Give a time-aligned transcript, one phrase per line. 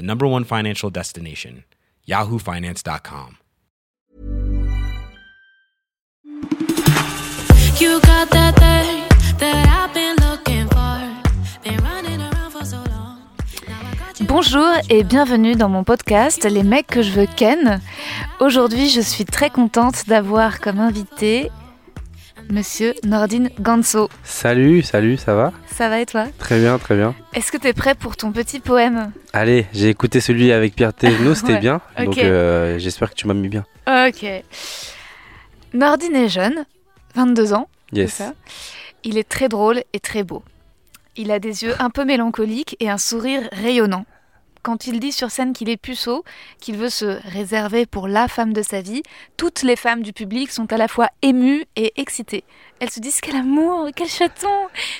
[0.00, 1.64] the number one financial destination,
[2.08, 3.36] yahoofinance.com.
[7.78, 9.04] You got that thing
[9.38, 11.00] that I've been looking for.
[11.62, 13.22] Been running around for so long.
[13.68, 14.26] Now I got you.
[14.26, 17.80] Bonjour et bienvenue dans mon podcast Les mecs que je veux ken.
[18.40, 21.50] Aujourd'hui, je suis très contente d'avoir comme invité
[22.50, 24.08] Monsieur Nordine Ganso.
[24.24, 25.52] Salut, salut, ça va?
[25.72, 26.26] Ça va et toi?
[26.38, 27.14] Très bien, très bien.
[27.32, 29.12] Est-ce que tu es prêt pour ton petit poème?
[29.32, 31.80] Allez, j'ai écouté celui avec Pierre Thévenot, c'était Ouais, bien.
[32.04, 33.64] Donc euh, j'espère que tu m'as mis bien.
[33.86, 34.26] Ok.
[35.74, 36.64] Nordine est jeune,
[37.14, 38.14] 22 ans, Yes.
[38.14, 38.32] ça?
[39.04, 40.42] Il est très drôle et très beau.
[41.16, 44.04] Il a des yeux un peu mélancoliques et un sourire rayonnant.
[44.62, 46.24] Quand il dit sur scène qu'il est puceau,
[46.60, 49.02] qu'il veut se réserver pour la femme de sa vie,
[49.36, 52.44] toutes les femmes du public sont à la fois émues et excitées.
[52.80, 54.48] Elles se disent quel amour, quel chaton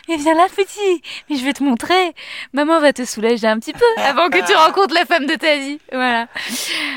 [0.08, 2.14] Mais viens là petit, mais je vais te montrer.
[2.53, 5.56] Maman va te soulager un petit peu avant que tu rencontres la femme de ta
[5.56, 5.78] vie.
[5.91, 6.28] Voilà.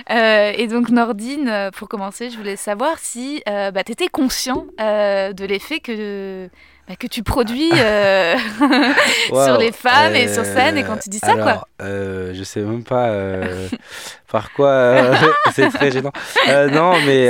[0.10, 4.08] Euh, et donc Nordine, euh, pour commencer, je voulais savoir si euh, bah, tu étais
[4.08, 6.50] conscient euh, de l'effet que,
[6.88, 8.36] bah, que tu produis euh,
[9.28, 11.68] sur les femmes et sur euh, scène et quand tu dis ça, alors, quoi.
[11.82, 13.12] euh, je sais même pas
[14.32, 15.12] par quoi.
[15.54, 16.12] c'est très gênant.
[16.72, 17.30] Non, mais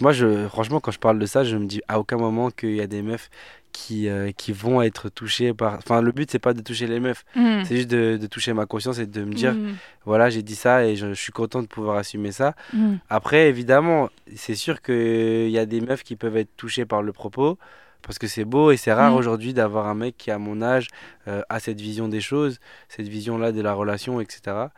[0.00, 2.74] moi, je, franchement, quand je parle de ça, je me dis à aucun moment qu'il
[2.74, 3.30] y a des meufs
[3.72, 5.74] qui, qui vont être touchées par.
[5.74, 7.62] Enfin, le but, c'est pas de toucher les meufs, Mm.
[7.64, 9.76] c'est juste de, de toucher ma conscience et de me dire Mm.
[10.04, 12.54] voilà, j'ai dit ça et je, je suis content de pouvoir assumer ça.
[12.72, 12.94] Mm.
[13.08, 17.12] Après, évidemment, c'est sûr qu'il y a des meufs qui peuvent être touchées par le
[17.12, 17.58] propos,
[18.02, 19.16] parce que c'est beau et c'est rare Mm.
[19.16, 20.88] aujourd'hui d'avoir un mec qui, à mon âge,
[21.28, 24.68] euh, a cette vision des choses, cette vision-là de la relation, etc.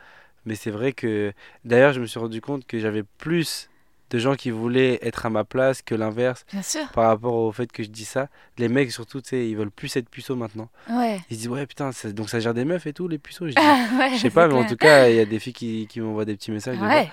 [0.45, 1.33] Mais c'est vrai que,
[1.65, 3.69] d'ailleurs, je me suis rendu compte que j'avais plus
[4.11, 6.87] de gens qui voulaient être à ma place que l'inverse Bien sûr.
[6.93, 8.29] par rapport au fait que je dis ça.
[8.59, 10.69] Les mecs, surtout, tu sais, ils veulent plus être puceaux maintenant.
[10.91, 11.19] Ouais.
[11.31, 13.47] Ils se disent, ouais, putain, ça- donc ça gère des meufs et tout, les puceaux.
[13.49, 15.55] Je dis, ouais, je sais pas, mais en tout cas, il y a des filles
[15.55, 16.79] qui, qui m'envoient des petits messages.
[16.79, 17.11] Ouais.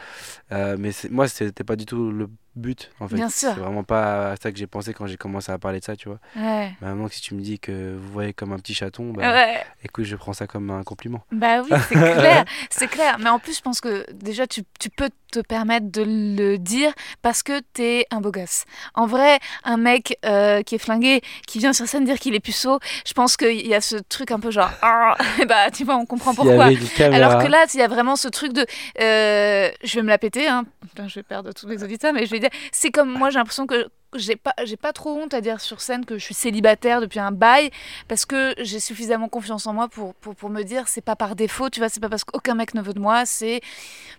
[0.51, 2.27] euh, mais moi, c'était pas du tout le
[2.59, 3.15] but, en fait.
[3.15, 3.51] Bien sûr.
[3.53, 5.95] C'est vraiment pas à ça que j'ai pensé quand j'ai commencé à parler de ça,
[5.95, 6.19] tu vois.
[6.35, 6.71] Ouais.
[6.81, 9.63] Mais maintenant, si tu me dis que vous voyez comme un petit chaton, bah, Ouais.
[9.83, 11.21] écoute, je prends ça comme un compliment.
[11.31, 13.17] Bah oui, c'est clair, c'est clair.
[13.19, 16.91] Mais en plus, je pense que déjà, tu, tu peux te permettre de le dire
[17.21, 18.63] parce que t'es un beau gosse.
[18.95, 22.39] En vrai, un mec euh, qui est flingué, qui vient sur scène dire qu'il est
[22.39, 25.15] puceau, je pense qu'il y a ce truc un peu genre, ah,
[25.47, 26.69] bah tu vois, on comprend pourquoi.
[27.11, 28.65] Alors que là, il y a vraiment ce truc de.
[29.01, 30.65] euh, je vais me la péter, hein.
[30.81, 32.48] Putain, je vais perdre tous les auditeurs, mais je vais dire.
[32.71, 35.81] C'est comme moi, j'ai l'impression que j'ai pas, j'ai pas trop honte à dire sur
[35.81, 37.69] scène que je suis célibataire depuis un bail,
[38.07, 41.35] parce que j'ai suffisamment confiance en moi pour, pour, pour me dire, c'est pas par
[41.35, 43.61] défaut, tu vois, c'est pas parce qu'aucun mec ne veut de moi, c'est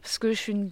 [0.03, 0.71] parce que je suis une.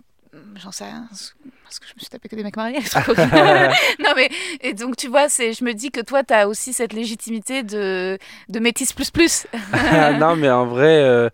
[0.56, 2.80] J'en sais rien, parce que je me suis tapé que des mecs mariés.
[3.98, 4.28] non, mais.
[4.60, 8.18] Et donc, tu vois, c'est, je me dis que toi, t'as aussi cette légitimité de,
[8.50, 9.47] de métis plus plus.
[10.20, 11.30] non, mais en vrai, euh,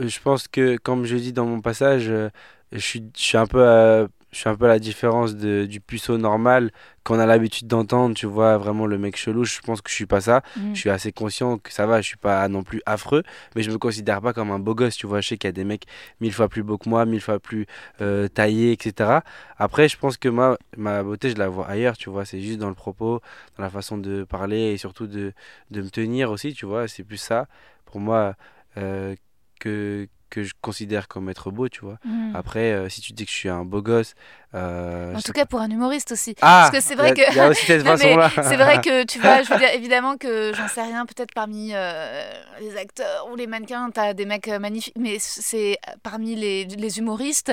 [0.00, 2.30] je pense que, comme je dis dans mon passage, euh,
[2.72, 5.66] je suis, je suis un peu à, je suis un peu à la différence de,
[5.66, 6.70] du puceau normal
[7.04, 9.44] qu'on a l'habitude d'entendre, tu vois, vraiment le mec chelou.
[9.44, 10.42] Je pense que je suis pas ça.
[10.56, 10.74] Mm.
[10.74, 13.22] Je suis assez conscient que ça va, je suis pas non plus affreux,
[13.54, 15.20] mais je me considère pas comme un beau gosse, tu vois.
[15.20, 15.84] Je sais qu'il y a des mecs
[16.20, 17.66] mille fois plus beaux que moi, mille fois plus
[18.00, 19.20] euh, taillés, etc.
[19.58, 22.24] Après, je pense que moi, ma beauté, je la vois ailleurs, tu vois.
[22.24, 23.20] C'est juste dans le propos,
[23.58, 25.32] dans la façon de parler et surtout de,
[25.70, 26.88] de me tenir aussi, tu vois.
[26.88, 27.48] C'est plus ça,
[27.84, 28.34] pour moi,
[28.78, 29.14] euh,
[29.60, 31.98] que, que je considère comme être beau, tu vois.
[32.04, 32.34] Mm.
[32.34, 34.14] Après, euh, si tu dis que je suis un beau gosse.
[34.54, 36.34] euh, En je tout cas, pour un humoriste aussi.
[36.40, 38.30] Ah, Parce que c'est vrai a- que- aussi cette façon-là.
[38.42, 41.72] C'est vrai que tu vois, je veux dire, évidemment que j'en sais rien, peut-être parmi
[41.74, 46.98] euh, les acteurs ou les mannequins, t'as des mecs magnifiques, mais c'est parmi les, les
[46.98, 47.52] humoristes,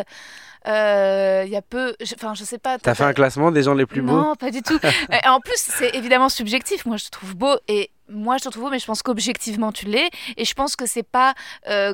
[0.65, 0.69] il
[1.49, 1.95] y a peu.
[2.01, 2.77] je- Enfin, je sais pas.
[2.77, 4.13] T'as fait un classement des gens les plus beaux?
[4.21, 4.79] Non, pas du tout.
[5.25, 6.85] En plus, c'est évidemment subjectif.
[6.85, 9.71] Moi, je te trouve beau et moi, je te trouve beau, mais je pense qu'objectivement,
[9.71, 10.09] tu l'es.
[10.37, 11.33] Et je pense que c'est pas.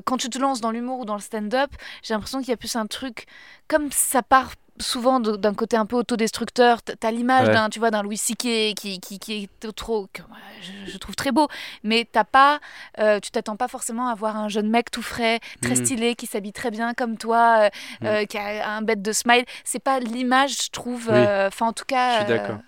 [0.06, 1.72] quand tu te lances dans l'humour ou dans le stand-up,
[2.04, 3.26] j'ai l'impression qu'il y a plus un truc.
[3.68, 6.82] Comme ça part souvent d'un côté un peu autodestructeur.
[6.84, 7.54] T'as l'image Ouais.
[7.54, 8.76] d'un, tu vois, d'un Louis C.K.
[8.76, 10.22] qui, qui, qui est trop, que
[10.62, 11.48] je, je trouve très beau,
[11.84, 12.60] mais t'as pas,
[13.00, 15.86] euh, tu t'attends pas forcément à voir un jeune mec tout frais, très Mhm.
[15.86, 17.70] stylé, qui s'habille très bien comme toi, euh,
[18.02, 18.08] Mhm.
[18.10, 19.46] euh, qui a un bête de smile.
[19.64, 21.08] C'est pas l'image, je trouve.
[21.10, 22.12] Euh, Enfin, en tout cas.
[22.12, 22.60] Je suis d'accord.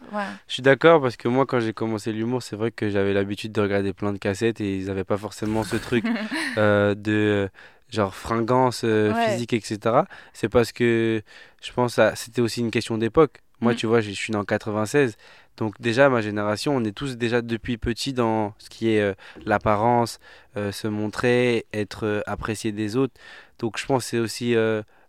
[0.47, 3.51] Je suis d'accord parce que moi, quand j'ai commencé l'humour, c'est vrai que j'avais l'habitude
[3.51, 6.05] de regarder plein de cassettes et ils n'avaient pas forcément ce truc
[6.55, 7.49] de
[7.89, 9.25] genre fringance euh, Ouais.
[9.31, 10.05] physique, etc.
[10.33, 11.21] C'est parce que
[11.61, 13.39] je pense que c'était aussi une question d'époque.
[13.59, 13.75] Moi, Mm.
[13.77, 15.15] tu vois, je suis né en 96.
[15.57, 19.13] Donc déjà, ma génération, on est tous déjà depuis petit dans ce qui est euh,
[19.45, 20.19] l'apparence,
[20.57, 23.15] euh, se montrer, être apprécié des autres.
[23.59, 24.55] Donc je pense que c'est aussi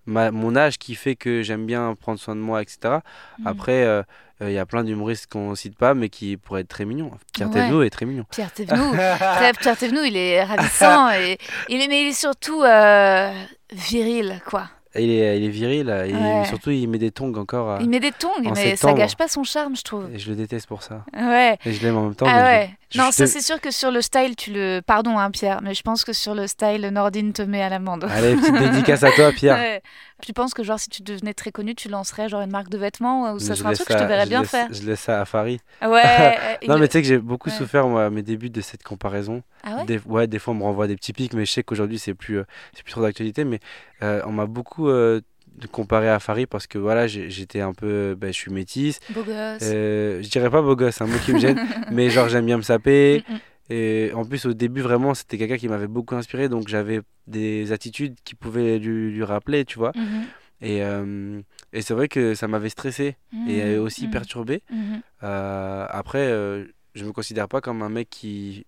[0.06, 3.02] ma- mon âge qui fait que j'aime bien prendre soin de moi, etc.
[3.40, 3.46] Mhm.
[3.46, 4.04] Après,
[4.40, 7.10] il y a plein d'humoristes qu'on cite pas, mais qui pourraient être très mignons.
[7.32, 7.54] Pierre Ouais.
[7.54, 8.24] Thévenot est très mignon.
[8.30, 11.38] Pierre Thévenoud, Pierre, Pierre Thévenoud, il est ravissant et
[11.68, 13.32] il est, mais il est surtout euh,
[13.72, 14.68] viril, quoi.
[14.94, 16.44] Il est, il est viril, et Ouais.
[16.46, 17.70] surtout il met des tongs encore.
[17.72, 20.08] à- Il met des tongs, mais ça gâche pas son charme, je trouve.
[20.14, 21.04] Et je le déteste pour ça.
[21.14, 21.58] Ouais.
[21.66, 22.26] Et je l'aime en même temps.
[22.28, 22.70] Ah ouais.
[22.90, 24.80] je- non, je ça te- c'est sûr que sur le style, tu le.
[24.84, 28.06] Pardon, hein, Pierre, mais je pense que sur le style, Nordine te met à l'amende.
[28.10, 28.54] Allez, petite
[28.94, 29.56] dédicace à toi, Pierre.
[29.56, 29.82] Ouais.
[30.20, 32.78] Tu penses que genre si tu devenais très connu, tu lancerais genre une marque de
[32.78, 34.66] vêtements ou ça serait un truc que je te verrais bien laisse- faire?
[34.72, 35.60] Je laisse ça à Farid.
[35.80, 35.88] Ouais.
[36.04, 36.30] euh,
[36.68, 39.42] Non, mais tu sais que j'ai beaucoup souffert, moi, à mes débuts de cette comparaison.
[39.62, 39.84] Ah ouais?
[39.84, 42.14] Des, ouais, des fois, on me renvoie des petits pics, mais je sais qu'aujourd'hui, c'est
[42.14, 42.44] plus, euh,
[42.74, 43.44] c'est plus trop d'actualité.
[43.44, 43.60] Mais
[44.02, 45.20] euh, on m'a beaucoup euh,
[45.72, 48.14] comparé à Farid parce que voilà, j'étais un peu.
[48.18, 49.00] Ben, je suis métisse.
[49.10, 49.62] Beau gosse.
[49.62, 51.58] Euh, je dirais pas beau gosse, c'est un mot qui me gêne,
[51.90, 53.24] mais genre, j'aime bien me saper.
[53.28, 53.38] Mm, mm.
[53.70, 57.70] Et en plus, au début, vraiment, c'était quelqu'un qui m'avait beaucoup inspiré, donc j'avais des
[57.72, 59.92] attitudes qui pouvaient lui, lui rappeler, tu vois.
[59.94, 60.24] Mhm.
[60.62, 61.40] Et, euh,
[61.74, 63.16] et c'est vrai que ça m'avait stressé
[63.46, 64.10] et euh, aussi Mhm.
[64.10, 64.62] perturbé.
[64.72, 65.02] Mhm.
[65.22, 66.64] Euh, après, euh,
[66.94, 68.64] je me considère pas comme un mec qui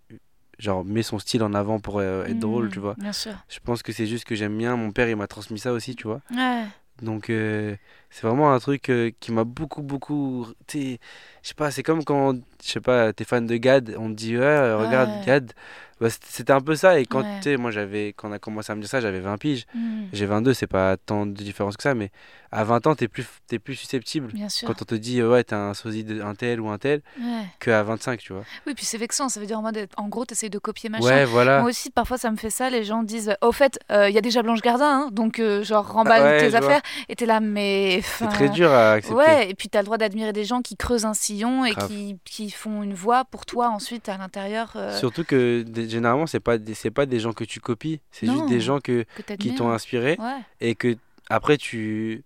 [0.60, 2.70] genre met son style en avant pour euh, être drôle, Mhm.
[2.70, 2.94] tu vois.
[2.98, 3.32] Bien sûr.
[3.48, 4.76] Je pense que c'est juste que j'aime bien.
[4.76, 6.20] Mon père, il m'a transmis ça aussi, tu vois.
[6.30, 6.64] Ouais.
[7.02, 7.74] Donc, euh,
[8.10, 10.46] c'est vraiment un truc euh, qui m'a beaucoup, beaucoup.
[10.66, 10.98] Tu sais,
[11.42, 14.14] je sais pas, c'est comme quand, je sais pas, t'es fan de Gad, on te
[14.14, 15.24] dit, regarde Ouais.
[15.26, 15.52] Gad.
[16.00, 16.98] Bah, c'était un peu ça.
[16.98, 17.56] Et quand, Ouais.
[17.58, 19.66] moi, j'avais, quand on a commencé à me dire ça, j'avais 20 piges.
[19.74, 20.08] Mhm.
[20.12, 22.10] J'ai 22, c'est pas tant de différence que ça, mais
[22.52, 24.28] à 20 ans, t'es plus, t'es plus susceptible.
[24.32, 24.66] Bien sûr.
[24.66, 27.44] Quand on te dit, euh, ouais, t'es un sosie d'un tel ou un tel, Ouais.
[27.60, 28.44] qu'à 25, tu vois.
[28.66, 29.28] Oui, puis c'est vexant.
[29.28, 31.04] Ça veut dire en mode, en gros, t'essayes de copier machin.
[31.04, 31.60] Ouais, voilà.
[31.60, 32.70] Moi aussi, parfois, ça me fait ça.
[32.70, 35.62] Les gens disent Au fait, euh, il y a déjà Blanche Gardin, hein, donc euh,
[35.62, 36.66] genre, remballe Ouais, tes je vois.
[36.66, 36.82] affaires.
[37.10, 38.00] Et t'es là, mais.
[38.18, 39.16] C'est très dur à accepter.
[39.16, 42.16] Ouais, et puis t'as le droit d'admirer des gens qui creusent un sillon et qui,
[42.24, 46.40] qui font une voix pour toi ensuite à l'intérieur euh, Surtout que des- généralement, c'est
[46.40, 49.54] pas, c'est pas des gens que tu copies, c'est juste des gens que, que qui
[49.54, 50.96] t'ont inspiré Ouais, et que
[51.28, 52.24] après tu,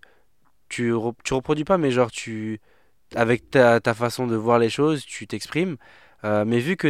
[0.69, 2.59] tu, re- tu reproduis pas, mais genre tu,
[3.15, 5.77] avec ta, ta façon de voir les choses, tu t'exprimes.
[6.23, 6.87] Euh, mais vu que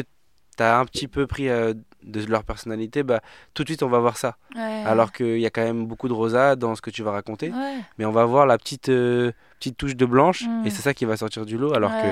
[0.58, 1.74] tu as un petit peu pris euh,
[2.04, 3.20] de leur personnalité, bah,
[3.54, 4.38] tout de suite on va voir ça.
[4.56, 4.84] ouais.
[4.86, 7.50] Alors qu'il y a quand même beaucoup de rosa dans ce que tu vas raconter,
[7.50, 10.66] Ouais, mais on va voir la petite, euh, petite touche de blanche Mm.
[10.68, 11.74] et c'est ça qui va sortir du lot.
[11.74, 12.08] Alors que,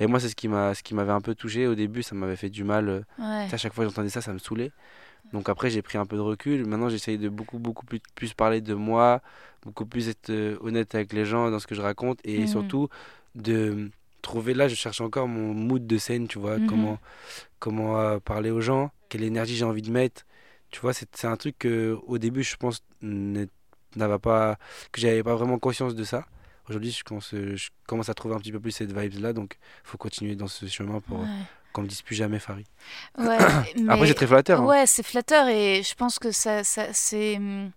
[0.00, 2.14] et moi c'est ce qui m'a, ce qui m'avait un peu touché au début, ça
[2.14, 2.88] m'avait fait du mal.
[2.88, 3.48] euh, ouais.
[3.52, 4.72] À chaque fois que j'entendais ça, ça me saoulait.
[5.32, 6.64] Donc après, j'ai pris un peu de recul.
[6.66, 9.20] Maintenant, j'essaye de beaucoup, beaucoup plus, plus parler de moi,
[9.62, 12.46] beaucoup plus être euh, honnête avec les gens dans ce que je raconte et Mhm.
[12.46, 12.88] surtout
[13.34, 13.90] de
[14.22, 16.66] trouver, là, je cherche encore mon mood de scène, tu vois, Mhm.
[16.66, 16.98] comment,
[17.58, 20.24] comment euh, parler aux gens, quelle énergie j'ai envie de mettre.
[20.70, 24.56] Tu vois, c'est c'est un truc que au début, je pense, n'avait pas,
[24.92, 26.26] que j'avais pas vraiment conscience de ça.
[26.68, 29.88] Aujourd'hui, je commence, je commence à trouver un petit peu plus cette vibe-là, donc il
[29.88, 31.26] faut continuer dans ce chemin pour ouais.
[31.74, 32.64] qu'on me dise plus jamais Farid.
[33.18, 33.36] Ouais,
[33.88, 34.60] Après, c'est très flatteur.
[34.60, 34.64] hein.
[34.64, 37.36] Ouais, c'est flatteur et je pense que ça, ça c'est.
[37.36, 37.70] hum,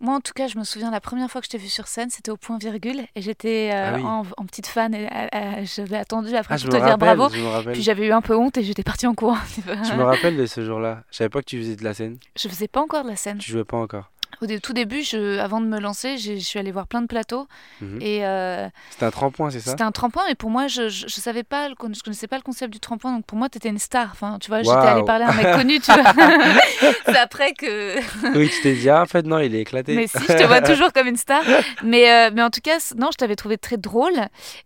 [0.00, 1.86] Moi, en tout cas, je me souviens la première fois que je t'ai vu sur
[1.86, 4.02] scène, c'était au point virgule et j'étais euh, Ah oui.
[4.02, 7.28] en, en petite fan et euh, euh, j'avais attendu après Ah, pour te dire bravo.
[7.72, 9.38] Puis j'avais eu un peu honte et j'étais partie en courant.
[9.56, 11.04] Je me rappelle de ce jour-là.
[11.12, 12.18] Je savais pas que tu faisais de la scène.
[12.36, 13.38] Je faisais pas encore de la scène.
[13.38, 14.10] Tu jouais pas encore.
[14.42, 17.46] Au tout début, je, avant de me lancer, je suis allée voir plein de plateaux
[17.80, 17.98] Mhm.
[18.02, 19.70] et euh, C'était un tremplin, c'est ça?
[19.70, 20.22] c'était un tremplin.
[20.28, 23.12] Mais pour moi, je, je, je savais pas, je connaissais pas le concept du tremplin.
[23.12, 24.08] Donc pour moi, t'étais une star.
[24.12, 25.78] Enfin, tu vois, j'étais allée parler à un mec connu.
[25.80, 26.12] Tu vois.
[27.06, 27.96] C'est après que.
[28.36, 29.94] Oui, tu t'es dit, ah, en fait, non, il est éclaté.
[29.94, 31.42] Mais si, je te vois toujours comme une star.
[31.84, 34.14] Mais, euh, mais en tout cas, non, je t'avais trouvé très drôle.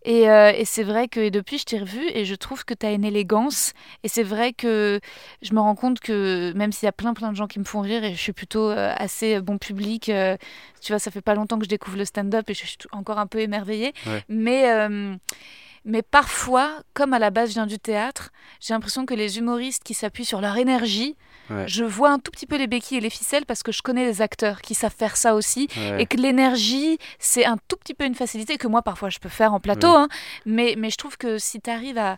[0.05, 2.75] Et, euh, et c'est vrai que et depuis, je t'ai revu et je trouve que
[2.75, 3.73] tu as une élégance.
[4.05, 5.01] Et c'est vrai que
[5.43, 7.65] je me rends compte que même s'il y a plein, plein de gens qui me
[7.65, 10.37] font rire et je suis plutôt assez bon public, euh,
[10.81, 13.19] tu vois, ça fait pas longtemps que je découvre le stand-up et je suis encore
[13.19, 13.93] un peu émerveillée.
[14.07, 14.25] Ouais.
[14.29, 14.71] Mais.
[14.71, 15.17] euh,
[15.89, 19.85] mais parfois, comme à la base je viens du théâtre, j'ai l'impression que les humoristes
[19.85, 21.15] qui s'appuient sur leur énergie
[21.51, 21.69] Ouais.
[21.69, 24.05] Je vois un tout petit peu les béquilles et les ficelles parce que je connais
[24.07, 26.03] des acteurs qui savent faire ça aussi Ouais.
[26.03, 29.29] et que l'énergie, c'est un tout petit peu une facilité que moi parfois je peux
[29.29, 29.95] faire en plateau, Oui.
[29.97, 30.09] hein,
[30.45, 32.17] mais, mais je trouve que si tu arrives à,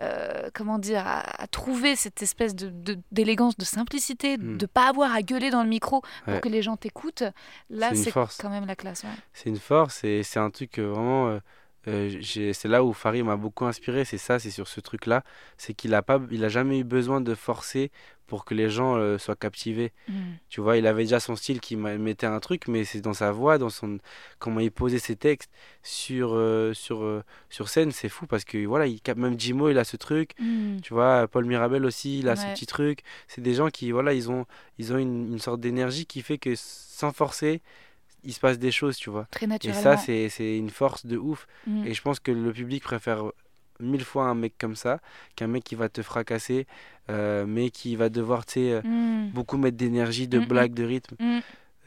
[0.00, 4.56] euh, comment dire, à, à trouver cette espèce de- de- d'élégance, de, simplicité, Mm.
[4.58, 6.40] de pas avoir à gueuler dans le micro pour Ouais.
[6.40, 7.24] que les gens t'écoutent,
[7.70, 9.04] là C'est quand même la classe.
[9.32, 11.28] C'est une force et c'est un truc euh, vraiment.
[11.28, 11.38] euh,
[11.88, 15.24] euh, c'est là où Farid m'a beaucoup inspiré, c'est ça, c'est sur ce truc-là.
[15.56, 17.90] C'est qu'il a, pas, il a jamais eu besoin de forcer
[18.28, 19.92] pour que les gens euh, soient captivés.
[20.08, 20.12] Mm.
[20.48, 23.32] Tu vois, il avait déjà son style qui mettait un truc, mais c'est dans sa
[23.32, 23.98] voix, dans son
[24.38, 25.50] comment il posait ses textes
[25.82, 29.78] sur, euh, sur, sur scène, c'est fou parce que voilà, il capte même Jimo, il
[29.78, 30.32] a ce truc.
[30.38, 30.78] Mm.
[30.82, 33.00] Tu vois, Paul Mirabel aussi, il a ce petit truc.
[33.26, 34.46] C'est des gens qui, voilà, ils ont,
[34.78, 37.60] ils ont une, une sorte d'énergie qui fait que sans forcer,
[38.24, 39.26] il se passe des choses, tu vois.
[39.30, 39.82] Très Et naturellement.
[39.82, 41.46] ça, c'est une force de ouf.
[41.66, 41.86] Mm.
[41.86, 43.24] Et je pense que le public préfère
[43.80, 45.00] mille fois un mec comme ça
[45.34, 46.66] qu'un mec qui va te fracasser,
[47.10, 49.30] euh, mais qui va devoir, tu sais, euh, Mm.
[49.32, 50.46] beaucoup mettre d'énergie, de Mm, mm.
[50.48, 51.16] blague, de rythme.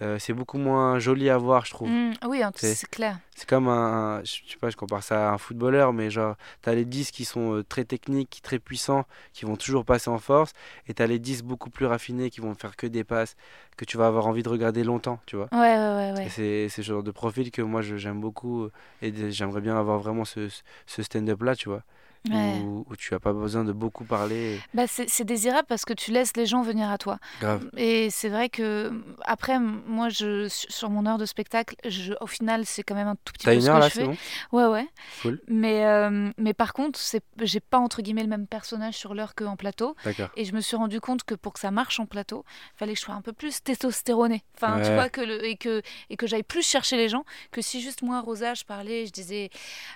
[0.01, 1.89] Euh, c'est beaucoup moins joli à voir, je trouve.
[1.89, 2.13] Mm.
[2.27, 3.17] Oui, en tout- C'est- c'est clair.
[3.33, 6.35] C'est comme un, un- je sais pas, je compare ça à un footballeur, mais genre,
[6.61, 10.17] t'as les 10 qui sont euh, très techniques, très puissants, qui vont toujours passer en
[10.19, 10.51] force,
[10.87, 13.37] et t'as les 10 beaucoup plus raffinés qui vont faire que des passes,
[13.77, 15.47] que tu vas avoir envie de regarder longtemps, tu vois.
[15.53, 16.29] Ouais, ouais, ouais.
[16.29, 18.71] c'est c'est ce genre de profil que moi je- j'aime beaucoup, euh,
[19.01, 20.49] et j'aimerais bien avoir vraiment ce,
[20.87, 21.83] ce stand-up là, tu vois,
[22.29, 22.59] Ouais.
[22.63, 24.59] où, où tu as pas besoin de beaucoup parler.
[24.73, 27.19] Bah, c'est désirable parce que tu laisses les gens venir à toi.
[27.39, 27.69] Grave.
[27.77, 28.91] Et c'est vrai que
[29.25, 33.15] après, moi, je, sur mon heure de spectacle, je, au final, c'est quand même un
[33.23, 34.05] tout petit T'as peu une ce heure que là, je fais.
[34.05, 34.17] bon?
[34.51, 34.87] Ouais, ouais.
[35.21, 35.39] Cool.
[35.47, 36.99] Mais, euh, mais par contre,
[37.41, 39.95] j'ai pas entre guillemets le même personnage sur l'heure qu'en plateau.
[40.03, 40.29] D'accord.
[40.35, 42.43] Et je me suis rendu compte que pour que ça marche en plateau,
[42.75, 44.43] il fallait que je sois un peu plus testostéronée.
[44.55, 47.61] Enfin, tu vois, que le, et, que, et que j'aille plus chercher les gens que
[47.61, 49.49] si juste moi, Rosa, je parlais, je disais,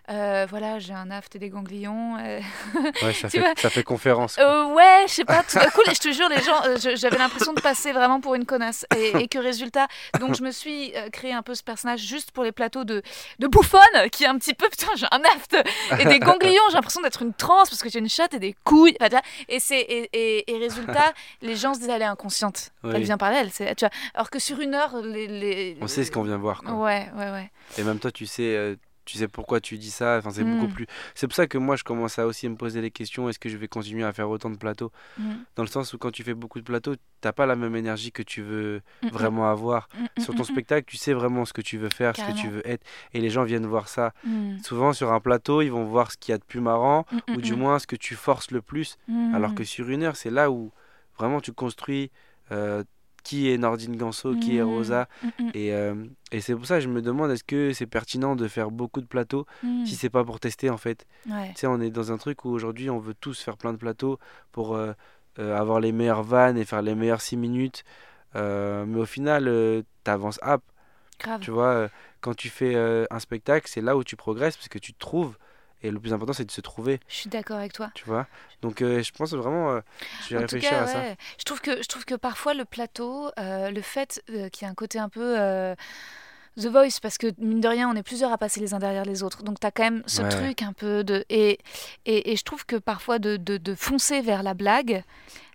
[0.09, 2.17] euh, voilà, j'ai un aft et des ganglions.
[2.25, 2.39] Euh,
[3.03, 4.37] Ouais, ça, fait, ça fait conférence.
[4.39, 7.17] euh, ouais, je sais pas, tout d'un coup, je te jure, les gens, euh, j'avais
[7.17, 8.85] l'impression de passer vraiment pour une connasse.
[8.97, 9.87] Et, et que résultat,
[10.19, 13.01] donc je me suis créé un peu ce personnage juste pour les plateaux de,
[13.39, 13.79] de bouffonne,
[14.11, 15.57] qui est un petit peu, putain, j'ai un aft
[15.99, 18.55] et des ganglions, j'ai l'impression d'être une transe parce que j'ai une chatte et des
[18.63, 18.95] couilles.
[19.47, 22.71] Et, c'est, et, et- et résultat, les gens se disent, elle est inconsciente.
[22.83, 23.91] Elle vient parler, elle, c'est, tu vois.
[24.13, 25.27] Alors que sur une heure, les.
[25.27, 26.61] les- On sait ce qu'on vient voir.
[26.61, 26.73] Quoi.
[26.73, 27.51] Ouais, ouais, ouais.
[27.77, 28.77] Et même toi, tu sais,
[29.09, 30.17] tu sais pourquoi tu dis ça.
[30.19, 30.73] Enfin, c'est beaucoup Mm.
[30.73, 30.87] plus.
[31.15, 33.27] C'est pour ça que moi, je commence à aussi me poser les questions.
[33.29, 34.91] Est-ce que je vais continuer à faire autant de plateaux?
[35.17, 35.31] Mm.
[35.55, 38.11] Dans le sens où quand tu fais beaucoup de plateaux, t'as pas la même énergie
[38.11, 39.89] que tu veux Mm, mm, vraiment avoir.
[40.19, 42.67] Sur ton spectacle, tu sais vraiment ce que tu veux faire, ce que tu veux
[42.67, 44.13] être, et les gens viennent voir ça.
[44.63, 47.41] Souvent sur un plateau, ils vont voir ce qu'il y a de plus marrant, ou
[47.41, 48.97] du moins ce que tu forces le plus.
[49.33, 50.71] Alors que sur une heure, c'est là où
[51.17, 52.11] vraiment tu construis
[52.51, 52.83] euh,
[53.23, 55.07] qui est Nordine Ganso, qui est Mm, Rosa.
[55.23, 55.95] mm, mm, Et, euh,
[56.31, 59.01] et c'est pour ça que je me demande est-ce que c'est pertinent de faire beaucoup
[59.01, 59.45] de plateaux
[59.85, 61.05] si c'est pas pour tester en fait?
[61.27, 61.49] Ouais.
[61.55, 63.77] Tu sais, on est dans un truc où aujourd'hui on veut tous faire plein de
[63.77, 64.19] plateaux
[64.51, 64.93] pour euh,
[65.39, 67.83] euh, avoir les meilleures vannes et faire les meilleures 6 minutes.
[68.35, 70.61] Mais au final, t'avances up.
[71.19, 71.41] Grave.
[71.41, 71.89] Tu vois,
[72.21, 72.75] quand tu fais
[73.09, 75.37] un spectacle, c'est là où tu progresses parce que tu te trouves.
[75.81, 77.89] Et le plus important, c'est de se trouver, Je suis d'accord avec toi.
[77.95, 78.27] tu vois?
[78.61, 79.79] Donc euh, je pense vraiment, euh,
[80.27, 81.03] je vais En réfléchir cas, à ça.
[81.37, 84.69] Je trouve que je trouve que parfois le plateau, euh, le fait qu'il y a
[84.69, 85.37] un côté un peu
[86.57, 89.05] The Voice, parce que mine de rien, on est plusieurs à passer les uns derrière
[89.05, 89.43] les autres.
[89.43, 90.27] Donc tu as quand même ce Ouais.
[90.29, 91.57] truc un peu de et,
[92.05, 95.03] et, et je trouve que parfois de, de, de foncer vers la blague,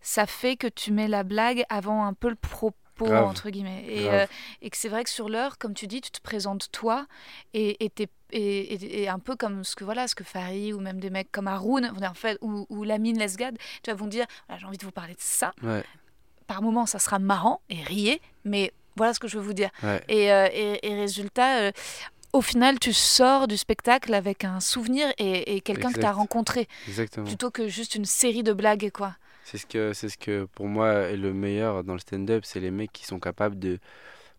[0.00, 3.25] ça fait que tu mets la blague avant un peu le propos Grave.
[3.25, 3.85] entre guillemets.
[3.89, 4.27] Et, euh,
[4.63, 7.07] et que c'est vrai que sur l'heure comme tu dis tu te présentes toi
[7.53, 10.81] et, et, t'es- et, et- un peu comme ce que voilà ce que Farid ou
[10.81, 14.27] même des mecs comme Haroun en fait ou, ou Lamine Lesgad tu vois, vont dire
[14.47, 15.53] voilà, j'ai envie de vous parler de ça.
[15.63, 15.83] Ouais,
[16.47, 19.71] par moment ça sera marrant et riez mais voilà ce que je veux vous dire.
[19.83, 21.73] Ouais, et, euh, et, et résultat euh,
[22.33, 26.13] au final tu sors du spectacle avec un souvenir et, et quelqu'un que tu as
[26.13, 26.69] rencontré.
[26.89, 27.27] Exactement.
[27.27, 30.67] plutôt que juste une série de blagues quoi C'est ce que c'est ce que pour
[30.69, 33.79] moi est le meilleur dans le stand-up, c'est les mecs qui sont capables de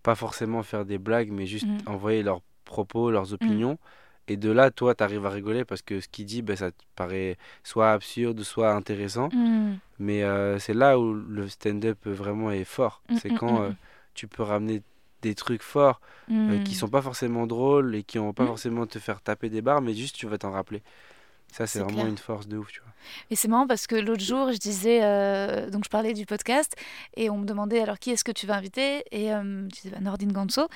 [0.04, 1.94] pas forcément faire des blagues, mais juste Mhm.
[1.94, 3.78] envoyer leurs propos, leurs opinions.
[4.28, 6.72] Et de là, toi, tu arrives à rigoler parce que ce qu'il dit, ben, ça
[6.72, 9.30] te paraît soit absurde, soit intéressant.
[9.34, 9.76] Mm.
[10.00, 13.02] Mais euh, c'est là où le stand-up vraiment est fort.
[13.10, 13.72] Mm, C'est mm, quand mm, euh,
[14.16, 14.82] tu peux ramener
[15.22, 16.64] des trucs forts euh, Mm.
[16.64, 18.48] qui sont pas forcément drôles et qui vont pas Mm.
[18.48, 20.82] forcément te faire taper des barres, mais juste tu vas t'en rappeler.
[21.52, 22.08] Ça, c'est vraiment clair.
[22.08, 22.92] une force de ouf, tu vois.
[23.30, 26.74] Et c'est marrant parce que l'autre jour, je disais, euh, donc je parlais du podcast
[27.16, 29.04] et on me demandait alors qui est-ce que tu vas inviter?
[29.12, 30.68] Et euh, je disais bah, Nordine Ganso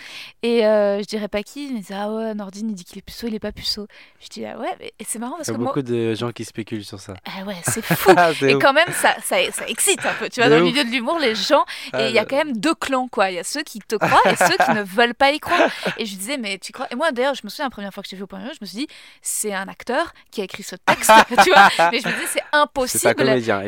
[0.44, 3.26] et euh, je dirais pas qui, disait ah ouais Nordine il dit qu'il est puceau,
[3.28, 3.88] il est pas puceau.
[4.22, 5.82] Je dis ah ouais mais et c'est marrant parce Il y que a moi beaucoup
[5.82, 7.16] de gens qui spéculent sur ça.
[7.26, 8.12] ah ouais c'est fou
[8.46, 8.62] et ouf.
[8.62, 10.90] quand même ça, ça, ça excite un peu tu vois De dans le milieu de
[10.92, 13.40] l'humour les gens Ah, et il y a quand même deux clans quoi il y
[13.40, 16.16] a ceux qui te croient et ceux qui ne veulent pas y croire et je
[16.16, 16.86] disais mais tu crois?
[16.92, 18.40] Et moi d'ailleurs je me souviens la première fois que je t'ai vu au point
[18.42, 18.88] je me suis dit
[19.24, 21.12] c'est un acteur qui a écrit écrit ce texte,
[21.44, 21.70] tu vois.
[21.92, 23.16] Mais je me disais, c'est impossible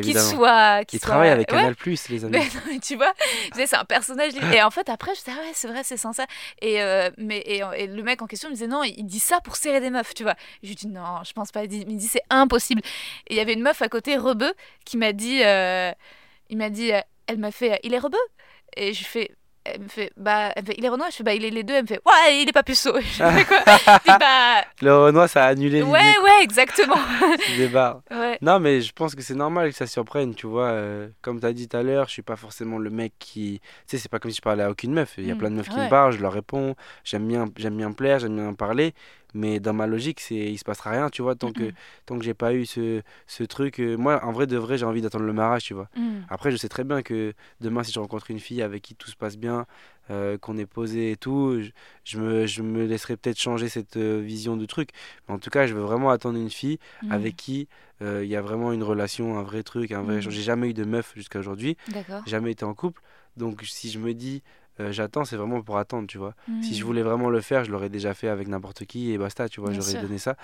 [0.01, 0.85] qu'il soit.
[0.85, 1.57] qu'il Il soit- travaille avec Ouais.
[1.57, 2.31] Canal Plus, les amis.
[2.37, 3.13] Mais, non, mais tu vois,
[3.53, 4.33] c'est un personnage.
[4.53, 6.23] Et en fait, après, je disais, ah ouais, c'est vrai, c'est censé.
[6.61, 9.39] Et, euh, mais, et, et le mec en question me disait, non, il dit ça
[9.41, 10.35] pour serrer des meufs, tu vois.
[10.63, 11.63] Je lui dis, non, je pense pas.
[11.63, 12.81] Il il me dit, c'est impossible.
[13.27, 14.53] Et il y avait une meuf à côté, rebeu,
[14.85, 15.91] qui m'a dit, euh,
[16.49, 18.17] il m'a dit, euh, elle m'a fait, il est rebeu?
[18.77, 19.31] Et je fais,
[19.63, 21.49] elle me fait, bah, elle me fait, il est renois Je fais, bah, il est
[21.49, 21.75] les deux.
[21.75, 22.93] Elle me fait, ouais, il est pas puceau.
[22.99, 23.57] Je fais quoi?
[23.65, 26.97] Je dis, bah, Le Renoir, ça a annulé ouais, l'idée ouais, exactement.
[27.57, 28.01] débat.
[28.11, 28.37] Ouais.
[28.41, 30.69] Non, mais je pense que c'est normal que ça surprenne, tu vois.
[30.69, 33.59] euh, comme tu as dit tout à l'heure, je suis pas forcément le mec qui.
[33.87, 35.13] Tu sais, c'est pas comme si je parlais à aucune meuf.
[35.17, 36.75] Il y a Mm, plein de meufs qui me parlent, je leur réponds.
[37.03, 38.93] J'aime bien, j'aime bien plaire, j'aime bien parler.
[39.33, 41.71] Mais dans ma logique, c'est il se passera rien, tu vois, tant que,
[42.05, 43.79] tant que j'ai pas eu ce, ce truc.
[43.79, 45.89] euh, moi, en vrai, de vrai, j'ai envie d'attendre le mariage, tu vois.
[45.95, 46.19] Mm.
[46.29, 49.09] Après, je sais très bien que demain, si je rencontre une fille avec qui tout
[49.09, 49.65] se passe bien,
[50.09, 51.69] euh, qu'on est posé et tout, je,
[52.03, 54.89] je me, je me laisserai peut-être changer cette euh, vision de truc.
[55.27, 57.11] Mais en tout cas, je veux vraiment attendre une fille Mm.
[57.11, 57.67] avec qui
[58.03, 60.31] il y a vraiment une relation, un vrai truc, un vrai Mm.
[60.31, 61.77] J'ai jamais eu de meuf jusqu'à aujourd'hui,
[62.25, 62.99] jamais été en couple.
[63.37, 64.41] Donc, si je me dis
[64.79, 66.33] euh, j'attends, c'est vraiment pour attendre, tu vois.
[66.63, 66.85] Si je Mm.
[66.87, 69.71] voulais vraiment le faire, je l'aurais déjà fait avec n'importe qui et basta, tu vois,
[69.73, 70.35] j'aurais donné ça.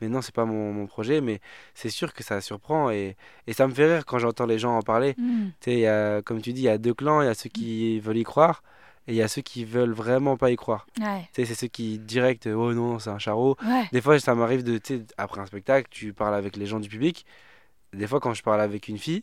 [0.00, 1.40] Mais non, c'est pas mon, mon projet, mais
[1.74, 4.76] c'est sûr que ça surprend et, et ça me fait rire quand j'entends les gens
[4.76, 5.14] en parler.
[5.18, 5.46] Mm.
[5.60, 7.98] Tu sais, comme tu dis, il y a deux clans, il y a ceux qui
[8.00, 8.62] veulent y croire
[9.08, 10.86] et il y a ceux qui veulent vraiment pas y croire.
[11.00, 11.28] Ouais.
[11.32, 13.56] C'est ceux qui direct, oh non, c'est un charreau.
[13.66, 13.84] Ouais.
[13.92, 14.80] Des fois, ça m'arrive de,
[15.18, 17.26] après un spectacle, tu parles avec les gens du public.
[17.92, 19.22] Des fois, quand je parle avec une fille,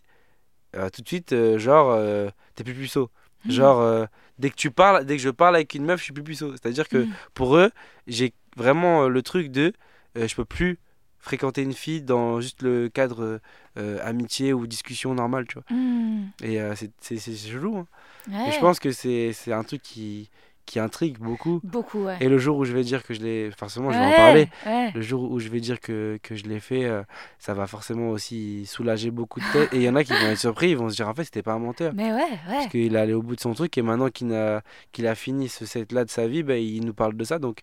[0.75, 3.10] euh, tout de suite, euh, genre, euh, t'es plus puceau.
[3.46, 3.51] Mm.
[3.51, 4.05] Genre, euh,
[4.38, 6.51] dès que tu parles, dès que je parle avec une meuf, je suis plus puceau.
[6.51, 7.08] C'est-à-dire que Mm.
[7.34, 7.72] pour eux,
[8.08, 9.74] j'ai vraiment euh, le truc de,
[10.17, 10.79] euh, je peux plus
[11.19, 13.39] fréquenter une fille dans juste le cadre
[13.77, 15.77] euh, amitié ou discussion normale, tu vois.
[15.77, 16.29] Mm.
[16.43, 16.60] Et
[17.01, 17.77] c'est chelou.
[17.77, 17.88] hein.
[18.27, 18.60] Et je Ouais.
[18.60, 20.29] pense que c'est un truc qui,
[20.69, 21.59] qui intrigue beaucoup.
[21.63, 22.17] Beaucoup, ouais.
[22.21, 24.47] Et le jour où je vais dire que je l'ai, forcément, je vais en parler.
[24.65, 24.91] ouais.
[24.93, 27.01] Le jour où je vais dire que, que je l'ai fait, euh,
[27.39, 29.73] ça va forcément aussi soulager beaucoup de têtes.
[29.73, 31.23] Et il y en a qui vont être surpris, ils vont se dire en fait,
[31.23, 31.91] c'était pas un menteur.
[31.95, 32.29] Mais ouais, ouais.
[32.47, 34.61] Parce qu'il est allé au bout de son truc et maintenant qu'il a,
[34.91, 37.39] qu'il a fini ce set-là de sa vie, ben, il nous parle de ça.
[37.39, 37.61] Donc,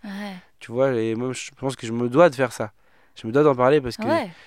[0.59, 2.73] tu vois, et moi, je pense que je me dois de faire ça.
[3.15, 4.03] Je me dois d'en parler parce que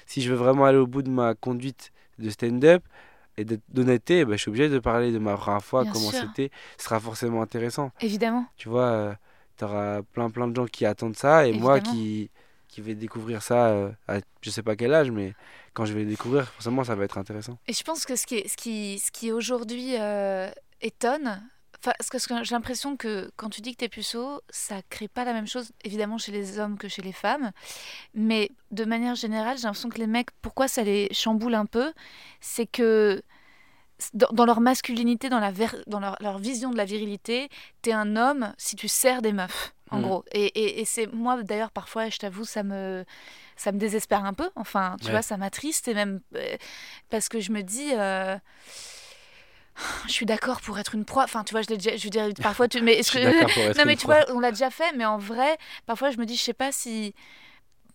[0.06, 2.84] si je veux vraiment aller au bout de ma conduite de stand-up
[3.40, 6.52] et d'honnêteté, ben, je suis obligé de parler de ma première fois, Bien comment c'était.
[6.78, 7.92] Ce sera forcément intéressant.
[8.02, 8.46] Évidemment.
[8.58, 9.16] Tu vois,
[9.58, 12.30] tu auras plein plein de gens qui attendent ça et moi qui,
[12.68, 15.34] qui vais découvrir ça euh, à je sais pas quel âge, mais
[15.74, 17.58] quand je vais le découvrir, forcément, ça va être intéressant.
[17.68, 20.50] Et je pense que ce qui, est, ce qui, ce qui aujourd'hui euh,
[20.82, 21.42] étonne,
[21.82, 25.34] parce que j'ai l'impression que quand tu dis que t'es puceau, ça crée pas la
[25.34, 27.52] même chose, évidemment, chez les hommes que chez les femmes.
[28.14, 31.94] Mais de manière générale, j'ai l'impression que les mecs, pourquoi ça les chamboule un peu,
[32.42, 33.22] c'est que
[34.14, 37.50] dans, dans leur masculinité, dans, la ver- dans leur, leur vision de la virilité,
[37.82, 40.04] t'es un homme si tu sers des meufs, en Mm.
[40.04, 40.26] gros.
[40.32, 43.04] Et, et, et c'est moi, d'ailleurs, parfois, je t'avoue, ça me,
[43.56, 44.50] ça me désespère un peu.
[44.56, 45.12] Enfin, tu Ouais.
[45.12, 46.56] vois, ça m'attriste et même euh,
[47.10, 47.92] parce que je me dis.
[47.94, 48.38] euh,
[50.08, 51.24] je suis d'accord pour être une proie.
[51.24, 51.96] Enfin, tu vois, je l'ai déjà.
[51.96, 52.82] Je veux dire, parfois, tu.
[52.82, 53.24] Mais Je est-ce suis que.
[53.24, 54.16] d'accord pour être Non, mais une tu proie.
[54.26, 56.72] vois, on l'a déjà fait, mais en vrai, parfois, je me dis, je sais pas
[56.72, 57.14] si.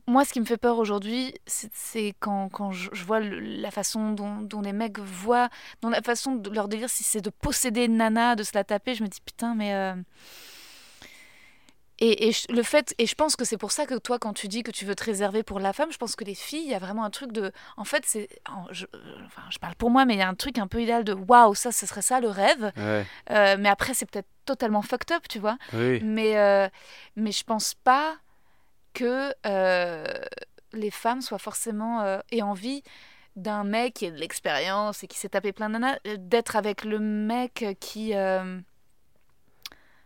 [0.06, 3.70] Moi, ce qui me fait peur aujourd'hui, c'est- quand, quand je, je vois le- la
[3.70, 5.48] façon dont, dont les mecs voient,
[5.80, 8.64] dont la façon de leur délire, si c'est de posséder une nana, de se la
[8.64, 9.72] taper, je me dis, putain, mais.
[9.74, 9.94] euh,
[12.00, 14.62] Et, le fait, et je pense que c'est pour ça que toi, quand tu dis
[14.64, 16.74] que tu veux te réserver pour la femme, je pense que les filles, il y
[16.74, 17.52] a vraiment un truc de.
[17.76, 18.28] En fait, c'est.
[18.72, 18.84] Je,
[19.26, 21.14] enfin, je parle pour moi, mais il y a un truc un peu idéal de
[21.14, 22.72] waouh, ça, ce serait ça le rêve.
[22.76, 25.56] Ouais, Euh, mais après, c'est peut-être totalement fucked up, tu vois.
[25.72, 26.00] oui.
[26.02, 26.68] Mais, euh,
[27.16, 28.16] mais je pense pas
[28.94, 30.04] que euh,
[30.72, 32.82] les femmes soient forcément euh, aient envie
[33.36, 36.56] d'un mec qui a de l'expérience et qui s'est tapé plein de nanas, euh, d'être
[36.56, 38.60] avec le mec qui euh,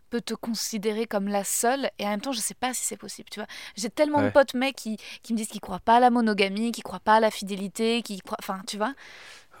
[0.09, 1.91] peut te considérer comme la seule.
[1.99, 3.47] Et en même temps je sais pas si c'est possible tu vois.
[3.75, 6.71] J'ai tellement de potes mecs qui, qui me disent qu'ils croient pas à la monogamie
[6.71, 8.93] qu'ils croient pas à la fidélité qui croient enfin tu vois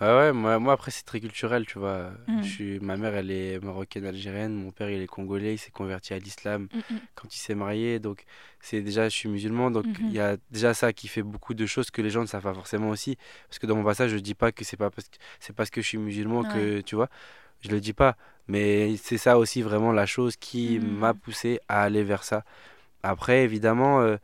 [0.01, 2.11] Ouais, ouais, moi, moi après c'est très culturel, tu vois.
[2.27, 2.41] Mm.
[2.43, 5.71] Je suis, ma mère elle est marocaine algérienne, mon père il est congolais, il s'est
[5.71, 6.99] converti à l'islam Mm, mm.
[7.15, 8.23] quand il s'est marié, donc
[8.61, 11.65] c'est déjà je suis musulman, donc il y a déjà ça qui fait beaucoup de
[11.65, 14.17] choses que les gens ne savent pas forcément aussi, parce que dans mon passage je
[14.17, 16.95] dis pas que c'est pas parce que c'est parce que je suis musulman que tu
[16.95, 17.09] vois,
[17.61, 18.15] je le dis pas,
[18.47, 22.43] mais c'est ça aussi vraiment la chose qui m'a poussé à aller vers ça.
[23.03, 24.17] Après évidemment euh,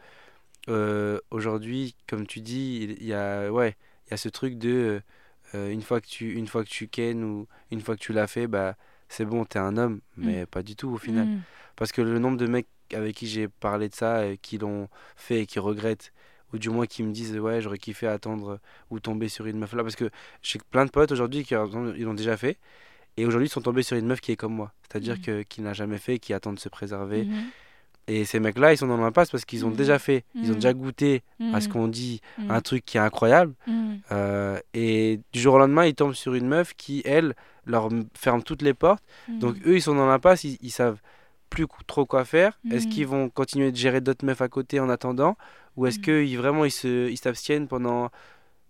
[0.69, 3.75] euh, aujourd'hui comme tu dis il il y a ouais
[4.07, 4.99] il y a ce truc de euh,
[5.55, 8.13] euh, une fois que tu une fois que tu ken ou une fois que tu
[8.13, 8.75] l'as fait bah
[9.09, 11.41] c'est bon t'es un homme mais pas du tout au final Mm.
[11.75, 14.87] parce que le nombre de mecs avec qui j'ai parlé de ça et qui l'ont
[15.15, 16.11] fait et qui regrettent
[16.53, 18.59] ou du moins qui me disent ouais j'aurais kiffé attendre
[18.91, 20.09] ou tomber sur une meuf là parce que
[20.41, 22.57] j'ai plein de potes aujourd'hui qui ils l'ont déjà fait
[23.17, 25.15] et aujourd'hui ils sont tombés sur une meuf qui est comme moi c'est à dire
[25.15, 25.21] Mhm.
[25.25, 27.43] que qui n'a jamais fait qui attend de se préserver Mhm.
[28.07, 29.75] Et ces mecs-là, ils sont dans l'impasse parce qu'ils ont Mhm.
[29.75, 30.55] déjà fait, ils ont Mhm.
[30.55, 33.53] déjà goûté à ce Mm, qu'on dit, mm, un truc qui est incroyable.
[33.67, 37.33] mm, euh, et du jour au lendemain, ils tombent sur une meuf qui, elle,
[37.65, 39.03] leur ferme toutes les portes.
[39.27, 39.39] mm.
[39.39, 40.99] Donc eux, ils sont dans l'impasse, ils, ils savent
[41.49, 42.59] plus trop quoi faire.
[42.69, 45.35] Est-ce qu'ils vont continuer de gérer d'autres meufs à côté en attendant?
[45.77, 48.11] Ou est-ce qu'ils vraiment ils se, ils s'abstiennent pendant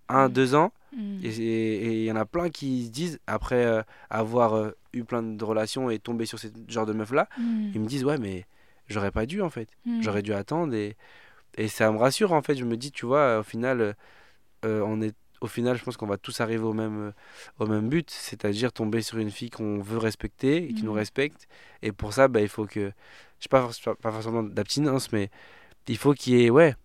[0.07, 0.71] un, deux ans?
[0.95, 1.19] Mm.
[1.25, 5.23] Et il y en a plein qui se disent, après euh, avoir euh, eu plein
[5.23, 7.71] de relations et tomber sur ce genre de meuf-là, Mm.
[7.73, 8.45] ils me disent, ouais, mais
[8.87, 9.69] j'aurais pas dû en fait.
[9.85, 10.01] Mm.
[10.01, 10.95] J'aurais dû attendre et,
[11.57, 12.55] et ça me rassure en fait.
[12.55, 13.93] Je me dis, tu vois, au final, euh,
[14.65, 17.11] euh, on est, au final, je pense qu'on va tous arriver au même, euh,
[17.59, 20.97] au même but, c'est-à-dire tomber sur une fille qu'on veut respecter et qui nous Mhm.
[20.97, 21.47] respecte.
[21.81, 22.91] Et pour ça, bah, il faut que,
[23.39, 23.69] je sais pas,
[24.01, 25.29] pas forcément d'abstinence, mais
[25.87, 26.75] il faut qu'il y ait, ouais,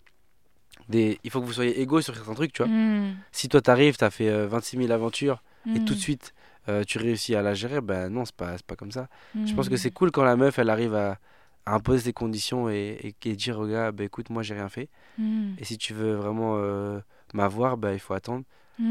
[0.88, 2.70] des, il faut que vous soyez égaux sur certains trucs, tu vois.
[2.70, 3.16] Mm.
[3.32, 5.42] Si toi t'arrives, t'as fait euh, 26 000 aventures
[5.76, 6.34] et tout de suite
[6.68, 9.08] euh, tu réussis à la gérer, ben non, c'est pas, pas comme ça.
[9.46, 11.18] Je pense que c'est cool quand la meuf elle arrive à,
[11.66, 14.68] à imposer ses conditions et, et, et dire au gars, bah écoute, moi j'ai rien
[14.68, 14.88] fait.
[15.18, 15.55] Mm.
[15.59, 17.01] Et si tu veux vraiment euh,
[17.35, 18.44] m'avoir, bah il faut attendre.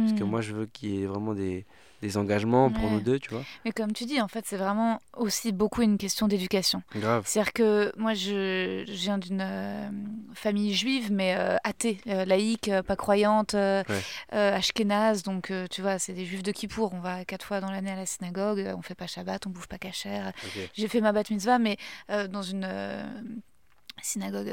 [0.04, 0.28] Parce que Mm.
[0.28, 1.66] moi je veux qu'il y ait vraiment des,
[2.02, 3.44] des engagements pour nous deux, tu vois.
[3.66, 6.82] Mais comme tu dis, en fait, c'est vraiment aussi beaucoup une question d'éducation.
[6.96, 7.24] Grave.
[7.26, 9.90] C'est-à-dire que moi, je, je viens d'une euh,
[10.34, 13.84] famille juive, mais euh, athée, euh, laïque, pas croyante, Ouais.
[14.32, 15.24] ashkénaze.
[15.24, 16.94] Donc, tu vois, c'est des juifs de Kippour.
[16.94, 19.68] On va quatre fois dans l'année à la synagogue, on fait pas Shabbat, on bouffe
[19.68, 19.76] pas.
[19.76, 20.70] Ok.
[20.74, 21.78] J'ai fait ma bat mitzvah, mais
[22.30, 22.68] dans une
[24.02, 24.52] synagogue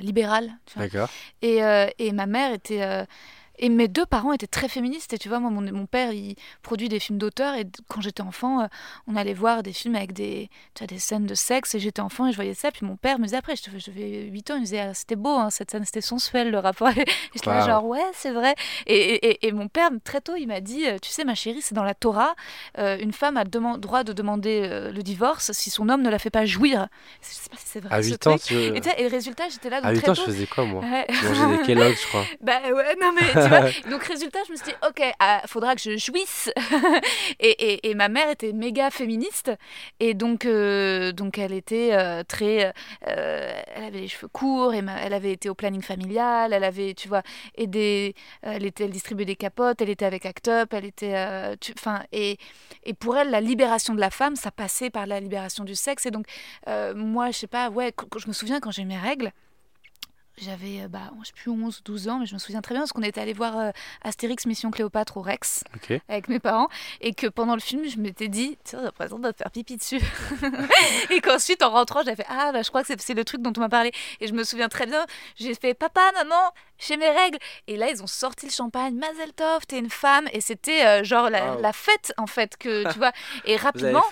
[0.00, 0.50] libérale.
[0.66, 0.88] tu vois.
[0.88, 1.08] D'accord.
[1.42, 1.60] Et,
[1.98, 3.06] et ma mère était.
[3.58, 5.12] Et mes deux parents étaient très féministes.
[5.12, 7.54] Et tu vois, moi, mon, mon père, il produit des films d'auteur.
[7.54, 8.66] Et quand j'étais enfant, euh,
[9.06, 11.74] on allait voir des films avec des, tu vois, des scènes de sexe.
[11.74, 12.70] Et j'étais enfant et je voyais ça.
[12.70, 15.16] Puis mon père me disait après, je j'avais 8 ans, il me disait, Ah, c'était
[15.16, 16.88] beau, hein, cette scène, c'était sensuel, le rapport.
[16.98, 17.66] Et j'étais Wow.
[17.66, 18.54] genre, ouais, c'est vrai.
[18.86, 21.60] Et, et- et- mon père, très tôt, il m'a dit, euh, tu sais, ma chérie,
[21.62, 22.34] c'est dans la Torah,
[22.78, 26.18] euh, une femme a droit de demander euh, le divorce si son homme ne la
[26.18, 26.88] fait pas jouir.
[27.22, 27.94] Je sais pas si c'est vrai.
[27.94, 28.42] À ce 8 ans, truc.
[28.42, 28.54] tu...
[28.54, 30.22] Et, et le résultat, j'étais là, donc à 8 très ans, tôt.
[30.26, 30.82] je faisais quoi moi?
[30.82, 31.06] Ouais.
[31.10, 32.24] Je mangeais des Kellogg's, je crois.
[32.40, 33.90] Bah ouais, non mais tu vois.
[33.90, 36.50] Donc résultat, je me suis dit, ok, ah, faudra que je jouisse.
[37.40, 39.50] et, et, et ma mère était méga féministe.
[40.00, 42.72] Et donc, euh, donc elle était euh, très...
[43.08, 46.64] euh, elle avait les cheveux courts, et ma- elle avait été au planning familial, elle
[46.64, 47.22] avait, tu vois,
[47.56, 48.14] aidé...
[48.42, 51.14] Elle, était, elle distribuait des capotes, elle était avec Act Up, elle était...
[51.14, 52.38] euh, Enfin, et,
[52.84, 56.06] et pour elle, la libération de la femme, ça passait par la libération du sexe.
[56.06, 56.26] Et donc,
[56.68, 59.32] euh, moi, je sais pas, ouais, je me souviens quand j'ai mes règles,
[60.38, 62.82] j'avais, euh, bah, je sais plus, 11, 12 ans, mais je me souviens très bien
[62.82, 63.70] parce qu'on était allé voir euh,
[64.02, 65.62] Astérix Mission Cléopâtre au Rex
[66.08, 66.68] avec mes parents
[67.00, 70.00] et que pendant le film, je m'étais dit, tiens, j'ai l'impression de faire pipi dessus.
[71.10, 73.42] et qu'ensuite, en rentrant, j'avais fait, ah, bah, je crois que c'est- c'est le truc
[73.42, 73.92] dont on m'a parlé.
[74.20, 75.04] Et je me souviens très bien,
[75.36, 77.38] j'ai fait, papa, maman, j'ai mes règles.
[77.66, 80.26] Et là, ils ont sorti le champagne, Mazel Tov, t'es une femme.
[80.32, 81.60] Et c'était euh, genre la, Wow.
[81.60, 83.12] la fête, en fait, que tu vois.
[83.44, 84.02] Et rapidement,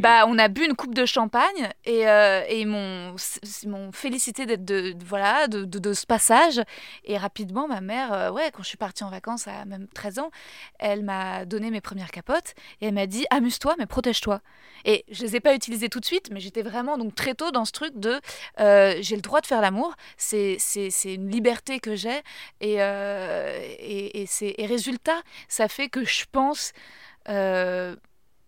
[0.00, 4.64] bah, on a bu une coupe de champagne et, euh, et ils m'ont félicité d'être
[4.64, 6.60] de, de- voilà de, de- de ce passage
[7.04, 10.18] et rapidement ma mère euh, ouais quand je suis partie en vacances à même 13
[10.18, 10.30] ans
[10.78, 14.40] elle m'a donné mes premières capotes et elle m'a dit amuse-toi mais protège-toi
[14.84, 17.50] et je les ai pas utilisées tout de suite mais j'étais vraiment donc très tôt
[17.50, 18.20] dans ce truc de
[18.58, 22.09] j'ai le droit de faire l'amour c'est c'est c'est une liberté que j'ai
[22.60, 26.72] et, euh, et, et c'est et résultat ça fait que je pense
[27.28, 27.94] euh,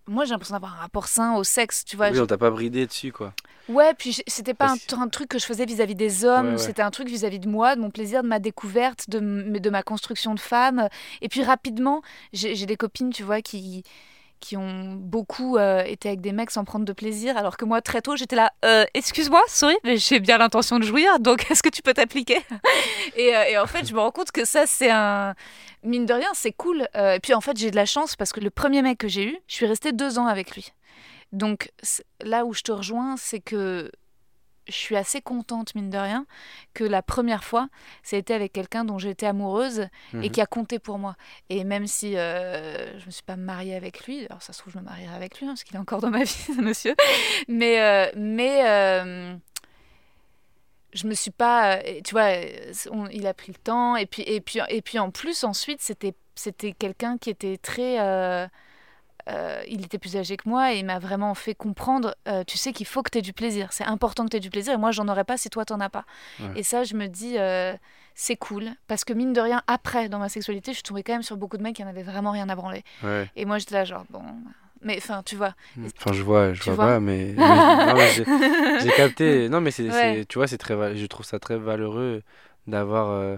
[0.09, 2.11] moi, j'ai l'impression d'avoir un rapport sain au sexe, tu vois.
[2.11, 3.33] oui, on t'a pas bridé dessus, quoi.
[3.69, 6.59] Ouais, puis c'était pas un, truc que je faisais vis-à-vis des hommes, Ouais, ouais.
[6.59, 9.71] c'était un truc vis-à-vis de moi, de mon plaisir, de ma découverte, de, m- de
[9.71, 10.89] ma construction de femme.
[11.21, 13.85] Et puis rapidement, j'ai j'ai des copines, tu vois, qui,
[14.43, 17.81] qui ont beaucoup euh, été avec des mecs sans prendre de plaisir, alors que moi,
[17.81, 21.63] très tôt, j'étais là, Euh, excuse-moi, sorry, mais j'ai bien l'intention de jouir, donc est-ce
[21.63, 22.41] que tu peux t'appliquer?
[23.17, 25.35] Et, euh, et en fait, je me rends compte que ça, c'est un...
[25.85, 26.87] Mine de rien, c'est cool.
[26.95, 29.25] Et puis en fait, j'ai de la chance parce que le premier mec que j'ai
[29.25, 30.73] eu, je suis restée deux ans avec lui.
[31.33, 31.73] Donc
[32.21, 33.91] là où je te rejoins, c'est que
[34.73, 36.27] je suis assez contente, mine de rien,
[36.75, 37.69] que la première fois,
[38.03, 40.31] ça a été avec quelqu'un dont j'étais amoureuse et Mhm.
[40.31, 41.15] qui a compté pour moi.
[41.51, 44.59] Et même si euh, je ne me suis pas mariée avec lui, alors ça se
[44.61, 46.61] trouve, je me marierai avec lui, hein, parce qu'il est encore dans ma vie, ce
[46.61, 46.97] monsieur.
[47.47, 49.37] Mais, euh, mais euh,
[50.93, 51.77] je me suis pas.
[51.79, 52.31] euh, Tu vois,
[52.91, 53.97] on- il a pris le temps.
[53.97, 58.01] Et puis, et puis, et puis en plus, ensuite, c'était c'était quelqu'un qui était très.
[58.01, 58.47] euh,
[59.29, 62.59] euh, il était plus âgé que moi et il m'a vraiment fait comprendre, euh, tu
[62.59, 63.69] sais qu'il faut que tu aies du plaisir.
[63.73, 65.81] C'est important que tu aies du plaisir et moi, j'en aurais pas si toi, t'en
[65.81, 66.05] as pas.
[66.41, 66.51] Ouais.
[66.57, 67.73] Et ça, je me dis, euh,
[68.15, 68.71] c'est cool.
[68.89, 71.37] Parce que mine de rien, après, dans ma sexualité, je suis tombée quand même sur
[71.37, 72.83] beaucoup de mecs qui en avaient vraiment rien à branler.
[73.03, 73.31] Ouais.
[73.37, 74.23] Et moi, j'étais là, genre, bon.
[74.85, 75.55] Mais enfin, tu vois.
[75.79, 76.95] Enfin, je vois, je Tu vois, vois?
[76.95, 77.35] pas, mais,
[78.83, 79.49] j'ai capté.
[79.49, 80.25] Non, mais c'est, Ouais.
[80.25, 82.23] tu vois, c'est très, je trouve ça très valeureux
[82.67, 83.37] d'avoir euh,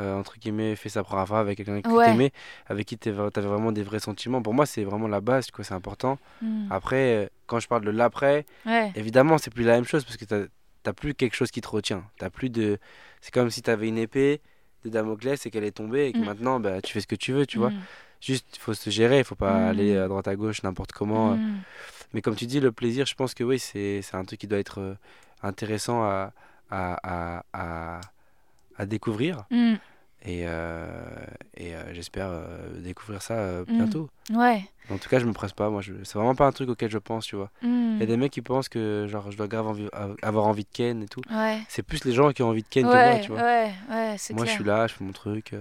[0.00, 2.32] euh, entre guillemets fait sa première fois avec quelqu'un qui Ouais.
[2.66, 4.40] avec qui tu avais vraiment des vrais sentiments.
[4.42, 5.64] Pour moi, c'est vraiment la base, quoi.
[5.64, 6.18] C'est important.
[6.42, 6.66] Hmm.
[6.70, 8.92] Après, euh, quand je parle de l'après, Ouais.
[8.94, 10.48] évidemment, c'est plus la même chose parce que tu
[10.84, 12.04] t'as plus quelque chose qui te retient.
[12.18, 12.78] T'as plus de.
[13.20, 14.40] C'est comme si t'avais une épée
[14.84, 16.24] de Damoclès et qu'elle est tombée et que Mm.
[16.24, 17.70] maintenant, bah, tu fais ce que tu veux, tu vois.
[17.70, 17.80] Mm.
[18.20, 19.68] Juste, il faut se gérer, il faut pas Mm.
[19.70, 21.34] aller à droite à gauche n'importe comment.
[21.34, 21.58] Mm.
[22.14, 24.58] Mais comme tu dis, le plaisir, je pense que oui, c'est un truc qui doit
[24.60, 24.94] être euh,
[25.42, 26.32] intéressant à,
[26.70, 28.00] à, à, à,
[28.78, 29.44] à découvrir.
[29.50, 29.74] Mm.
[30.24, 30.86] Et, euh,
[31.56, 33.64] et euh, j'espère euh, découvrir ça Mm.
[33.76, 34.10] bientôt.
[34.32, 34.62] Ouais.
[34.90, 35.70] En tout cas, je me presse pas.
[35.70, 35.92] Moi, je...
[36.02, 37.50] c'est vraiment pas un truc auquel je pense, tu vois.
[37.62, 37.92] Mm.
[37.94, 40.46] Il y a des mecs qui pensent que genre, je dois grave envie- av- avoir
[40.46, 41.20] envie de Ken et tout.
[41.30, 41.58] Ouais.
[41.68, 43.40] C'est plus les gens qui ont envie de Ken que moi, tu vois.
[43.42, 44.46] ouais, Moi, clair.
[44.46, 45.52] je suis là, je fais mon truc.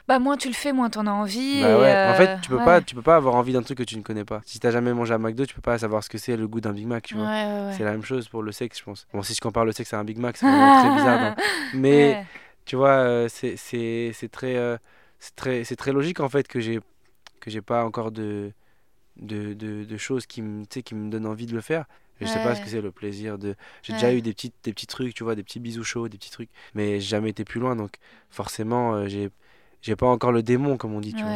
[0.00, 0.04] Euh.
[0.08, 1.62] Bah, moins tu le fais, moins t'en as envie.
[1.62, 1.92] Bah et, ouais.
[1.92, 2.64] En euh, fait, tu peux ouais.
[2.64, 4.40] pas, tu peux pas avoir envie d'un truc que tu ne connais pas.
[4.44, 6.60] Si t'as jamais mangé à McDo, tu peux pas savoir ce que c'est le goût
[6.60, 7.24] d'un Big Mac, tu vois.
[7.26, 7.72] ouais.
[7.76, 9.06] C'est la même chose pour le sexe, je pense.
[9.12, 11.20] Bon, si je compare le sexe à un Big Mac, c'est très bizarre.
[11.20, 11.34] non
[11.74, 12.24] Mais
[12.64, 14.76] tu vois, euh, c'est c'est c'est très euh,
[15.18, 16.80] c'est très c'est très logique en fait que j'ai
[17.40, 18.52] que j'ai pas encore de
[19.16, 21.86] de, de, de choses qui me qui me donnent envie de le faire.
[22.20, 24.72] Je sais pas ce que c'est le plaisir de j'ai déjà eu des petits des
[24.72, 27.44] petits trucs, tu vois, des petits bisous chauds, des petits trucs, mais j'ai jamais été
[27.44, 27.96] plus loin donc
[28.28, 29.30] forcément euh, j'ai
[29.82, 31.32] j'ai pas encore le démon comme on dit, tu vois.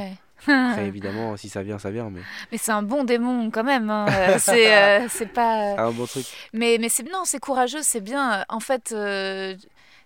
[0.47, 2.21] Après évidemment, si ça vient, ça vient mais
[2.53, 3.89] Mais c'est un bon démon quand même.
[3.91, 4.07] hein.
[4.11, 5.75] Euh, c'est euh, c'est pas.
[5.75, 6.27] c'est un bon truc.
[6.53, 8.45] Mais, mais c'est non, c'est courageux, c'est bien.
[8.49, 9.57] En fait, euh,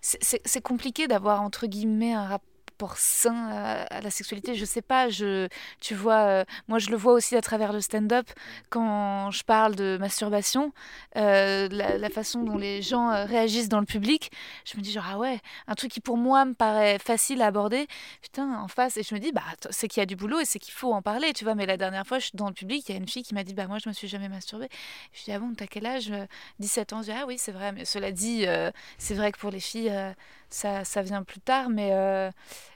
[0.01, 2.49] c'est compliqué d'avoir entre guillemets un rapport
[2.97, 4.55] sain à, à la sexualité.
[4.55, 5.49] Je sais pas, je,
[5.81, 8.29] tu vois, euh, moi je le vois aussi à travers le stand-up
[8.71, 10.73] quand je parle de masturbation,
[11.17, 14.31] euh, la, la façon dont les gens euh, réagissent dans le public.
[14.65, 17.47] Je me dis genre ah ouais, un truc qui pour moi me paraît facile à
[17.47, 17.87] aborder,
[18.23, 20.45] putain en face et je me dis bah c'est qu'il y a du boulot et
[20.45, 21.55] c'est qu'il faut en parler, tu vois.
[21.55, 23.35] Mais la dernière fois, je suis dans le public, il y a une fille qui
[23.35, 24.69] m'a dit bah moi je me suis jamais masturbée.
[25.13, 26.13] Je dis ah bon t'as quel âge?
[26.61, 27.03] 17 ans.
[27.03, 29.61] Je dis ah oui c'est vrai, mais cela dit euh, c'est vrai que pour les
[29.61, 30.13] filles euh,
[30.51, 31.69] ça, ça vient plus tard.
[31.71, 32.31] Mais euh,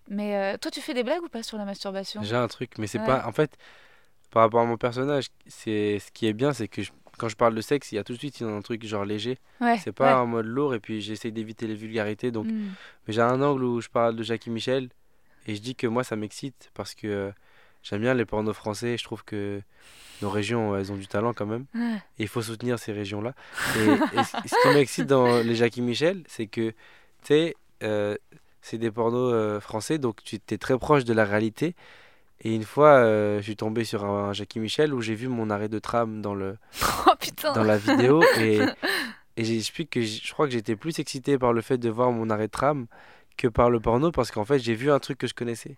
[0.09, 2.23] mais euh, toi tu fais des blagues ou pas sur la masturbation?
[2.23, 3.07] J'ai un truc, mais c'est Ouais.
[3.07, 3.27] pas.
[3.27, 3.57] En fait,
[4.31, 7.37] par rapport à mon personnage, c'est ce qui est bien, c'est que je- quand je
[7.37, 9.05] parle de sexe, il y a tout de suite il y a un truc genre
[9.05, 9.39] léger.
[9.61, 9.79] Ouais.
[9.79, 10.21] C'est pas ouais.
[10.23, 12.31] en mode lourd, et puis j'essaie d'éviter les vulgarités.
[12.31, 12.69] Donc, Mm.
[13.07, 14.89] mais j'ai un angle où je parle de Jackie Michel,
[15.47, 17.31] et je dis que moi ça m'excite parce que euh,
[17.83, 18.97] j'aime bien les pornos français.
[18.97, 19.61] Je trouve que
[20.23, 21.67] nos régions, elles ont du talent quand même.
[21.75, 21.97] Ouais.
[22.19, 23.35] Et il faut soutenir ces régions-là.
[23.77, 26.73] Et, et ce ce qui m'excite dans les Jackie Michel, c'est que,
[27.23, 28.17] tu sais, euh,
[28.61, 31.75] c'est des pornos euh, français, donc tu es très proche de la réalité.
[32.45, 35.29] Et une fois, euh, je suis tombé sur un, un Jackie Michel où j'ai vu
[35.29, 36.57] mon arrêt de tram dans, le,
[37.07, 37.13] Oh
[37.55, 38.23] dans la vidéo.
[38.39, 38.59] Et,
[39.37, 42.31] et j'explique que je crois que j'étais plus excité par le fait de voir mon
[42.31, 42.87] arrêt de tram
[43.37, 45.77] que par le porno parce qu'en fait, j'ai vu un truc que je connaissais.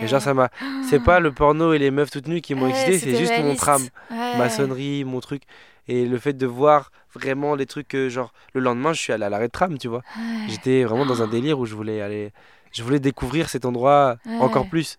[0.00, 0.50] Et genre, ça m'a.
[0.88, 3.38] C'est pas le porno et les meufs toutes nues qui m'ont Ouais, excité, c'est juste
[3.38, 4.36] mon tram Ouais.
[4.36, 5.42] maçonnerie, mon truc.
[5.88, 9.24] Et le fait de voir vraiment les trucs que, genre, le lendemain, je suis allé
[9.24, 10.02] à l'arrêt de tram, tu vois.
[10.48, 12.32] J'étais vraiment dans un délire où je voulais aller.
[12.72, 14.98] Je voulais découvrir cet endroit encore plus.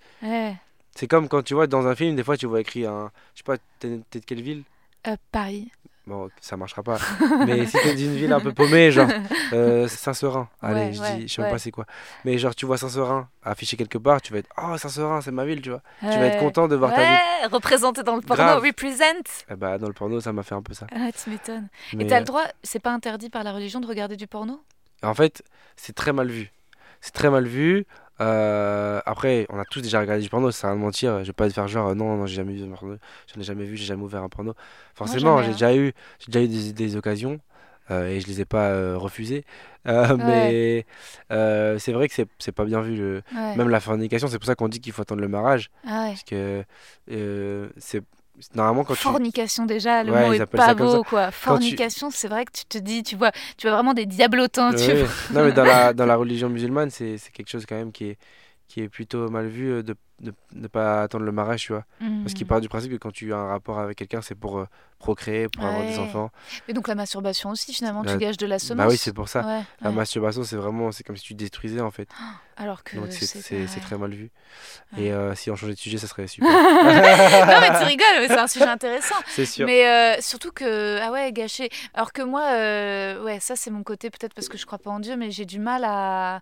[0.96, 3.12] C'est comme quand tu vois dans un film, des fois, tu vois écrit un.
[3.34, 4.64] Je sais pas, t'es t'es de quelle ville?
[5.08, 5.72] Euh, Paris.
[6.06, 6.98] Bon, ça marchera pas.
[7.48, 9.08] Mais si t'es d'une ville un peu paumée, genre
[9.54, 10.50] euh, Saint-Seurin.
[10.62, 11.56] Allez, Ouais, je, ouais, dis, je sais même ouais.
[11.56, 11.86] pas c'est quoi.
[12.26, 15.46] Mais genre, tu vois Saint-Seurin affiché quelque part, tu vas être Oh, Saint-Seurin, c'est ma
[15.46, 15.82] ville, tu vois.
[16.02, 17.10] Tu vas être content de voir ta ville.
[17.10, 18.62] Ouais, représenté dans le porno, Grave.
[18.64, 19.44] represent.
[19.50, 20.88] Eh bah, dans le porno, ça m'a fait un peu ça.
[20.94, 21.70] Ah, tu m'étonnes.
[21.94, 24.28] Mais, Et t'as euh, le droit, c'est pas interdit par la religion de regarder du
[24.28, 24.62] porno?
[25.04, 25.42] En fait,
[25.78, 26.52] c'est très mal vu.
[27.00, 27.86] C'est très mal vu.
[28.24, 31.20] Euh, après, on a tous déjà regardé du porno, ça va mentir.
[31.20, 32.96] Je vais pas te faire genre, euh, non, non, j'ai jamais vu un porno.
[33.34, 34.54] J'en ai jamais vu, j'ai jamais ouvert un porno.
[34.96, 35.52] Forcément, j'ai hein.
[35.52, 37.40] déjà eu, j'ai déjà eu des, des occasions
[37.92, 39.44] euh, et je les ai pas refusées.
[39.86, 40.86] Mais
[41.28, 42.96] c'est vrai que c'est c'est pas bien vu.
[42.96, 43.22] Le...
[43.36, 43.56] Ouais.
[43.58, 45.70] Même la fornication, c'est pour ça qu'on dit qu'il faut attendre le mariage.
[45.86, 46.10] Ah ouais.
[46.10, 46.64] Parce que
[47.78, 48.04] c'est
[48.56, 49.10] normalement quand tu.
[49.12, 51.32] Fornication déjà, le Ouais, mot est pas beau quoi.
[51.32, 54.94] Fornication, c'est vrai que tu te dis, tu vois, tu vois vraiment des diablotins, tu
[54.94, 54.98] Ouais.
[54.98, 55.16] vois.
[55.30, 58.06] Non, mais dans la, dans la religion musulmane, c'est c'est quelque chose quand même qui
[58.06, 58.18] est,
[58.68, 59.96] qui est plutôt mal vu euh, de
[60.54, 61.86] ne pas attendre le mariage, tu vois.
[62.24, 62.50] Parce qu'il Mm.
[62.50, 64.68] part du principe que quand tu as un rapport avec quelqu'un, c'est pour euh,
[65.00, 66.32] procréer, pour avoir des enfants.
[66.68, 68.78] Et donc la masturbation aussi, finalement, La- tu gages de la semence.
[68.86, 69.42] Bah oui, c'est pour ça.
[69.42, 69.96] Ouais, La ouais.
[69.96, 72.08] masturbation, c'est vraiment, c'est comme si tu détruisais en fait.
[72.56, 74.30] Alors que c'est très mal vu.
[74.96, 76.50] Et euh, si on changeait de sujet, ça serait super.
[76.54, 79.16] non mais tu rigoles, mais c'est un sujet intéressant.
[79.30, 79.66] c'est sûr.
[79.66, 81.70] Mais euh, surtout que, ah ouais, gâché.
[81.96, 82.44] Alors que moi,
[83.26, 85.46] ouais, ça c'est mon côté, peut-être parce que je crois pas en Dieu, mais j'ai
[85.46, 86.42] du mal à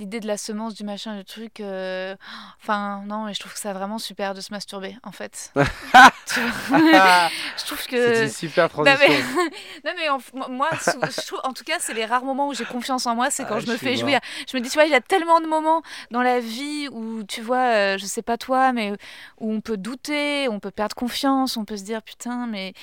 [0.00, 1.62] l'idée de la semence, du machin, du truc.
[2.60, 5.52] Enfin, non, mais je trouve que c'est vraiment super de se masturber, en fait.
[6.28, 8.22] Je trouve C'est que.
[8.24, 9.08] une super Non transition.
[9.08, 9.50] mais,
[9.84, 12.54] non, mais en- moi, sou- je trouve, en tout cas, c'est les rares moments où
[12.54, 14.20] j'ai confiance en moi, c'est quand Ah, je je me fais jouir.
[14.50, 17.22] Je me dis, tu vois, il y a tellement de moments dans la vie où,
[17.24, 18.92] tu vois, euh, je sais pas toi, mais
[19.40, 22.74] où on peut douter, on peut perdre confiance, on peut se dire, putain, mais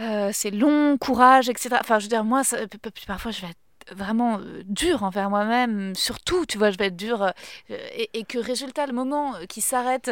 [0.00, 1.76] euh, c'est long, courage, etc.
[1.80, 2.58] Enfin, je veux dire, moi, ça-
[3.06, 3.58] parfois, je vais être
[3.92, 7.30] vraiment euh, dur envers moi-même, surtout, tu vois, je vais être dur, euh,
[7.68, 10.10] et, et que résultat, le moment euh, qui s'arrête,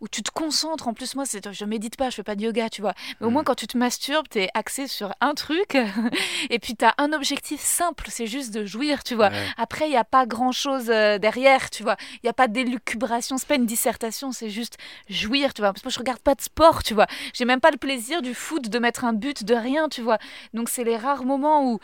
[0.00, 2.42] où tu te concentres, en plus, moi, c'est, je médite pas, je fais pas de
[2.42, 3.32] yoga, tu vois, mais au Mm.
[3.34, 5.76] moins quand tu te masturbes, t'es axé sur un truc,
[6.50, 9.28] et puis t'as un objectif simple, c'est juste de jouir, tu vois.
[9.28, 9.46] Ouais.
[9.58, 11.96] Après, il n'y a pas grand-chose euh, derrière, tu vois.
[12.14, 14.78] Il n'y a pas d'élucubration, c'est pas une dissertation, c'est juste
[15.08, 15.72] jouir, tu vois.
[15.72, 17.06] Parce que moi, je regarde pas de sport, tu vois.
[17.34, 20.18] J'ai même pas le plaisir du foot, de mettre un but, de rien, tu vois.
[20.54, 21.78] Donc, c'est les rares moments où,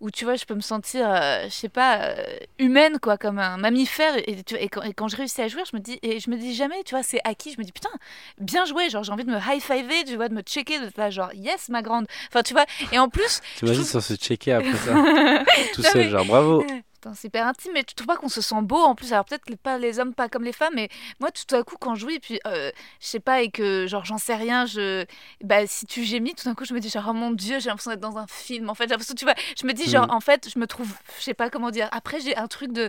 [0.00, 2.24] où tu vois, je peux me sentir, euh, je sais pas, euh,
[2.58, 4.14] humaine, quoi, comme un mammifère.
[4.28, 6.20] Et, tu vois, et quand, et quand je réussis à jouer, je me dis, et
[6.20, 7.52] je me dis jamais, tu vois, c'est acquis.
[7.52, 7.90] Je me dis, putain,
[8.38, 11.10] bien joué, genre, j'ai envie de me high-fiver, tu vois, de me checker, de là,
[11.10, 12.06] genre, yes, ma grande.
[12.28, 14.94] Enfin, tu vois, et en plus, T'imagines si on se checker après ça,
[15.74, 16.64] tout seul, genre bravo.
[17.14, 19.12] C'est hyper intime, mais tu trouves pas qu'on se sent beau en plus?
[19.12, 20.88] Alors peut-être que pas les hommes pas comme les femmes, mais
[21.20, 23.86] moi tout à coup quand je jouis, et puis euh, je sais pas, et que
[23.86, 25.04] genre j'en sais rien, je
[25.42, 27.68] bah si tu gémis, tout d'un coup je me dis genre oh mon dieu, j'ai
[27.68, 28.68] l'impression d'être dans un film.
[28.70, 30.10] En fait, j'ai l'impression, tu vois, je me dis genre Mm.
[30.10, 31.88] en fait, je me trouve, je sais pas comment dire.
[31.92, 32.88] Après j'ai un truc de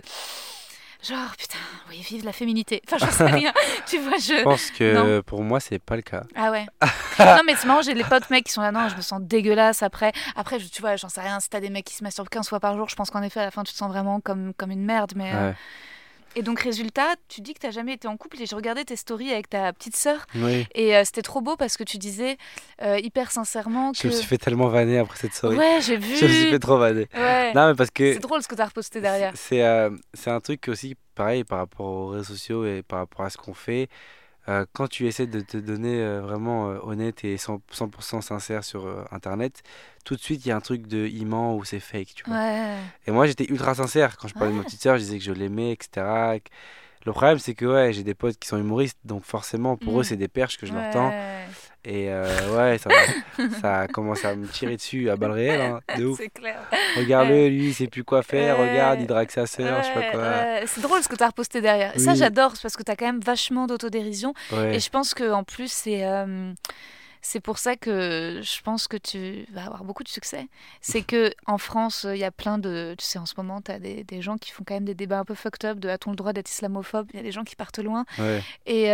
[1.02, 1.58] genre putain,
[1.88, 2.82] oui vive la féminité.
[2.86, 3.52] Enfin j'en sais rien,
[3.86, 4.42] tu vois Je je.
[4.42, 5.22] pense que non.
[5.22, 6.24] pour moi, c'est pas le cas.
[6.36, 6.66] Ah ouais.
[7.18, 9.20] non mais c'est marrant, j'ai les potes mecs qui sont là, non, je me sens
[9.22, 10.12] dégueulasse après.
[10.36, 12.48] Après, je, tu vois, j'en sais rien, si t'as des mecs qui se masturbent 15
[12.48, 14.52] fois par jour, je pense qu'en effet à la fin tu te sens vraiment comme,
[14.56, 15.12] comme une merde.
[15.16, 15.54] Mais, euh, Ouais.
[16.36, 18.94] Et donc résultat, tu dis que t'as jamais été en couple et j'ai regardé tes
[18.96, 20.64] stories avec ta petite sœur Oui.
[20.76, 22.36] et euh, c'était trop beau parce que tu disais
[22.82, 24.06] euh, hyper sincèrement Je que...
[24.08, 25.56] me suis fait tellement vanner après cette story.
[25.56, 26.16] Ouais, j'ai vu.
[26.20, 27.08] Je me suis fait trop vanner.
[27.14, 27.52] Ouais.
[27.54, 29.32] Non, mais parce que C'est drôle ce que t'as reposté derrière.
[29.34, 33.26] c'est euh, c'est un truc aussi pareil par rapport aux réseaux sociaux et par rapport
[33.26, 33.88] à ce qu'on fait.
[34.50, 38.64] Euh, quand tu essaies de te donner euh, vraiment euh, honnête et 100%, 100% sincère
[38.64, 39.62] sur Internet,
[40.04, 42.24] tout de suite il y a un truc de il ment ou c'est fake, tu
[42.26, 42.36] vois.
[42.36, 42.76] Ouais.
[43.06, 45.24] Et moi j'étais ultra sincère quand je parlais de ma petite sœur, je disais que
[45.24, 46.38] je l'aimais, etc.
[47.06, 50.00] Le problème c'est que ouais, j'ai des potes qui sont humoristes, donc forcément pour Mm.
[50.00, 51.12] eux c'est des perches que je leur tends.
[51.84, 51.92] Ouais.
[51.92, 52.90] Et euh, ouais, ça,
[53.60, 56.18] ça commence à me tirer dessus à balles réelles, hein, de ouf.
[56.18, 56.60] C'est clair.
[56.96, 58.70] Regarde-le, lui, il sait plus quoi faire, Ouais.
[58.70, 60.20] regarde, il drague sa sœur, je sais pas Ouais, quoi.
[60.20, 60.64] ouais.
[60.66, 61.92] C'est drôle ce que t'as reposté derrière.
[61.98, 64.76] Ça j'adore parce que t'as quand même vachement d'autodérision Ouais.
[64.76, 66.52] Et je pense que en plus, c'est euh,
[67.22, 70.46] c'est pour ça que je pense que tu vas avoir beaucoup de succès.
[70.80, 72.94] C'est que en France, il y a plein de.
[72.98, 74.94] Tu sais, en ce moment, tu as des, des gens qui font quand même des
[74.94, 77.08] débats un peu fucked up de a-t-on le droit d'être islamophobe?
[77.12, 78.04] Il y a des gens qui partent loin.
[78.18, 78.40] Ouais.
[78.66, 78.90] Et,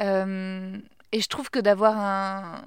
[0.00, 0.76] euh,
[1.14, 2.62] et je trouve que d'avoir un.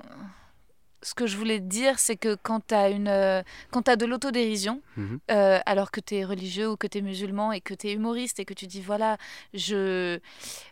[1.04, 3.96] Ce que je voulais te dire, c'est que quand tu as, une, euh, quand t'as
[3.98, 5.20] de l'autodérision, Mhm.
[5.30, 7.94] euh, alors que tu es religieux ou que tu es musulman et que tu es
[7.94, 9.18] humoriste et que tu dis voilà,
[9.54, 10.18] je,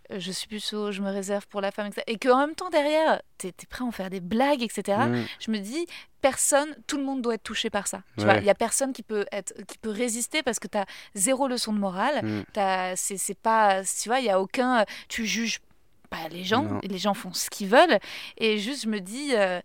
[0.09, 2.03] je suis puceau, je me réserve pour la femme, etc.
[2.07, 4.97] Et qu'en même temps, derrière, tu es, prêt à en faire des blagues, etc.
[5.07, 5.25] Mhm.
[5.39, 5.85] Je me dis,
[6.21, 8.01] personne, tout le monde doit être touché par ça.
[8.17, 8.31] Tu Ouais.
[8.33, 10.87] vois, il y a personne qui peut, être, qui peut résister parce que tu as
[11.13, 12.43] zéro leçon de morale.
[12.51, 15.59] T'as- C'est c'est pas, tu vois, il y a aucun, tu juges
[16.23, 16.79] pas les gens, Non.
[16.83, 17.99] les gens font ce qu'ils veulent.
[18.37, 19.61] Et juste, je me dis, euh,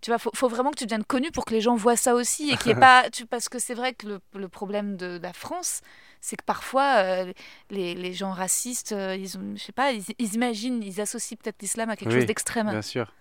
[0.00, 2.14] tu vois, faut, faut vraiment que tu deviennes connu pour que les gens voient ça
[2.14, 5.32] aussi et qu'il pas, tu, parce que c'est vrai que le, le problème de la
[5.32, 5.80] France,
[6.20, 7.32] c'est que parfois euh,
[7.70, 11.36] les, les gens racistes, euh, ils ont, je sais pas, ils, ils imaginent, ils associent
[11.42, 12.70] peut-être l'islam à quelque Oui, chose d'extrême.
[12.70, 13.12] Bien sûr.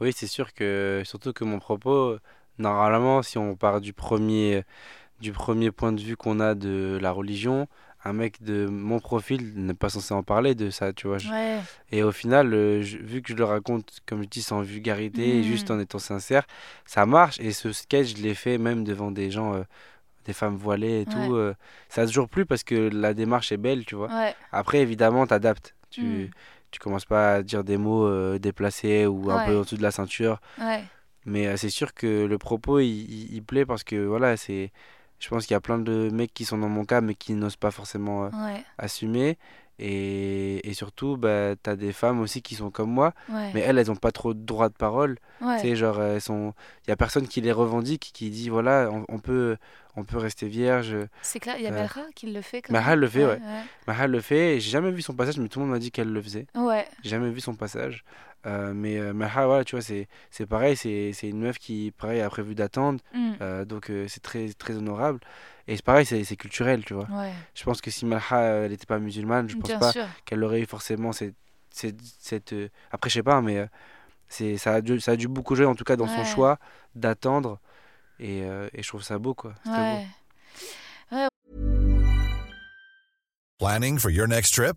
[0.00, 2.16] Oui, c'est sûr que, surtout que mon propos,
[2.58, 4.64] normalement, si on part du premier,
[5.20, 7.66] du premier point de vue qu'on a de la religion,
[8.08, 11.16] un mec de mon profil n'est pas censé en parler de ça, tu vois.
[11.30, 14.60] Ouais, Et au final, euh, je- vu que je le raconte, comme je dis, sans
[14.62, 15.44] vulgarité et Mhm.
[15.44, 16.46] juste en étant sincère,
[16.84, 17.40] ça marche.
[17.40, 19.62] Et ce sketch, je l'ai fait même devant des gens, euh,
[20.24, 21.12] des femmes voilées et Ouais.
[21.26, 21.34] tout.
[21.34, 21.54] euh,
[21.88, 24.08] ça a toujours plu parce que la démarche est belle, tu vois.
[24.08, 25.74] ouais, Après, évidemment, t'adaptes.
[25.90, 26.30] Tu, Mm.
[26.72, 30.40] tu commences pas à dire des mots déplacés ou un peu au-dessus de la ceinture.
[31.24, 34.70] Mais c'est sûr que le propos, il, il- il plaît parce que voilà, c'est.
[35.18, 37.32] Je pense qu'il y a plein de mecs qui sont dans mon cas, mais qui
[37.34, 39.38] n'osent pas forcément euh, ouais, assumer.
[39.78, 43.76] Et, et surtout, bah, t'as des femmes aussi qui sont comme moi, ouais, mais elles,
[43.78, 45.18] elles ont pas trop de droit de parole.
[45.42, 45.56] ouais.
[45.60, 46.54] Tu sais, genre, elles sont.
[46.86, 49.58] Il y a personne qui les revendique, qui dit voilà, on, on peut,
[49.94, 50.96] on peut rester vierge.
[51.20, 52.62] C'est clair, il y a euh, Melra qui le fait.
[52.62, 53.38] Quand le fait, ouais.
[53.86, 54.08] ouais.
[54.08, 56.22] Le fait, j'ai jamais vu son passage, mais tout le monde m'a dit qu'elle le
[56.22, 56.46] faisait.
[56.54, 58.02] Ouais, J'ai jamais vu son passage.
[58.44, 61.92] Euh, mais euh, Maha, voilà, tu vois, c'est c'est pareil, c'est c'est une meuf qui,
[61.96, 63.00] pareil, a prévu d'attendre.
[63.14, 63.32] Mm.
[63.40, 65.20] euh, donc euh, c'est très, très honorable.
[65.66, 67.08] Et c'est pareil, c'est culturel, tu vois.
[67.10, 69.92] ouais, Je pense que si Malha, euh, elle n'était pas musulmane, je pense bien pas
[70.24, 71.34] qu'elle aurait eu forcément cette.
[71.70, 73.66] cette, cette, euh, Après, je sais pas, mais euh,
[74.28, 76.58] c'est ça, a dû, ça a dû beaucoup jouer, en tout cas, dans son choix
[76.94, 77.58] d'attendre.
[78.20, 79.54] Et, euh, et je trouve ça beau, quoi.
[79.64, 79.72] Beau.
[79.72, 80.06] Ouais.
[83.58, 84.76] Planning for your next trip?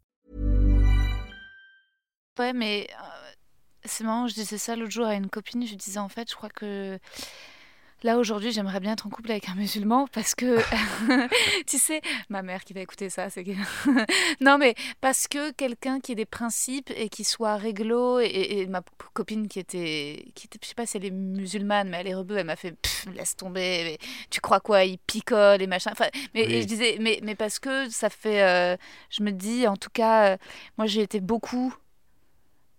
[2.39, 3.31] Ouais, mais euh,
[3.85, 6.35] c'est marrant, je disais ça l'autre jour à une copine, je disais en fait, je
[6.35, 6.97] crois que
[8.03, 10.57] là aujourd'hui, j'aimerais bien être en couple avec un musulman parce que,
[11.67, 13.51] tu sais, ma mère qui va écouter ça, c'est que...
[14.43, 18.27] non, mais parce que quelqu'un qui ait des principes et qui soit réglo, et,
[18.61, 18.81] et ma
[19.13, 22.15] copine qui était, qui était, je sais pas si elle est musulmane, mais elle est
[22.15, 22.75] rebeu, elle m'a fait,
[23.13, 23.97] laisse tomber, mais
[24.31, 25.91] tu crois quoi, il picole et machin.
[25.91, 26.53] Enfin, mais Oui.
[26.55, 28.77] et je disais, mais, mais parce que ça fait, euh,
[29.11, 30.37] je me dis, en tout cas, euh,
[30.77, 31.73] moi j'ai été beaucoup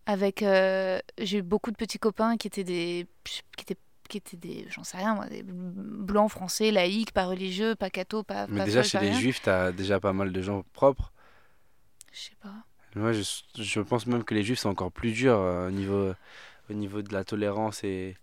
[0.06, 3.78] avec euh, j'ai eu beaucoup de petits copains qui étaient des qui étaient
[4.08, 8.22] qui étaient des j'en sais rien moi des blancs français laïcs pas religieux pas catho
[8.22, 11.12] pas Mais pas déjà, chez les juifs, t'as déjà pas mal de gens propres.
[12.12, 12.54] je sais pas
[12.94, 13.22] Moi, je,
[13.56, 16.12] je pense même que les juifs sont encore plus durs euh, au niveau,
[16.68, 18.16] au niveau de la tolérance et,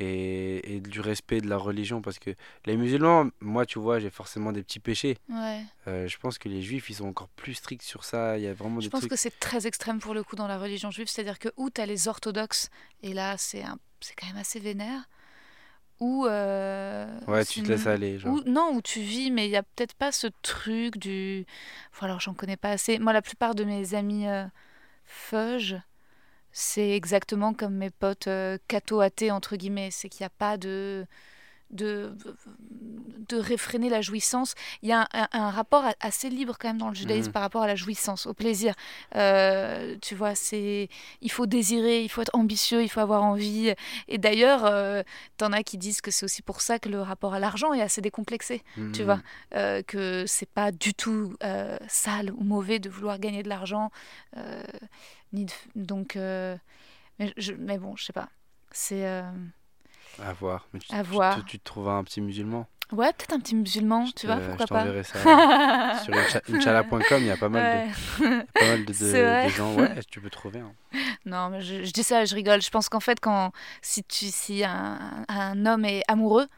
[0.00, 2.00] et, et du respect de la religion.
[2.02, 2.30] Parce que
[2.66, 5.16] les musulmans, moi, tu vois, j'ai forcément des petits péchés.
[5.28, 8.38] ouais Euh, je pense que les juifs, ils sont encore plus stricts sur ça.
[8.38, 9.10] Il y a vraiment je des pense trucs.
[9.10, 11.48] que c'est très extrême pour le coup dans la religion juive c'est à dire que
[11.56, 12.70] où t'as les orthodoxes
[13.02, 13.78] et là c'est un
[14.18, 15.08] quand même assez vénère
[16.00, 18.18] ou euh, Ouais, tu te laisses aller.
[18.18, 18.32] Genre.
[18.32, 21.44] Ou, non, où tu vis, mais il n'y a peut-être pas ce truc du.
[21.92, 22.98] Enfin, alors, j'en connais pas assez.
[22.98, 24.46] Moi, la plupart de mes amis euh,
[25.04, 25.76] feuges,
[26.52, 29.90] c'est exactement comme mes potes euh, catho-athées, entre guillemets.
[29.90, 31.06] C'est qu'il n'y a pas de.
[31.70, 32.12] De,
[33.28, 34.54] de réfréner la jouissance.
[34.82, 37.32] Il y a un, rapport assez libre quand même dans le judaïsme Mhm.
[37.32, 38.74] par rapport à la jouissance, au plaisir.
[39.14, 40.88] Euh, tu vois, c'est
[41.20, 43.72] il faut désirer, il faut être ambitieux, il faut avoir envie.
[44.08, 45.04] Et d'ailleurs, euh,
[45.36, 47.82] t'en as qui disent que c'est aussi pour ça que le rapport à l'argent est
[47.82, 48.62] assez décomplexé
[48.92, 49.20] tu vois,
[49.54, 53.90] euh, que c'est pas du tout euh, sale ou mauvais de vouloir gagner de l'argent,
[55.32, 58.28] ni de- donc, mais, je- mais bon, je sais pas,
[58.72, 59.04] c'est
[60.22, 60.66] À voir.
[60.72, 61.36] Mais tu, À tu- voir.
[61.36, 62.66] Tu, tu te trouves un petit musulman.
[62.92, 64.78] ouais, peut-être un petit musulman, Je tu vois, je pourquoi pas.
[64.80, 65.18] t'enverrai ça
[66.04, 67.02] sur incha- Inch'Allah.com.
[67.20, 67.88] Il y a pas mal
[68.18, 69.74] de, pas mal de, de- de gens.
[69.74, 70.60] Ouais, tu peux trouver.
[70.60, 70.72] hein.
[71.26, 72.60] Non, mais je, je dis ça, je rigole.
[72.62, 73.52] Je pense qu'en fait, quand
[73.82, 74.98] si tu si un,
[75.28, 76.48] un homme est amoureux,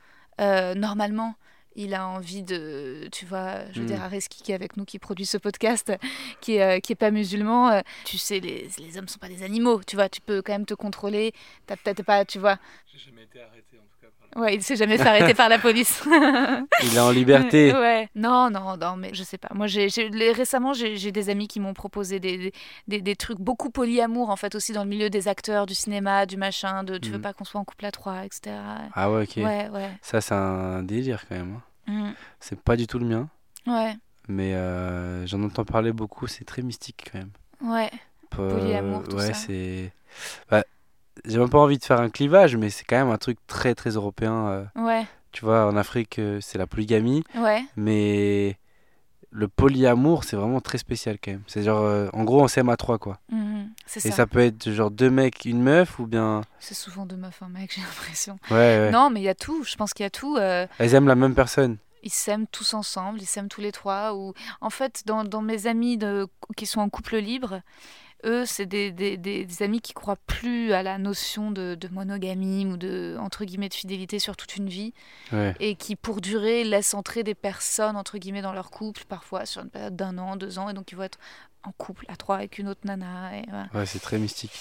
[0.40, 1.34] euh, normalement,
[1.76, 3.86] il a envie de, tu vois, je veux Mm.
[3.88, 5.92] dire, Areski qui est avec nous, qui produit ce podcast,
[6.40, 9.28] qui est, euh, qui est pas musulman, euh, tu sais, les, les hommes sont pas
[9.28, 11.32] des animaux, tu vois, tu peux quand même te contrôler,
[11.66, 12.58] t'as peut-être pas, tu vois.
[12.92, 13.91] J'ai jamais été arrêté en tout cas par
[14.34, 16.02] Ouais, il s'est jamais fait arrêter par la police.
[16.82, 17.72] Il est en liberté.
[17.74, 18.08] Ouais.
[18.14, 19.48] Non, non, non, mais je sais pas.
[19.54, 19.88] Moi, j'ai,
[20.32, 22.52] récemment, j'ai, des amis qui m'ont proposé des,
[22.88, 26.36] des, trucs beaucoup polyamour, en fait, aussi dans le milieu des acteurs, du cinéma, du
[26.38, 27.22] machin, de tu veux Mhm.
[27.22, 28.56] pas qu'on soit en couple à trois, etc.
[28.94, 29.36] Ah ouais, ok.
[29.36, 29.90] Ouais, ouais.
[30.00, 31.56] Ça, c'est un délire quand même.
[31.88, 31.92] hein.
[31.92, 32.14] Mhm.
[32.40, 33.28] C'est pas du tout le mien.
[33.66, 33.94] Ouais,
[34.28, 36.26] Mais euh, j'en entends parler beaucoup.
[36.26, 37.30] C'est très mystique quand même.
[37.74, 37.90] ouais.
[38.30, 39.34] Polyamour, tout ouais, ça.
[39.34, 39.92] c'est.
[40.50, 40.64] Bah,
[41.24, 43.74] j'ai même pas envie de faire un clivage, mais c'est quand même un truc très
[43.74, 44.48] très européen.
[44.48, 44.64] euh.
[44.76, 47.64] Ouais, Tu vois, en Afrique, euh, c'est la polygamie, ouais.
[47.76, 48.56] mais
[49.30, 51.42] le polyamour, c'est vraiment très spécial quand même.
[51.46, 53.18] C'est genre, euh, en gros, on s'aime à trois quoi.
[53.30, 53.70] Mhm.
[53.86, 54.16] C'est Et ça.
[54.16, 56.42] ça peut être genre deux mecs, une meuf, ou bien.
[56.58, 58.38] C'est souvent deux meufs, un mec, j'ai l'impression.
[58.50, 58.90] Ouais, ouais.
[58.90, 59.64] Non, mais il y a tout.
[59.64, 60.36] Je pense qu'il y a tout.
[60.36, 61.78] euh, Elles aiment la même personne.
[62.02, 64.14] ils s'aiment tous ensemble, ils s'aiment tous les trois.
[64.14, 64.34] Ou...
[64.60, 66.26] En fait, dans, dans mes amis de...
[66.56, 67.60] qui sont en couple libre,
[68.24, 71.88] eux, c'est des, des, des- des amis qui croient plus à la notion de, de
[71.88, 74.92] monogamie ou de, entre guillemets, de fidélité sur toute une vie.
[75.32, 75.54] Ouais.
[75.60, 79.62] Et qui, pour durer, laissent entrer des personnes, entre guillemets, dans leur couple, parfois sur
[79.62, 80.68] une période d'un an, deux ans.
[80.68, 81.18] Et donc, ils vont être
[81.64, 83.36] en couple à trois avec une autre nana.
[83.38, 83.68] Et voilà.
[83.74, 84.52] Ouais, c'est très mystique.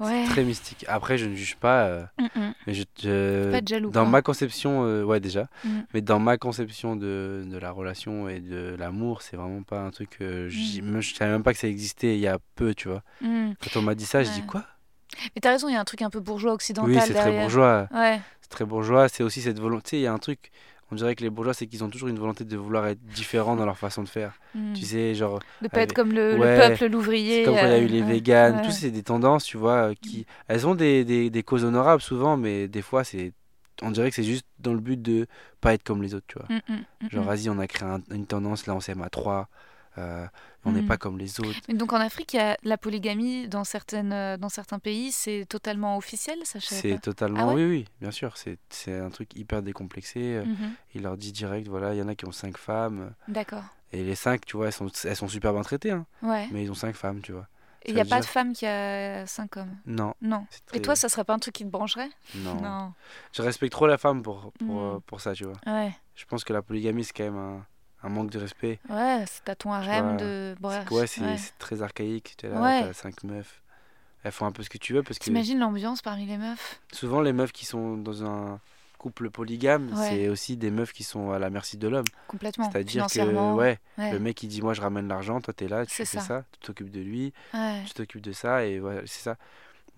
[0.00, 0.24] Ouais.
[0.26, 0.84] Très mystique.
[0.88, 2.54] Après, je ne juge pas, euh, Mm, mm.
[2.66, 3.90] mais je, je- Pas jaloux.
[3.90, 5.68] dans ma conception, euh, ouais déjà, Mm.
[5.94, 9.90] mais dans ma conception de, de la relation et de l'amour, c'est vraiment pas un
[9.90, 10.18] truc.
[10.20, 11.00] euh, Mm.
[11.00, 13.02] je savais même pas que ça existait il y a peu, tu vois.
[13.20, 13.52] Mm.
[13.62, 14.46] Quand on m'a dit ça, je dis Ouais.
[14.46, 14.64] quoi?
[15.34, 17.32] Mais t'as raison, il y a un truc un peu bourgeois occidental Oui, c'est très
[17.32, 17.88] bourgeois.
[17.92, 18.20] Ouais.
[18.42, 19.08] C'est très bourgeois.
[19.08, 19.96] C'est aussi cette volonté.
[19.98, 20.50] Il y a un truc.
[20.90, 23.56] On dirait que les bourgeois, c'est qu'ils ont toujours une volonté de vouloir être différents
[23.56, 24.38] dans leur façon de faire.
[24.54, 24.72] Mm.
[24.72, 27.42] Tu sais, genre, De pas être avec- comme le, peuple, l'ouvrier.
[27.44, 28.62] comme quand il y a eu euh, les véganes, ouais.
[28.62, 32.00] tout c'est des tendances, tu vois, euh, qui, elles ont des, des, des causes honorables
[32.02, 33.32] souvent, mais des fois, c'est,
[33.82, 35.26] on dirait que c'est juste dans le but de
[35.60, 36.48] pas être comme les autres, tu vois.
[36.48, 36.76] Mm, mm,
[37.06, 39.48] mm, Genre, vas-y, on a créé un- une tendance, là, on s'aime à trois,
[39.98, 40.26] euh,
[40.64, 40.86] on n'est Mm.
[40.86, 41.58] pas comme les autres.
[41.68, 45.12] Mais donc en Afrique, il y a la polygamie dans, certaines, euh, dans certains pays,
[45.12, 49.34] c'est totalement officiel, ça C'est totalement, Ah ouais oui, oui, bien sûr, c'est, un truc
[49.36, 50.20] hyper décomplexé.
[50.36, 50.72] euh, Mhm.
[50.94, 53.64] Il leur dit direct, voilà, il y en a qui ont cinq femmes, D'accord.
[53.92, 56.48] et les cinq, tu vois, elles sont, elles sont super bien traitées, hein, Ouais.
[56.52, 57.46] mais ils ont cinq femmes, tu vois.
[57.84, 60.44] Et il n'y a pas de femme qui a cinq hommes Non, Non.
[60.74, 62.92] Et toi, ça serait pas un truc qui te brancherait non.
[63.32, 65.00] Je respecte trop la femme pour, pour, Mm.
[65.06, 65.56] pour ça, tu vois.
[65.66, 65.92] Ouais.
[66.16, 67.64] Je pense que la polygamie, c'est quand même un,
[68.02, 68.78] un manque de respect.
[68.88, 70.54] Ouais, c'est à ton harem de.
[70.60, 71.36] C'est- ouais, c'est ouais.
[71.58, 72.34] très archaïque.
[72.38, 72.80] Tu es là, Ouais.
[72.82, 73.60] t'as cinq meufs.
[74.24, 76.80] elles font un peu ce que tu veux parce que T'imagines l'ambiance parmi les meufs?
[76.92, 78.60] souvent les meufs qui sont dans un
[78.98, 82.04] couple polygame, c'est aussi des meufs qui sont à la merci de l'homme.
[82.26, 82.68] Complètement.
[82.70, 83.20] C'est-à-dire que
[83.54, 84.12] ouais, ouais.
[84.12, 86.20] le mec il dit moi je ramène l'argent, toi t'es là, tu fais ça.
[86.20, 87.32] ça, tu t'occupes de lui,
[87.86, 89.36] tu t'occupes de ça et voilà, c'est ça.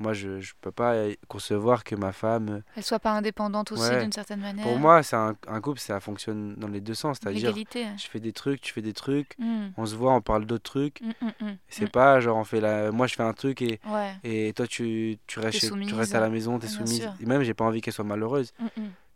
[0.00, 3.70] Moi je je peux pas euh, concevoir que ma femme euh, Elle soit pas indépendante
[3.70, 4.00] aussi Ouais.
[4.02, 4.64] d'une certaine manière.
[4.66, 7.86] pour moi c'est un, un couple ça fonctionne dans les deux sens, c'est-à-dire L'égalité.
[7.98, 9.68] je fais des trucs, tu fais des trucs, Mm.
[9.76, 11.00] on se voit, on parle d'autres trucs.
[11.02, 11.10] Mm,
[11.44, 11.56] mm.
[11.68, 14.12] C'est pas genre on fait la moi je fais un truc et Ouais.
[14.24, 17.02] et toi tu tu restes chez- tu restes à la maison, t'es Bien soumise.
[17.02, 17.12] sûr.
[17.20, 18.52] Et même j'ai pas envie qu'elle soit malheureuse.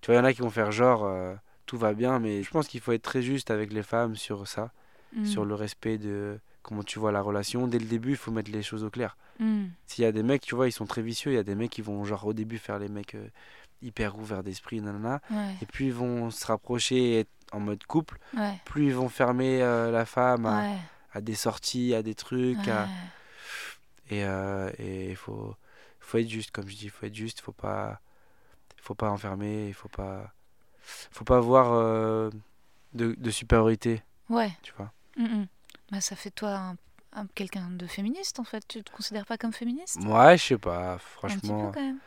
[0.02, 2.42] Tu vois, il y en a qui vont faire genre euh, tout va bien, mais
[2.42, 4.70] je pense qu'il faut être très juste avec les femmes sur ça,
[5.24, 7.68] sur le respect de comment tu vois la relation.
[7.68, 9.16] Dès le début, il faut mettre les choses au clair.
[9.38, 9.66] Mm.
[9.86, 11.54] S'il y a des mecs, tu vois, ils sont très vicieux, il y a des
[11.54, 13.28] mecs qui vont genre au début faire les mecs euh,
[13.82, 15.54] hyper ouverts d'esprit, nanana, Ouais.
[15.62, 18.58] et puis ils vont se rapprocher et être en mode couple, Ouais.
[18.64, 20.78] plus ils vont fermer euh, la femme à, Ouais.
[21.12, 22.88] à des sorties, à des trucs, à-
[24.10, 25.54] et euh, et il faut
[26.00, 28.00] faut être juste, comme je dis, il faut être juste, faut pas
[28.76, 30.32] faut pas enfermer, il faut pas
[31.10, 32.30] faut pas avoir
[32.92, 34.52] de, de supériorité, Ouais.
[34.62, 34.92] tu vois.
[35.16, 35.46] Mm, mm.
[35.90, 36.76] Bah, ça fait toi un,
[37.12, 38.66] un- quelqu'un de féministe en fait.
[38.66, 40.00] Tu te considères pas comme féministe?
[40.00, 41.58] Moi, je sais pas, Un petit franchement.
[41.66, 41.98] peu quand même.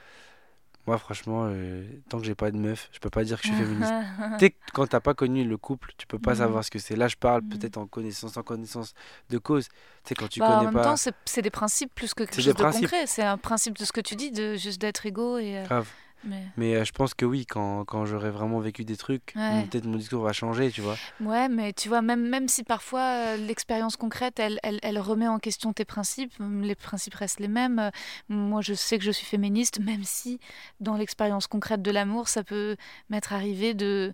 [0.86, 3.48] Moi, franchement, euh, tant que j'ai pas de meuf, je peux pas dire que je
[3.48, 3.94] suis féministe.
[4.40, 6.38] Tu sais, quand t'as pas connu le couple, tu peux pas Mhm.
[6.38, 6.96] savoir ce que c'est.
[6.96, 7.50] Là, je parle Mhm.
[7.50, 8.94] peut-être en connaissance, en connaissance
[9.30, 9.68] de cause.
[9.68, 9.74] Tu
[10.10, 10.84] sais, quand tu Bah, en même pas.
[10.92, 12.84] temps, c'est des principes plus que quelque chose de principes.
[12.84, 13.08] concret.
[13.08, 15.58] C'est un principe de ce que tu dis, de juste d'être égaux et.
[15.58, 15.90] euh, Grave.
[16.24, 16.43] Mais...
[16.57, 19.65] Mais euh, je pense que oui, quand, quand j'aurai vraiment vécu des trucs, Ouais.
[19.70, 20.95] peut-être mon discours va changer, tu vois.
[21.22, 25.28] Ouais, mais tu vois, même, même si parfois euh, l'expérience concrète, elle, elle, elle remet
[25.28, 27.80] en question tes principes, les principes restent les mêmes.
[27.80, 27.89] euh,
[28.30, 30.39] Moi, je sais que je suis féministe, même si
[30.80, 32.76] dans l'expérience concrète de l'amour, ça peut
[33.09, 34.13] m'être arrivé de,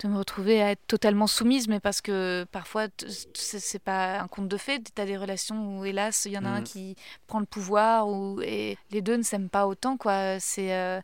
[0.00, 2.86] de me retrouver à être totalement soumise, mais parce que parfois,
[3.34, 4.80] c'est pas un conte de fées.
[4.82, 6.64] Tu as des relations où, hélas, il y en a un Mhm.
[6.64, 6.96] qui
[7.26, 9.96] prend le pouvoir ou, et les deux ne s'aiment pas autant.
[9.96, 10.38] quoi.
[10.40, 11.00] C'est euh,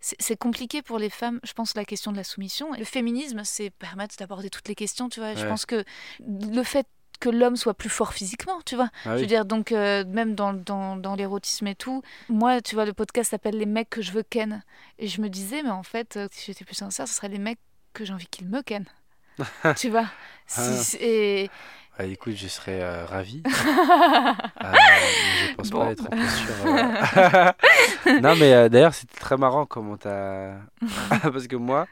[0.00, 2.72] c'est compliqué pour les femmes, je pense, la question de la soumission.
[2.72, 5.34] Le féminisme, c'est permettre d'aborder toutes les questions, tu vois.
[5.34, 5.84] Je pense que
[6.26, 6.86] le fait
[7.20, 8.90] que l'homme soit plus fort physiquement, tu vois.
[9.04, 12.76] Ah Je veux dire, donc, euh, même dans, dans, dans l'érotisme et tout, moi, tu
[12.76, 14.62] vois, le podcast s'appelle Les mecs que je veux ken.
[15.00, 17.38] Et je me disais, mais en fait, euh, si j'étais plus sincère, ce serait les
[17.38, 17.58] mecs
[17.98, 18.84] que j'ai envie qu'ils me ken.
[19.76, 20.06] tu vois
[20.46, 21.04] Si- Ah.
[21.04, 21.50] et...
[22.00, 23.42] Ah, écoute, je serais euh, ravi.
[24.64, 24.72] Euh,
[25.48, 25.84] je pense Bon.
[25.84, 26.54] pas être en posture.
[26.66, 28.20] euh.
[28.22, 30.54] non, mais euh, d'ailleurs, c'était très marrant comment t'as.
[31.22, 31.86] Parce que moi,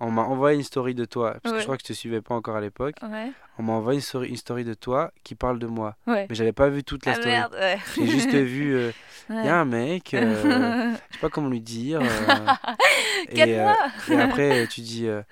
[0.00, 1.36] on m'a envoyé une story de toi.
[1.42, 2.94] Parce que je crois que je te suivais pas encore à l'époque.
[3.02, 5.96] Ouais, On m'a envoyé une story, une story de toi qui parle de moi.
[6.06, 6.26] ouais.
[6.28, 7.30] Mais j'avais pas vu toute la Ah story.
[7.30, 7.56] merde.
[7.96, 8.74] J'ai juste vu.
[8.74, 8.90] euh,
[9.28, 12.00] Il y a un mec, euh, je sais pas comment lui dire.
[12.02, 12.06] euh,
[13.30, 13.72] et, euh,
[14.10, 15.06] et après, tu dis.
[15.06, 15.22] euh,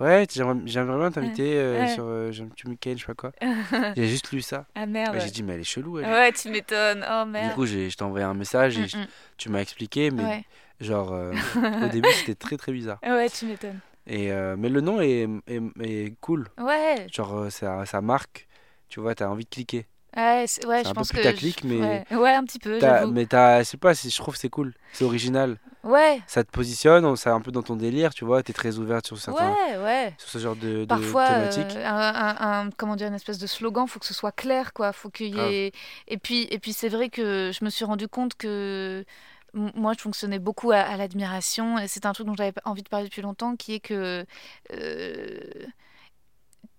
[0.00, 0.26] Ouais.
[0.34, 1.88] J'aimerais j'aimerais bien t'inviter euh, Ouais.
[1.94, 3.32] sur euh, j'aime- Tu me kennes, je sais pas quoi.
[3.94, 4.64] J'ai juste lu ça.
[4.74, 5.16] Ah merde.
[5.20, 6.00] J'ai dit, mais elle est chelou.
[6.00, 6.06] Elle.
[6.06, 7.06] Ouais, tu m'étonnes.
[7.08, 7.54] Oh Du merde.
[7.54, 9.06] coup, j'ai- je t'ai envoyé un message et je- Mm,
[9.36, 10.14] tu m'as expliqué, mm.
[10.16, 10.44] mais Ouais.
[10.80, 11.32] genre, euh,
[11.84, 12.98] au début, c'était très très bizarre.
[13.04, 13.78] ouais, tu m'étonnes.
[14.12, 16.48] Et, euh, mais le nom est, est, est cool.
[16.60, 18.46] Ouais, Genre, euh, ça, ça marque.
[18.88, 19.86] Tu vois, t'as envie de cliquer.
[20.14, 21.16] ouais, ouais je un peu pense que.
[21.16, 22.16] putaclic, je- mais Ouais.
[22.18, 22.78] ouais, un petit peu,
[23.10, 24.74] mais t'as, je sais pas, je trouve que c'est cool.
[24.92, 25.56] C'est original.
[25.82, 28.42] Ouais, Ça te positionne, on- c'est un peu dans ton délire, tu vois.
[28.42, 30.14] T'es très ouverte sur, certains, ouais, ouais.
[30.18, 31.76] sur ce genre de, de Parfois, thématiques.
[31.76, 34.74] euh, un, un- un- comment dire, une espèce de slogan, faut que ce soit clair,
[34.74, 34.92] quoi.
[34.92, 35.72] Faut qu'il y ait...
[36.06, 39.04] Et puis, et puis c'est vrai que je me suis rendu compte que
[39.54, 42.88] moi, je fonctionnais beaucoup à, à l'admiration, et c'est un truc dont j'avais envie de
[42.88, 44.24] parler depuis longtemps, qui est que,
[44.72, 45.40] euh,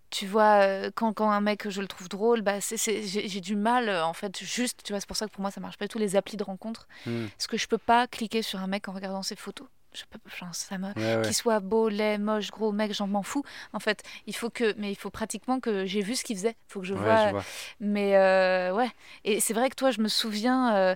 [0.10, 3.28] tu vois, euh, quand, quand un mec, je le trouve drôle, bah, c'est, c'est- j'ai,
[3.28, 5.50] j'ai du mal, euh, en fait, juste, tu vois, c'est pour ça que pour moi,
[5.52, 7.28] ça marche pas du tout, les applis de rencontre, Hmm.
[7.38, 9.68] parce que je peux pas cliquer sur un mec en regardant ses photos.
[9.94, 10.20] Je peux,
[10.54, 11.22] ça me, Ouais, ouais.
[11.24, 13.44] qu'il soit beau, laid, moche, gros, mec, j'en m'en fous.
[13.74, 16.56] En fait, il faut que, mais il faut pratiquement que j'ai vu ce qu'il faisait.
[16.70, 17.26] Il faut que je Ouais, vois.
[17.28, 17.44] je vois.
[17.80, 18.90] Mais euh, ouais.
[19.24, 20.96] Et c'est vrai que toi, je me souviens, euh,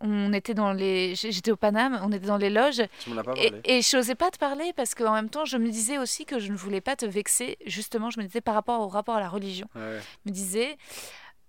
[0.00, 3.24] on était dans les, j'étais au Paname, on était dans les loges, Tu m'en as
[3.24, 3.60] pas et, parlé.
[3.64, 6.38] et je n'osais pas te parler parce qu'en même temps, je me disais aussi que
[6.38, 7.58] je ne voulais pas te vexer.
[7.66, 10.00] Justement, je me disais par rapport au rapport à la religion ouais.
[10.26, 10.76] me disais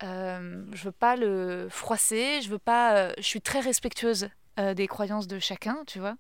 [0.04, 4.30] euh, je veux pas le froisser je veux pas euh, je suis très respectueuse
[4.76, 6.16] des croyances de chacun tu vois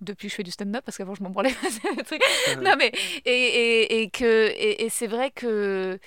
[0.00, 1.54] depuis que je fais du stand-up parce qu'avant je m'en branlais
[2.62, 2.92] non mais
[3.24, 5.98] et, et, et que et, et c'est vrai que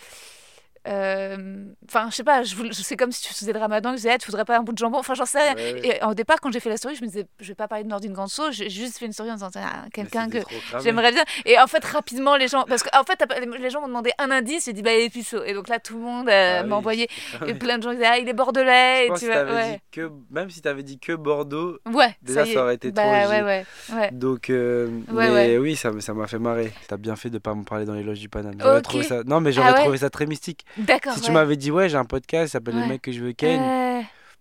[0.85, 4.11] Enfin, je sais pas, je, sais comme si tu faisais le ramadan, que je disais,
[4.13, 4.97] Ah, tu voudrais pas un bout de jambon?
[4.99, 5.55] Enfin, j'en sais rien.
[5.55, 5.97] Ouais, ouais.
[6.01, 7.83] Et au départ, quand j'ai fait la story, je me disais, je vais pas parler
[7.83, 10.39] de Nordine Ganso, j'ai juste fait une story en disant, Ah, quelqu'un que.
[10.83, 11.23] J'aimerais bien.
[11.45, 12.63] Et en fait, rapidement, les gens.
[12.67, 14.65] Parce qu'en fait, t'as pas- les gens m'ont demandé un indice.
[14.65, 15.43] J'ai dit, bah, il est puceau.
[15.43, 16.73] Et donc là, tout le monde euh, Ah m'a oui.
[16.79, 17.07] envoyé.
[17.39, 17.57] Ah Et oui.
[17.57, 18.99] plein de gens disaient, ah, il est bordelais.
[19.01, 19.71] Je Et pense tu que vois, t'avais ouais.
[19.73, 23.11] dit que, même si t'avais dit que Bordeaux, Ouais, Déjà, ça aurait été bah, trop
[23.11, 23.43] Ouais, léger.
[23.43, 23.65] ouais,
[23.95, 24.09] ouais.
[24.11, 26.71] Donc, euh, mais oui, ça, m'a fait marrer.
[26.87, 28.57] T'as bien fait de pas me parler dans les loges du Paname.
[28.83, 29.23] Trouvé ça...
[29.23, 30.65] Non, mais j'aurais Ah trouvé ça très mystique.
[30.77, 31.13] D'accord.
[31.13, 32.81] Si tu m'avais dit, ouais, j'ai un podcast, ça s'appelle Ouais.
[32.81, 33.59] Le mec que je veux ken.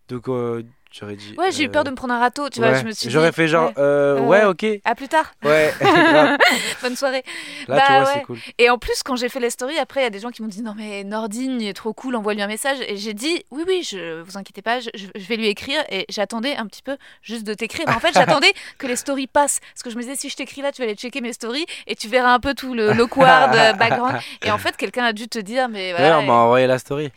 [0.08, 1.34] Donc, euh, j'aurais dit.
[1.38, 2.70] Ouais, j'ai eu peur de me prendre un râteau, tu vois.
[2.72, 2.80] ouais.
[2.80, 4.66] Je me suis J'aurais fait genre, ouais, euh, euh, ouais, ok.
[4.84, 5.32] À plus tard.
[5.42, 5.72] Ouais.
[6.82, 7.22] Bonne soirée.
[7.68, 8.10] Là, Bah tu vois, ouais.
[8.14, 8.38] c'est cool.
[8.58, 10.42] Et en plus, quand j'ai fait les stories, après, il y a des gens qui
[10.42, 12.78] m'ont dit non, mais Nordine, trop cool, envoie-lui un message.
[12.88, 15.82] Et j'ai dit oui, oui, je vous inquiétez pas, je, vais lui écrire.
[15.88, 17.86] Et j'attendais un petit peu juste de t'écrire.
[17.88, 19.60] En fait, j'attendais que les stories passent.
[19.72, 21.64] Parce que je me disais, si je t'écris là, tu vas aller checker mes stories
[21.86, 24.18] et tu verras un peu tout le awkward euh, background.
[24.44, 26.18] Et en fait, quelqu'un a dû te dire, mais Ouais, voilà.
[26.18, 27.10] on m'a envoyé la story.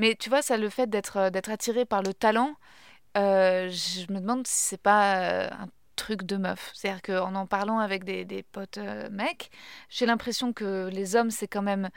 [0.00, 2.54] Mais tu vois, ça, le fait d'être euh, attiré par le talent,
[3.18, 5.68] euh, je me demande si c'est pas euh, un
[6.04, 6.70] truc de meuf.
[6.74, 9.50] C'est-à-dire qu'en en parlant avec des, des potes euh, mecs,
[9.88, 11.88] j'ai l'impression que les hommes, c'est quand même.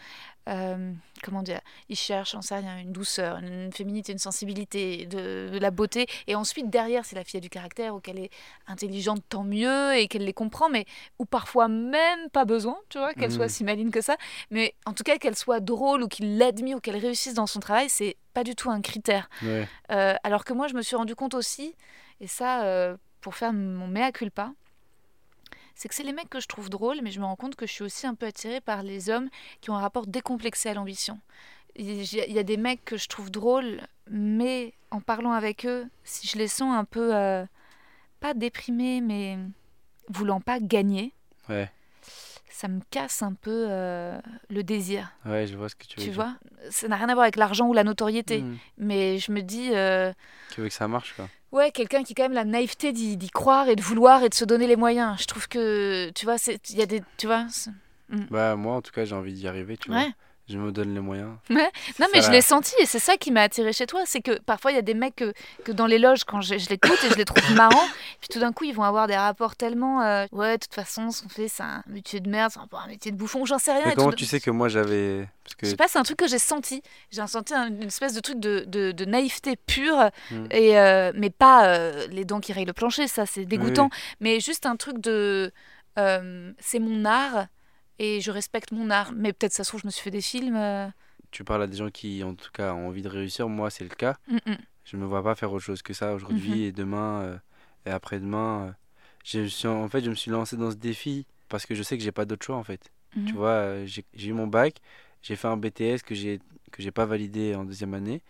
[0.49, 0.91] euh,
[1.23, 5.71] comment dire Ils cherchent, sais rien, une douceur, une féminité, une sensibilité, de, de la
[5.71, 6.05] beauté.
[6.27, 8.29] Et ensuite, derrière, si la fille a du caractère ou qu'elle est
[8.67, 10.85] intelligente, tant mieux, et qu'elle les comprend, mais
[11.19, 13.37] ou parfois même pas besoin, tu vois, qu'elle Mhm.
[13.37, 14.17] soit si maline que ça.
[14.51, 17.61] Mais en tout cas, qu'elle soit drôle ou qu'il l'admire ou qu'elle réussisse dans son
[17.61, 19.29] travail, c'est pas du tout un critère.
[19.43, 19.65] Ouais.
[19.91, 21.75] Euh, alors que moi, je me suis rendu compte aussi,
[22.19, 22.63] et ça,
[23.23, 24.51] pour faire mon mea culpa,
[25.75, 27.65] c'est que c'est les mecs que je trouve drôles, mais je me rends compte que
[27.65, 29.29] je suis aussi un peu attirée par les hommes
[29.61, 31.19] qui ont un rapport décomplexé à l'ambition.
[31.75, 36.27] Il y a- des mecs que je trouve drôles, mais en parlant avec eux, si
[36.27, 37.45] je les sens un peu, euh,
[38.19, 39.39] pas déprimés, mais
[40.09, 41.13] voulant pas gagner,
[41.49, 41.71] Ouais.
[42.49, 44.19] ça me casse un peu euh,
[44.49, 45.11] le désir.
[45.25, 46.13] Ouais, je vois ce que tu veux Tu dire.
[46.13, 46.35] vois?
[46.69, 48.41] Ça n'a rien à voir avec l'argent ou la notoriété.
[48.43, 48.57] Mhm.
[48.77, 50.13] Mais je me dis, euh,
[50.51, 51.27] Tu veux que ça marche, quoi.
[51.53, 54.33] Ouais, quelqu'un qui a quand même la naïveté d'y croire et de vouloir et de
[54.33, 55.15] se donner les moyens.
[55.21, 56.35] Je trouve que, tu vois,
[56.69, 57.71] il y a des, tu vois, c'est-
[58.29, 60.01] Bah, moi, en tout cas, j'ai envie d'y arriver, tu vois.
[60.49, 61.29] Je me donne les moyens.
[61.49, 61.71] Ouais.
[61.99, 64.01] Non, mais ça, je la- l'ai senti et c'est ça qui m'a attiré chez toi.
[64.05, 65.33] C'est que parfois, il y a des mecs que,
[65.63, 67.87] que dans les loges, quand je, je l'écoute et je les trouve marrants,
[68.19, 70.01] puis tout d'un coup, ils vont avoir des rapports tellement.
[70.01, 72.87] euh, ouais, de toute façon, ce qu'on fait, c'est un métier de merde, c'est un
[72.87, 73.83] métier de bouffon, j'en sais rien.
[73.85, 75.29] Mais et comment tout- tu sais que moi, j'avais.
[75.57, 75.65] Que.
[75.65, 76.81] Je sais pas, c'est un truc que j'ai senti.
[77.09, 80.45] J'ai senti un- une espèce de truc de, de, de naïveté pure, Mm.
[80.51, 83.97] et, euh, mais pas euh, les dents qui rayent le plancher, ça c'est dégoûtant, oui.
[84.19, 85.53] mais juste un truc de.
[86.59, 87.45] c'est mon art,
[87.99, 89.11] et je respecte mon art.
[89.15, 90.55] Mais peut-être ça se trouve, je me suis fait des films.
[90.55, 90.87] euh,
[91.31, 93.49] Tu parles à des gens qui, en tout cas, ont envie de réussir.
[93.49, 94.15] Moi, c'est le cas.
[94.27, 94.57] mm, mm.
[94.85, 96.63] Je me vois pas faire autre chose que ça aujourd'hui Mhm.
[96.67, 97.37] et demain euh,
[97.85, 98.75] et après-demain.
[99.35, 101.97] euh, suis, en fait, je me suis lancé dans ce défi parce que je sais
[101.97, 102.91] que j'ai pas d'autre choix en fait.
[103.15, 103.25] Mhm.
[103.25, 104.75] Tu vois, euh, j'ai j'ai eu mon bac,
[105.21, 106.39] j'ai fait un BTS que j'ai
[106.71, 108.21] que j'ai pas validé en deuxième année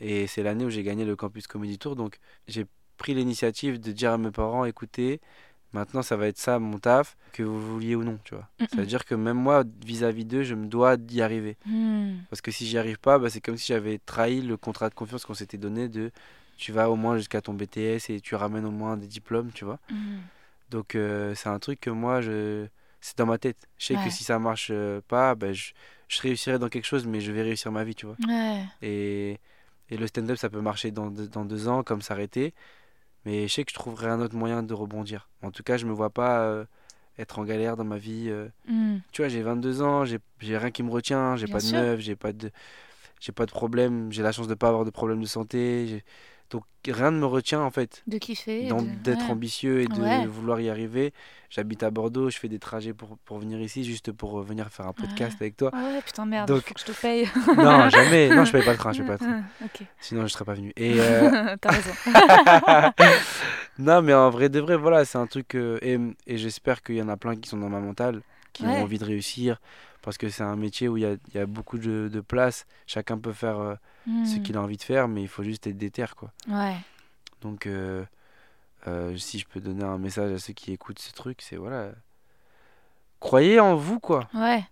[0.00, 1.96] et c'est l'année où j'ai gagné le campus Comedy Tour.
[1.96, 2.64] Donc j'ai
[2.96, 5.20] pris l'initiative de dire à mes parents, écoutez,
[5.72, 8.48] maintenant ça va être ça mon taf, que vous vouliez ou non, tu vois.
[8.70, 11.56] Ça veut dire que même moi, vis-à-vis d'eux, je me dois d'y arriver.
[11.66, 12.18] Mm.
[12.28, 14.94] Parce que si j'y arrive pas, bah, c'est comme si j'avais trahi le contrat de
[14.94, 16.10] confiance qu'on s'était donné de
[16.56, 19.64] tu vas au moins jusqu'à ton BTS et tu ramènes au moins des diplômes, tu
[19.64, 19.78] vois.
[19.90, 20.18] Mm.
[20.70, 22.66] Donc euh, c'est un truc que moi, je...
[23.00, 23.56] c'est dans ma tête.
[23.78, 24.04] Je sais Ouais.
[24.04, 25.72] que si ça marche euh, pas, bah, je...
[26.08, 28.16] je réussirai dans quelque chose, mais je vais réussir ma vie, tu vois.
[28.28, 28.62] Ouais.
[28.82, 29.38] Et,
[29.88, 32.54] et le stand-up, ça peut marcher dans deux, dans deux ans, comme s'arrêter.
[33.26, 35.28] Mais je sais que je trouverai un autre moyen de rebondir.
[35.42, 36.64] En tout cas, je me vois pas euh,
[37.18, 38.26] être en galère dans ma vie.
[38.30, 38.98] euh, Mm.
[39.12, 40.20] tu vois, j'ai 22 ans, j'ai
[40.58, 42.50] rien qui me retient, j'ai Bien pas de meuf, j'ai pas de
[43.20, 46.02] j'ai pas de problème, j'ai la chance de pas avoir de problème de santé,
[46.50, 48.68] donc rien ne me retient en fait De kiffer.
[49.04, 49.30] d'être ouais.
[49.30, 50.26] ambitieux et de Ouais.
[50.26, 51.12] vouloir y arriver.
[51.48, 54.68] J'habite à Bordeaux, je fais des trajets pour, pour venir ici juste pour euh, venir
[54.68, 55.70] faire un podcast avec toi.
[55.72, 57.28] Ah ouais, putain, merde, Donc- faut que je te paye.
[57.56, 59.42] non, jamais, non, je paye pas le train, je paye pas le train.
[60.00, 60.72] Sinon, je serais pas venu.
[60.76, 62.92] Et euh, t'as raison.
[63.78, 66.96] non, mais en vrai de vrai, voilà, c'est un truc euh, et, et j'espère qu'il
[66.96, 68.22] y en a plein qui sont dans ma mentale,
[68.52, 69.60] qui ont envie de réussir
[70.02, 72.20] parce que c'est un métier où il y a, il y a beaucoup de, de
[72.20, 73.74] place, chacun peut faire euh,
[74.24, 74.42] ce Mm.
[74.42, 76.32] qu'il a envie de faire, mais il faut juste être déter, quoi.
[76.48, 76.76] Ouais.
[77.42, 78.04] Donc, euh,
[78.86, 81.90] euh, si je peux donner un message à ceux qui écoutent ce truc, c'est voilà,
[83.20, 84.28] croyez en vous, quoi.
[84.34, 84.64] Ouais.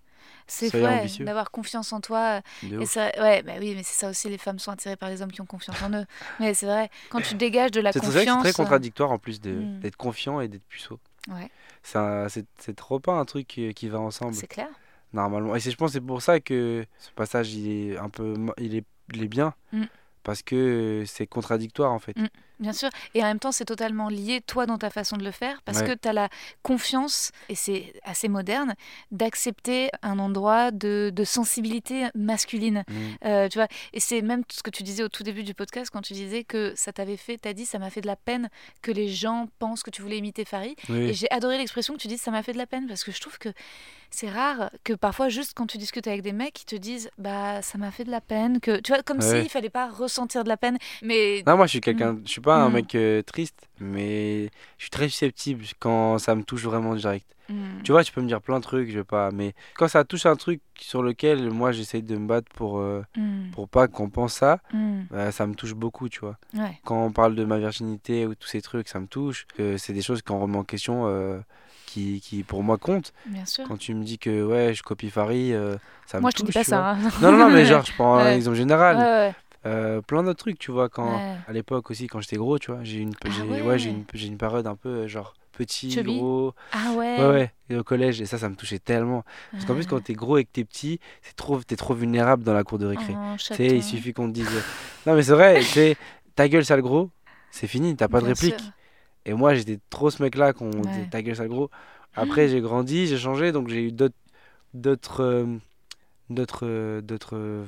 [0.50, 2.40] C'est vrai d'avoir confiance en toi.
[2.62, 5.20] Et ça, ouais, bah oui, mais c'est ça aussi, les femmes sont attirées par les
[5.20, 6.06] hommes qui ont confiance en eux.
[6.40, 8.14] Mais c'est vrai, quand tu dégages de la confiance.
[8.14, 9.80] c'est très contradictoire en plus de- Mm.
[9.80, 10.98] d'être confiant et d'être puceau.
[11.28, 11.50] Ouais.
[11.82, 14.32] C'est trop pas un truc qui, qui va ensemble.
[14.34, 14.68] C'est clair.
[15.12, 15.54] Normalement.
[15.56, 18.74] Et c'est- je pense c'est pour ça que ce passage il est un peu il
[18.76, 18.84] est,
[19.14, 19.84] il est bien Mm.
[20.22, 22.16] parce que c'est contradictoire en fait.
[22.16, 22.26] Mm.
[22.60, 22.88] Bien sûr.
[23.14, 25.78] Et en même temps, c'est totalement lié, toi, dans ta façon de le faire, parce
[25.80, 25.86] Ouais.
[25.88, 26.28] que tu as la
[26.62, 28.74] confiance, et c'est assez moderne,
[29.12, 32.84] d'accepter un endroit de, de sensibilité masculine.
[32.88, 32.94] Mm.
[33.24, 35.90] Euh, tu vois, et c'est même ce que tu disais au tout début du podcast
[35.92, 38.48] quand tu disais que ça t'avait fait, t'as dit, ça m'a fait de la peine
[38.82, 40.76] que les gens pensent que tu voulais imiter Farid.
[40.88, 40.98] Oui.
[41.10, 43.12] Et j'ai adoré l'expression que tu dis, ça m'a fait de la peine, parce que
[43.12, 43.48] je trouve que
[44.10, 47.60] c'est rare que parfois, juste quand tu discutes avec des mecs, ils te disent, bah,
[47.62, 49.40] ça m'a fait de la peine, que tu vois, comme Ouais.
[49.42, 50.78] s'il fallait pas ressentir de la peine.
[51.02, 54.44] Mais Non, moi je suis quelqu'un, je suis pas pas un mec euh, triste, mais
[54.78, 57.26] je suis très susceptible quand ça me touche vraiment direct.
[57.50, 57.82] Hmm.
[57.82, 59.30] Tu vois, tu peux me dire plein de trucs, je vais pas.
[59.30, 63.02] Mais quand ça touche un truc sur lequel moi j'essaye de me battre pour, euh,
[63.16, 63.50] Hmm.
[63.52, 65.02] pour pas qu'on pense ça, Hmm.
[65.10, 66.36] bah, ça me touche beaucoup, tu vois.
[66.54, 66.78] Ouais.
[66.84, 69.46] Quand on parle de ma virginité ou tous ces trucs, ça me touche.
[69.78, 71.38] c'est des choses qu'on remet en question euh,
[71.86, 73.12] qui, qui, pour moi, comptent.
[73.26, 73.64] Bien sûr.
[73.66, 76.42] Quand tu me dis que ouais, je copie Farid, euh, ça Moi, me je te
[76.42, 76.50] touche.
[76.50, 76.90] dis pas ça.
[76.90, 76.98] hein.
[77.22, 78.36] Non, non, non, mais genre, je prends un Ouais.
[78.36, 78.96] exemple Ouais, général.
[78.98, 79.34] ouais.
[79.66, 80.88] Euh, plein d'autres trucs, tu vois.
[80.88, 81.38] Quand, Ouais.
[81.46, 83.62] à l'époque aussi, quand j'étais gros, tu vois, j'ai une, Ah ouais.
[83.62, 86.12] ouais, j'ai une, une un peu euh, genre petit, Chubby.
[86.12, 86.54] gros.
[86.72, 87.18] Ah ouais.
[87.18, 89.24] Ouais, ouais, et au collège, et ça, ça me touchait tellement.
[89.52, 92.44] Parce qu'en plus, quand t'es gros et que t'es petit, c'est trop, t'es trop vulnérable
[92.44, 93.14] dans la cour de récré.
[93.14, 93.74] Oh, tu sais, chaton.
[93.78, 94.46] il suffit qu'on te dise.
[94.54, 94.62] euh,
[95.06, 95.96] Non, mais c'est vrai, tu
[96.36, 97.10] ta gueule, sale gros,
[97.50, 98.54] c'est fini, t'as pas de réplique.
[98.60, 98.72] sûr.
[99.24, 100.82] Et moi, j'étais trop ce mec-là qu'on Ouais.
[100.84, 101.70] disait ta gueule, sale gros.
[102.16, 104.14] Après, j'ai grandi, j'ai changé, donc j'ai eu d'autres,
[104.74, 105.46] d'autres,
[106.30, 107.64] d'autres, d'autres,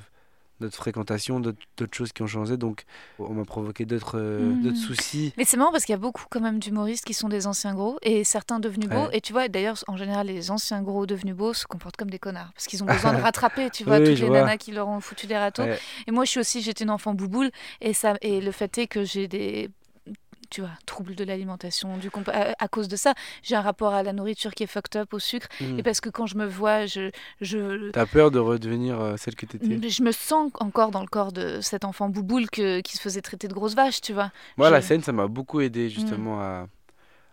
[0.60, 1.58] d'autres fréquentations, d'autres,
[1.92, 2.56] choses qui ont changé.
[2.56, 2.84] Donc,
[3.18, 5.32] on m'a provoqué d'autres, euh, d'autres soucis.
[5.36, 7.74] Mais c'est marrant parce qu'il y a beaucoup quand même d'humoristes qui sont des anciens
[7.74, 9.08] gros et certains devenus beaux.
[9.12, 12.18] Et tu vois, d'ailleurs, en général, les anciens gros devenus beaux se comportent comme des
[12.18, 14.40] connards parce qu'ils ont besoin de rattraper, tu vois, Oui, toutes les vois.
[14.40, 15.62] nanas qui leur ont foutu des râteaux.
[15.62, 15.78] Ouais.
[16.06, 17.50] Et moi, je suis aussi, j'étais une enfant bouboule
[17.80, 19.70] et ça, et le fait est que j'ai des
[20.50, 24.02] tu vois, troubles de l'alimentation, du à, à cause de ça, j'ai un rapport à
[24.02, 25.78] la nourriture qui est fucked up, au sucre, Mhm.
[25.78, 29.36] et parce que quand je me vois, je, je, T'as peur de redevenir euh, celle
[29.36, 32.96] que t'étais je me sens encore dans le corps de cet enfant bouboule que, qui
[32.96, 34.30] se faisait traiter de grosse vache, tu vois.
[34.56, 36.66] Moi, la scène, ça m'a beaucoup aidé justement à,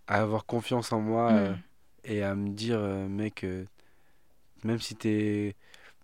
[0.08, 1.58] à avoir confiance en moi euh, Mm.
[2.06, 3.66] et à me dire, euh, mec, euh,
[4.64, 5.56] même si t'es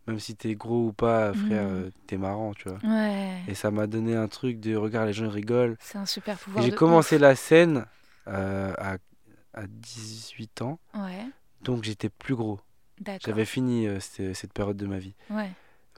[0.08, 1.74] même si t'es gros ou pas, frère, Mm.
[1.74, 2.78] euh, t'es marrant, tu vois.
[2.84, 5.76] Ouais, Et ça m'a donné un truc de, regarde, les gens rigolent.
[5.80, 6.64] c'est un super pouvoir.
[6.64, 7.22] J'ai commencé ouf.
[7.22, 7.86] la scène
[8.28, 8.97] euh, à,
[9.54, 11.26] à 18 ans, Ouais,
[11.62, 12.60] donc j'étais plus gros.
[12.99, 13.22] d'accord.
[13.26, 15.16] J'avais fini euh, cette, cette période de ma vie.
[15.30, 15.49] Ouais.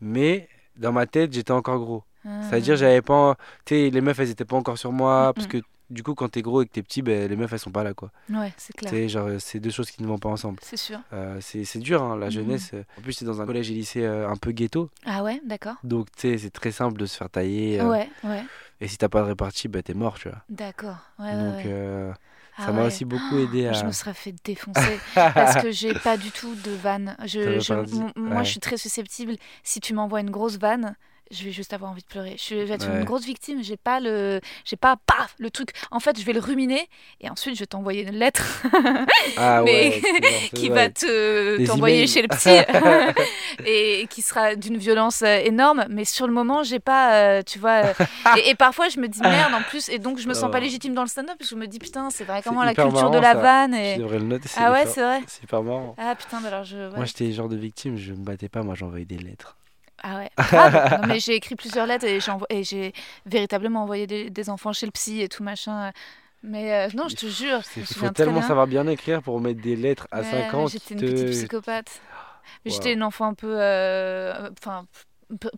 [0.01, 2.03] Mais dans ma tête, j'étais encore gros.
[2.41, 2.77] C'est-à-dire, Ah.
[2.77, 3.37] j'avais pas.
[3.65, 5.31] Tu sais, les meufs, elles étaient pas encore sur moi.
[5.35, 7.59] Parce que du coup, quand t'es gros et que t'es petit, ben, les meufs, elles
[7.59, 8.11] sont pas là, quoi.
[8.29, 9.09] Ouais, c'est clair.
[9.09, 10.59] genre, euh, c'est deux choses qui ne vont pas ensemble.
[10.61, 10.99] C'est sûr.
[11.13, 12.31] Euh, c'est c'est dur, hein, la Mhm.
[12.31, 12.71] jeunesse.
[12.73, 12.83] euh.
[12.97, 14.89] En plus, c'est dans un collège et lycée euh, un peu ghetto.
[15.05, 15.75] Ah ouais, d'accord.
[15.83, 17.79] Donc, tu sais, c'est très simple de se faire tailler.
[17.79, 18.45] euh, Ouais, ouais,
[18.81, 20.39] Et si t'as pas de répartie, ben, t'es mort, tu vois.
[20.49, 20.97] d'accord.
[21.19, 22.11] Ouais, Donc, ouais.
[22.57, 22.87] Ah ça m'a ouais.
[22.87, 23.73] aussi beaucoup aidé à.
[23.73, 27.15] Je me serais fait défoncer parce que j'ai pas du tout de vanne.
[27.25, 29.35] Je, je- Moi, je suis très susceptible.
[29.63, 30.95] Si tu m'envoies une grosse vanne,
[31.31, 32.35] je vais juste avoir envie de pleurer.
[32.37, 32.99] Je vais être Ouais.
[32.99, 33.63] une grosse victime.
[33.63, 35.71] J'ai pas le, j'ai pas paf le truc.
[35.91, 36.87] En fait, je vais le ruminer
[37.21, 38.63] et ensuite je vais t'envoyer une lettre
[39.37, 40.01] Ah mais ouais,
[40.55, 42.49] qui va te t'envoyer chez le psy
[43.65, 45.85] et qui sera d'une violence euh, énorme.
[45.89, 47.85] Mais sur le moment, j'ai pas, euh, tu vois.
[47.85, 47.93] euh,
[48.37, 50.57] et, et parfois, je me dis merde en plus et donc je me sens pas
[50.57, 50.61] Oh.
[50.61, 53.17] légitime dans le stand-up parce que je me dis putain, c'est vraiment la culture de
[53.19, 53.39] la ça.
[53.39, 54.49] vanne et le noter.
[54.57, 55.21] ah ouais, c'est vrai.
[55.27, 55.95] C'est hyper marrant.
[55.97, 56.77] Ah putain, bah alors je.
[56.77, 56.95] ouais.
[56.95, 59.57] Moi, j'étais le genre de victime, je me battais pas, moi, j'envoyais des lettres.
[60.07, 60.29] Ah ouais.
[60.37, 61.01] grave.
[61.01, 62.93] non, mais j'ai écrit plusieurs lettres et j'ai, envo- et j'ai
[63.25, 65.91] véritablement envoyé des, des enfants chez le psy et tout machin.
[66.43, 69.75] Mais euh, non, je te jure, Il faut tellement savoir bien écrire pour mettre des
[69.75, 70.67] lettres à Ouais, 5 mais ans.
[70.67, 72.01] J'étais qui une te- petite psychopathe.
[72.65, 72.71] Wow.
[72.71, 73.55] J'étais une enfant un peu.
[73.59, 74.85] euh, Enfin.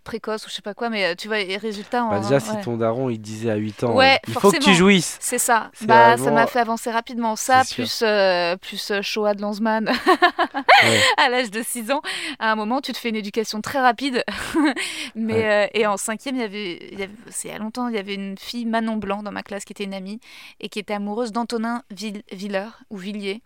[0.03, 2.01] Précoce ou je sais pas quoi, mais euh, tu vois, et résultat.
[2.01, 2.61] Bah en- déjà, si ouais.
[2.61, 5.17] ton daron il disait à 8 ans, Ouais, euh, il faut que tu jouisses.
[5.19, 5.71] C'est ça.
[5.81, 7.35] Bah, ça m'a fait avancer rapidement.
[7.35, 9.89] Ça, plus, euh, plus Shoah de Lanzmann
[10.83, 11.01] Ouais.
[11.17, 12.01] à l'âge de 6 ans.
[12.39, 14.23] À un moment, tu te fais une éducation très rapide.
[15.15, 17.57] Mais, euh, et en cinquième, il y avait, il y avait- c'est il y a
[17.57, 20.19] longtemps, il y avait une fille, Manon Blanc, dans ma classe, qui était une amie
[20.59, 23.41] et qui était amoureuse d'Antonin Vill- Villers ou Villiers.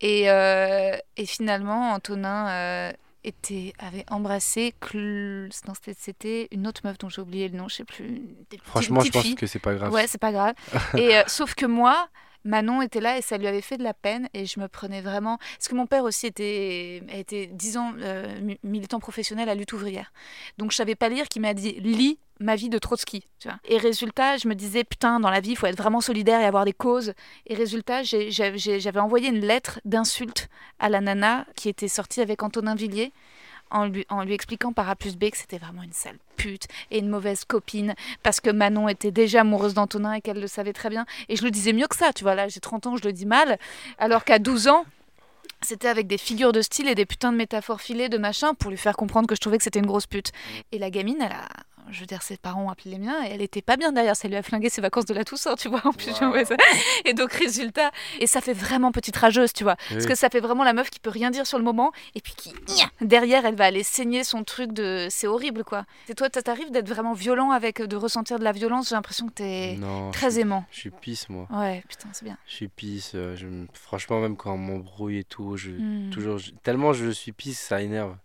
[0.00, 2.46] Et, euh, et finalement, Antonin
[3.24, 4.74] était, avait embrassé,
[5.98, 8.22] c'était- une autre meuf dont j'ai oublié le nom, je sais plus.
[8.62, 9.92] Franchement, je pense que c'est pas grave.
[9.92, 10.54] Ouais, c'est pas grave.
[10.96, 12.08] et euh, sauf que moi,
[12.48, 15.02] Manon était là et ça lui avait fait de la peine et je me prenais
[15.02, 15.36] vraiment.
[15.36, 19.54] Parce que mon père aussi était, a été 10 ans euh, mi- militant professionnel à
[19.54, 20.12] lutte ouvrière.
[20.56, 23.26] Donc je savais pas lire, qui m'a dit lis ma vie de Trotsky.
[23.68, 26.44] Et résultat, je me disais putain, dans la vie, il faut être vraiment solidaire et
[26.46, 27.12] avoir des causes.
[27.46, 32.74] Et résultat, j'avais envoyé une lettre d'insulte à la nana qui était sortie avec Antonin
[32.76, 33.12] Villiers.
[33.70, 37.08] En lui, expliquant par A plus B que c'était vraiment une sale pute et une
[37.08, 41.04] mauvaise copine parce que Manon était déjà amoureuse d'Antonin et qu'elle le savait très bien.
[41.28, 43.12] Et je le disais mieux que ça, tu vois, là j'ai 30 ans, je le
[43.12, 43.58] dis mal,
[43.98, 44.84] alors qu'à 12 ans,
[45.60, 48.70] c'était avec des figures de style et des putains de métaphores filées, de machin, pour
[48.70, 50.32] lui faire comprendre que je trouvais que c'était une grosse pute.
[50.72, 51.48] Et la gamine, elle a...
[51.90, 54.16] Je veux dire, ses parents ont appelé les miens et elle était pas bien derrière.
[54.16, 55.80] Ça lui a flingué ses vacances de la Toussaint, tu vois.
[55.86, 56.56] En plus, envoyé ça.
[57.04, 57.90] Et donc, résultat.
[58.20, 59.76] Et ça fait vraiment petite rageuse, tu vois.
[59.90, 62.20] Parce que ça fait vraiment la meuf qui peut rien dire sur le moment et
[62.20, 62.52] puis qui,
[63.00, 65.06] derrière, elle va aller saigner son truc de.
[65.10, 65.84] C'est horrible, quoi.
[66.08, 67.80] Et toi, ça t'arrive d'être vraiment violent avec.
[67.82, 70.64] de ressentir de la violence J'ai l'impression que t'es Non, très aimant.
[70.70, 71.46] Je suis pisse, moi.
[71.50, 72.36] Ouais, putain, c'est bien.
[72.46, 73.12] Je suis pisse.
[73.14, 75.70] euh, je Franchement, même quand on m'embrouille et tout, je...
[75.70, 76.10] Hmm.
[76.10, 76.38] toujours...
[76.38, 78.16] je- tellement je suis pisse, ça énerve.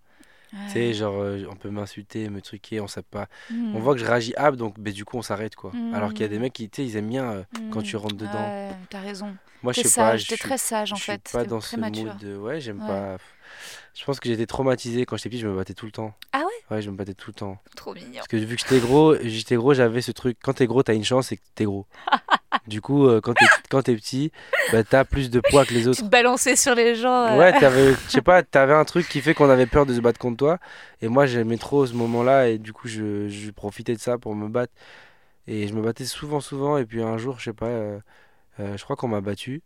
[0.67, 3.27] Tu sais, genre, euh, on peut m'insulter, me truquer, on sait pas.
[3.49, 3.75] Hmm.
[3.75, 5.71] On voit que je réagis hab, donc bah, du coup, on s'arrête, quoi.
[5.73, 5.93] Mm.
[5.93, 7.83] Alors qu'il y a des mecs qui, tu sais, ils aiment bien euh, quand Hmm.
[7.83, 8.31] tu rentres dedans.
[8.33, 9.35] Ouais, t'as raison.
[9.63, 10.17] Moi, je sais pas.
[10.17, 11.27] je suis- très sage en je fait.
[11.27, 12.03] suis pas dans ce mature.
[12.05, 12.35] mood de.
[12.37, 12.87] Ouais, j'aime Ouais.
[12.87, 13.17] pas.
[13.95, 16.13] Je pense que j'étais traumatisé quand j'étais petit, je me battais tout le temps.
[16.33, 16.75] Ah ouais?
[16.75, 17.57] Ouais, je me battais tout le temps.
[17.75, 18.13] Trop mignon.
[18.15, 20.37] Parce que vu que j'étais gros, j'étais gros, j'avais ce truc.
[20.43, 21.85] Quand t'es gros, t'as une chance et que t'es gros.
[22.67, 24.31] du coup, euh, quand t'es quand t'es petit,
[24.71, 25.97] bah, t'as plus de poids que les autres.
[25.99, 27.27] Tu te balançais sur les gens.
[27.27, 29.93] euh, Ouais, t'avais, je sais pas, t'avais un truc qui fait qu'on avait peur de
[29.93, 30.59] se battre contre toi.
[31.01, 32.49] Et moi, j'aimais trop ce moment-là.
[32.49, 34.73] Et du coup, je, je profitais de ça pour me battre.
[35.47, 36.77] Et je me battais souvent, souvent.
[36.77, 37.99] Et puis un jour, je sais pas, euh,
[38.59, 39.61] je crois qu'on m'a battu.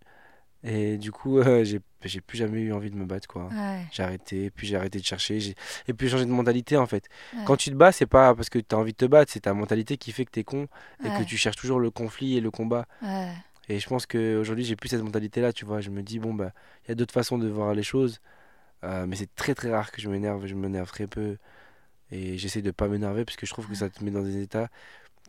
[0.64, 3.48] Et du coup, j'ai, j'ai plus jamais eu envie de me battre, quoi.
[3.48, 3.86] Ouais.
[3.91, 5.39] J'ai arrêté, puis j'ai arrêté de chercher.
[5.88, 7.08] Et puis changé de mentalité, en fait.
[7.34, 7.41] Ouais.
[7.45, 9.54] Quand tu te bats, c'est pas parce que t'as envie de te battre, c'est ta
[9.54, 10.68] mentalité qui fait que t'es con
[11.04, 11.20] et Ouais.
[11.20, 12.86] que tu cherches toujours le conflit et le combat.
[13.70, 15.82] Et je pense qu'aujourd'hui, j'ai plus cette mentalité-là, tu vois.
[15.82, 16.52] Je me dis, bon, bah,
[16.86, 18.22] il y a d'autres façons de voir les choses.
[18.84, 20.45] Euh, mais c'est très très rare que je m'énerve.
[20.45, 21.38] Je m'énerve très peu.
[22.12, 24.41] Et j'essaie de pas m'énerver parce que je trouve que ça te met dans des
[24.41, 24.70] états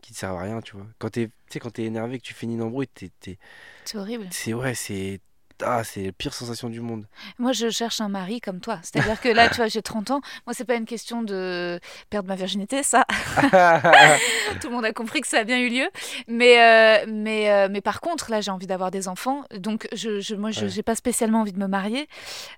[0.01, 0.85] qui te servent à rien, tu vois.
[0.97, 3.37] Quand tu sais, quand t'es énervé, que tu finis une embrouille, t'es, t'es-
[3.83, 4.27] C'est horrible.
[4.31, 5.19] c'est, ouais, c'est,
[5.65, 7.05] ah, c'est la pire sensation du monde.
[7.37, 8.79] Moi, je cherche un mari comme toi.
[8.81, 10.21] C'est-à-dire que là, tu vois, j'ai 30 ans.
[10.45, 11.79] Moi, c'est pas une question de
[12.09, 13.05] perdre ma virginité, ça.
[14.61, 15.89] Tout le monde a compris que ça a bien eu lieu.
[16.27, 19.43] Mais, euh, mais, euh, mais par contre, là, j'ai envie d'avoir des enfants.
[19.57, 20.71] Donc, je, je, moi, je Ouais.
[20.75, 22.07] n'ai pas spécialement envie de me marier.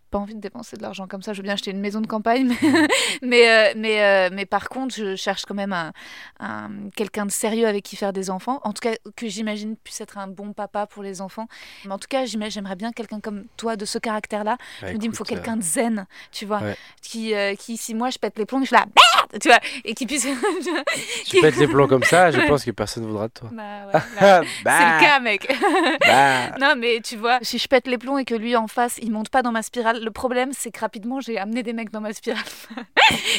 [0.10, 1.32] Pas envie de dépenser de l'argent comme ça.
[1.34, 2.47] Je veux bien acheter une maison de campagne.
[2.47, 2.88] Mais,
[3.22, 5.93] mais, euh, mais, mais par contre, je cherche quand même un,
[6.39, 8.60] un- quelqu'un de sérieux avec qui faire des enfants.
[8.64, 11.47] En tout cas, que j'imagine puisse être un bon papa pour les enfants.
[11.86, 14.58] Mais en tout cas, j'aimerais bien quelqu'un comme toi, de ce caractère-là.
[14.82, 16.60] Bah, je me dis, il me faut quelqu'un de zen, tu vois.
[16.60, 16.76] Ouais.
[17.02, 19.60] Qui, euh, qui, si moi, je pète les plombs, je suis là, merde, tu vois.
[19.86, 20.28] Et qui puisse.
[21.26, 23.50] tu pètes les plombs comme ça, je pense que personne ne voudra de toi.
[23.52, 25.48] Bah ouais, là, c'est Bah, le cas, mec.
[26.02, 26.58] bah.
[26.60, 29.12] non, mais tu vois, si je pète les plombs et que lui en face, il
[29.12, 32.02] monte pas dans ma spirale, le problème, c'est que rapidement, j'ai amené des mecs dans
[32.02, 32.44] ma spirale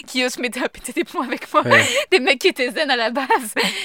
[0.07, 1.63] qui eux se mettaient à péter des plombs avec moi.
[2.11, 3.27] Des mecs qui étaient zen à la base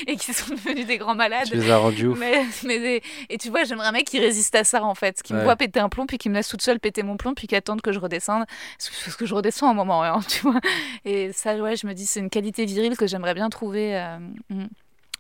[0.06, 1.48] et qui sont devenus des grands malades.
[1.48, 2.20] tu les as rendus ouf.
[2.64, 5.44] Mais, et tu vois, j'aimerais un mec qui résiste à ça en fait, qui me
[5.44, 7.56] voit péter un plomb, puis qui me laisse toute seule péter mon plomb, puis qui
[7.56, 8.46] attende que je redescende.
[8.78, 10.60] Parce que je redescends un moment, hein, tu vois.
[11.04, 13.98] Et ça, ouais, je me dis, c'est une qualité virile que j'aimerais bien trouver.
[13.98, 14.68] euh, mm.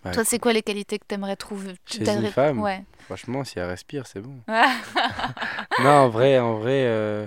[0.05, 1.73] Ouais, Toi, c'est quoi les qualités que t'aimerais trouver?
[1.85, 2.59] Chez t'aimerais- une femme?
[2.61, 2.83] Ouais.
[3.05, 4.39] Franchement, si elle respire, c'est bon.
[5.79, 7.25] Non, en vrai, en vrai, euh,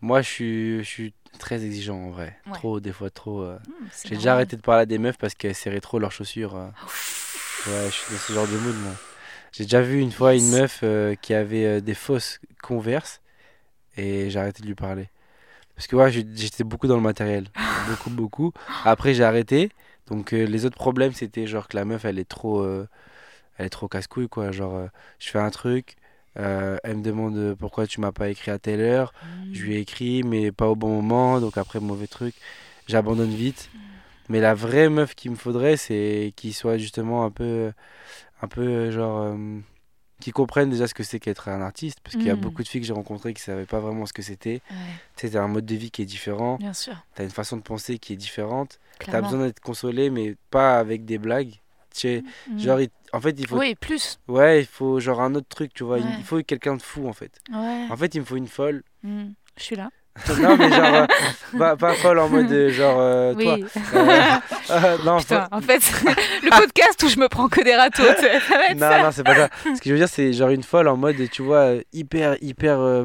[0.00, 2.36] moi, je suis, je suis très exigeant, en vrai.
[2.46, 2.52] Ouais.
[2.54, 3.42] Trop, des fois, trop.
[3.42, 3.58] euh.
[3.90, 6.54] c'est J'ai déjà arrêté de parler à des meufs parce qu'elles serraient trop leurs chaussures.
[6.56, 6.68] euh.
[7.66, 8.92] Ouais, je suis dans ce genre de mood, moi.
[9.56, 13.20] J'ai déjà vu une fois une meuf euh, qui avait euh, des fausses converses
[13.96, 15.08] et j'ai arrêté de lui parler.
[15.74, 17.46] Parce que ouais, j'étais beaucoup dans le matériel.
[17.88, 18.52] beaucoup, beaucoup.
[18.84, 19.70] Après, j'ai arrêté.
[20.08, 22.86] Donc, euh, les autres problèmes, c'était genre que la meuf, elle est trop, euh,
[23.58, 24.52] elle est trop casse-couille, quoi.
[24.52, 24.86] Genre, euh,
[25.18, 25.96] je fais un truc,
[26.36, 29.12] elle me demande pourquoi tu m'as pas écrit à telle heure.
[29.52, 31.40] Je lui ai écrit, mais pas au bon moment.
[31.40, 32.34] Donc, après, mauvais truc.
[32.86, 33.70] J'abandonne vite.
[34.28, 37.72] Mais la vraie meuf qu'il me faudrait, c'est qui soit justement un peu,
[38.44, 39.58] un peu euh, genre, euh,
[40.20, 42.40] qui comprenne déjà ce que c'est qu'être un artiste, parce qu'il y a Mm.
[42.40, 44.62] beaucoup de filles que j'ai rencontrées qui savaient pas vraiment ce que c'était.
[44.70, 44.76] Ouais,
[45.16, 46.94] Tu sais, un mode de vie qui est différent, bien sûr.
[47.14, 51.04] t'as une façon de penser qui est différente, t'as besoin d'être consolé, mais pas avec
[51.04, 51.54] des blagues.
[51.92, 52.58] Tu sais, Mm.
[52.58, 54.18] genre, il- en fait, il faut, Oui, plus.
[54.28, 55.98] ouais, il faut genre un autre truc, tu vois.
[55.98, 56.14] Il- Ouais.
[56.18, 57.40] Il faut quelqu'un de fou, en fait.
[57.52, 57.86] Ouais.
[57.90, 58.82] En fait, il me faut une folle.
[59.02, 59.90] Hmm, Je suis là.
[60.40, 61.06] non, mais genre, euh,
[61.58, 63.54] pas, pas folle en mode euh, genre euh, toi.
[63.56, 63.64] oui.
[64.70, 65.82] Euh, euh, non, Putain, en fait,
[66.42, 68.22] le podcast où je me prends que des râteaux, ça
[68.56, 69.02] va être non, ça.
[69.02, 69.48] non, c'est pas ça.
[69.62, 72.80] Ce que je veux dire, c'est genre une folle en mode, tu vois, hyper, hyper,
[72.80, 73.04] euh,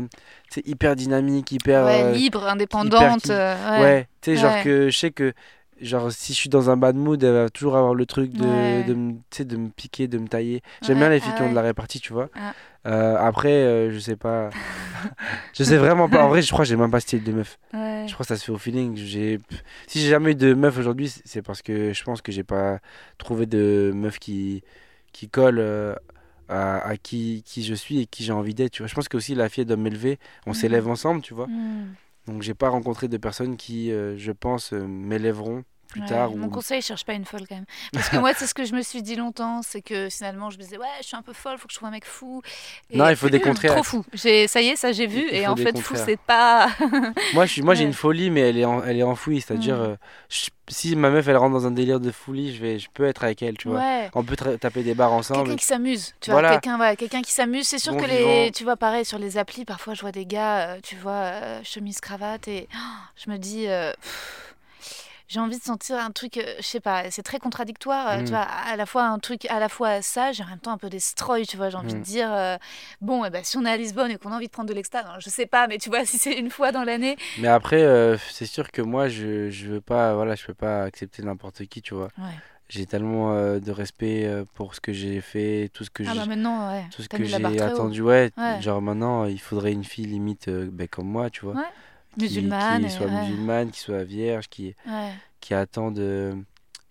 [0.49, 1.84] sais, hyper dynamique, hyper.
[1.86, 3.24] Ouais, libre, indépendante.
[3.24, 3.82] qui- euh, ouais.
[3.82, 5.34] ouais, tu sais, genre que je sais que,
[5.82, 8.43] genre, si je suis dans un bad mood, elle va toujours avoir le truc de,
[8.45, 8.84] Ouais.
[8.84, 10.61] de, sais, de me piquer, de me tailler.
[10.82, 12.30] J'aime Ouais, bien les filles ah qui ont de la répartie, tu vois.
[12.36, 12.53] Ah.
[12.88, 14.49] Euh, après, euh, je sais pas.
[15.53, 16.23] je sais vraiment pas.
[16.23, 17.57] En vrai, je crois que j'ai même pas style de meuf.
[17.73, 18.95] Je crois que ça se fait au feeling.
[18.95, 19.39] J'ai...
[19.88, 22.80] Si j'ai jamais eu de meuf aujourd'hui, c'est parce que je pense que j'ai pas
[23.17, 24.63] trouvé de meuf qui,
[25.11, 25.93] qui colle euh,
[26.47, 28.71] à, à qui, qui je suis et qui j'ai envie d'être.
[28.71, 28.88] Tu vois.
[28.88, 30.17] Je pense que aussi la fille elle doit m'élever.
[30.47, 30.55] On Mhm.
[30.55, 31.47] s'élève ensemble, tu vois.
[31.47, 31.93] Hmm.
[32.30, 36.31] Donc j'ai pas rencontré de personnes qui, euh, je pense, euh, m'élèveront plus Ouais, tard.
[36.31, 37.65] Mon ou- conseil, cherche pas une folle quand même.
[37.93, 40.57] Parce que moi, c'est ce que je me suis dit longtemps, c'est que finalement, je
[40.57, 42.41] me disais, ouais, je suis un peu folle, faut que je trouve un mec fou.
[42.93, 43.73] Non, il faut des contraires.
[43.73, 44.05] Trop fou.
[44.13, 45.25] J'ai, ça y est, ça j'ai vu.
[45.31, 46.69] Il et en fait, fou, c'est pas.
[47.33, 47.87] Moi, je suis, moi j'ai Ouais.
[47.87, 49.41] une folie, mais elle est, en- elle est enfouie.
[49.41, 49.81] C'est-à-dire, Mhm.
[49.81, 49.95] euh,
[50.29, 53.05] je- si ma meuf elle rentre dans un délire de folie, je vais, je peux
[53.05, 53.79] être avec elle, tu vois.
[53.79, 54.09] ouais.
[54.13, 55.41] On peut taper des barres ensemble.
[55.45, 56.51] Quelqu'un qui s'amuse, tu vois, Voilà.
[56.59, 57.67] quelqu'un voilà, quelqu'un qui s'amuse.
[57.67, 60.27] C'est sûr Bon que les, tu vois, pareil sur les applis, parfois je vois des
[60.27, 62.77] gars, euh, tu vois, euh, chemise cravate et oh,
[63.15, 64.48] je me dis, euh, pff,
[65.30, 68.23] j'ai envie de sentir un truc, euh, je sais pas, c'est très contradictoire, euh, Mm.
[68.25, 70.71] tu vois, à la fois un truc, à la fois sage, et en même temps
[70.71, 71.99] un peu destroy, tu vois, j'ai envie Mm.
[71.99, 72.57] de dire, euh,
[72.99, 74.73] bon, eh ben, si on est à Lisbonne et qu'on a envie de prendre de
[74.73, 77.47] l'extase, alors, je sais pas, mais tu vois, si c'est une fois dans l'année, Mais
[77.47, 81.21] après, euh, c'est sûr que moi, je, je veux pas, voilà, je peux pas accepter
[81.23, 82.09] n'importe qui, tu vois.
[82.17, 82.34] ouais.
[82.67, 86.19] J'ai tellement euh, de respect pour ce que j'ai fait, tout ce que Ah j'ai
[86.19, 86.25] bah
[86.71, 88.01] ouais, tout ce que j'ai attendu.
[88.03, 88.61] Ouais, Ouais.
[88.61, 91.55] genre maintenant, il faudrait une fille limite ben, comme moi, tu vois.
[92.18, 93.22] Qui- Musulmane, Qui, soit ouais.
[93.28, 95.12] musulmane, qui soit vierge, qui, Ouais.
[95.39, 96.36] qui attend de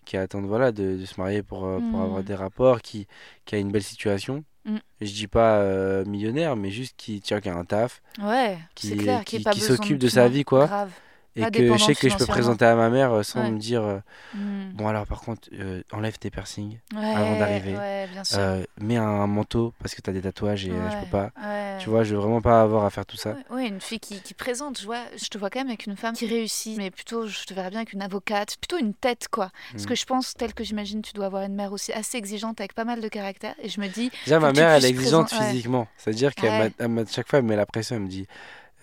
[0.05, 2.03] qui attendent voilà de, de se marier pour, euh, pour Mm.
[2.03, 3.05] avoir des rapports qui,
[3.45, 4.77] qui a une belle situation Mm.
[5.01, 8.97] je dis pas euh, millionnaire mais juste qui tient qui a un taf Ouais, Qui-
[8.97, 10.65] clair, qui, qui- qui s'occupe de sa vie, quoi.
[10.65, 10.91] Grave.
[11.35, 13.51] Et Pas que je sais que je peux présenter à ma mère euh, sans Ouais.
[13.51, 13.99] me dire euh,
[14.33, 14.71] Mm.
[14.73, 17.75] bon alors par contre euh, enlève tes piercings Ouais, avant d'arriver.
[17.75, 21.31] Ouais, euh, mets un manteau parce que t'as des tatouages et je peux pas
[21.79, 24.21] tu vois je veux vraiment pas avoir à faire tout ça Ouais, une fille qui,
[24.21, 26.91] qui présente, je vois, je te vois quand même avec une femme qui réussit, mais
[26.91, 29.49] plutôt, je te verrais bien avec une avocate, plutôt une tête, quoi.
[29.71, 29.87] Parce Mm.
[29.87, 32.73] que je pense, tel que j'imagine, tu dois avoir une mère aussi assez exigeante, avec
[32.73, 35.87] pas mal de caractère, et je me dis, Déjà, ma mère, elle est exigeante physiquement.
[36.05, 36.13] Ouais.
[36.59, 37.95] m'a- elle m'a- chaque fois, elle me met la pression.
[37.95, 38.27] Elle me dit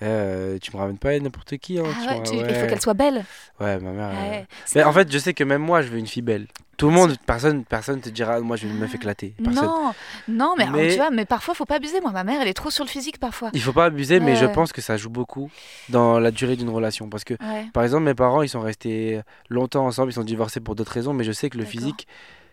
[0.02, 1.78] Euh, Tu me ramènes pas n'importe qui.
[1.78, 3.24] Hein, ah tu ouais, vois, tu- il faut qu'elle soit belle.
[3.60, 4.08] Ouais, ma mère.
[4.10, 4.46] euh, Ouais.
[4.74, 6.46] Mais en fait, je sais que même moi, je veux une fille belle.
[6.76, 9.34] Tout le monde, personne, personne te dira Moi, je veux une meuf éclatée.
[9.42, 9.64] Personne.
[9.64, 9.92] non,
[10.28, 12.02] non, mais, Mais- tu vois, mais parfois, faut pas abuser.
[12.02, 13.48] Moi, ma mère, elle est trop sur le physique parfois.
[13.54, 14.52] Il faut pas abuser, mais je Ouais.
[14.52, 15.50] pense que ça joue beaucoup
[15.88, 17.08] dans la durée d'une relation.
[17.08, 17.34] Parce que,
[17.72, 21.14] par exemple, mes parents, ils sont restés longtemps ensemble, ils sont divorcés pour d'autres raisons,
[21.14, 22.06] mais je sais que le physique,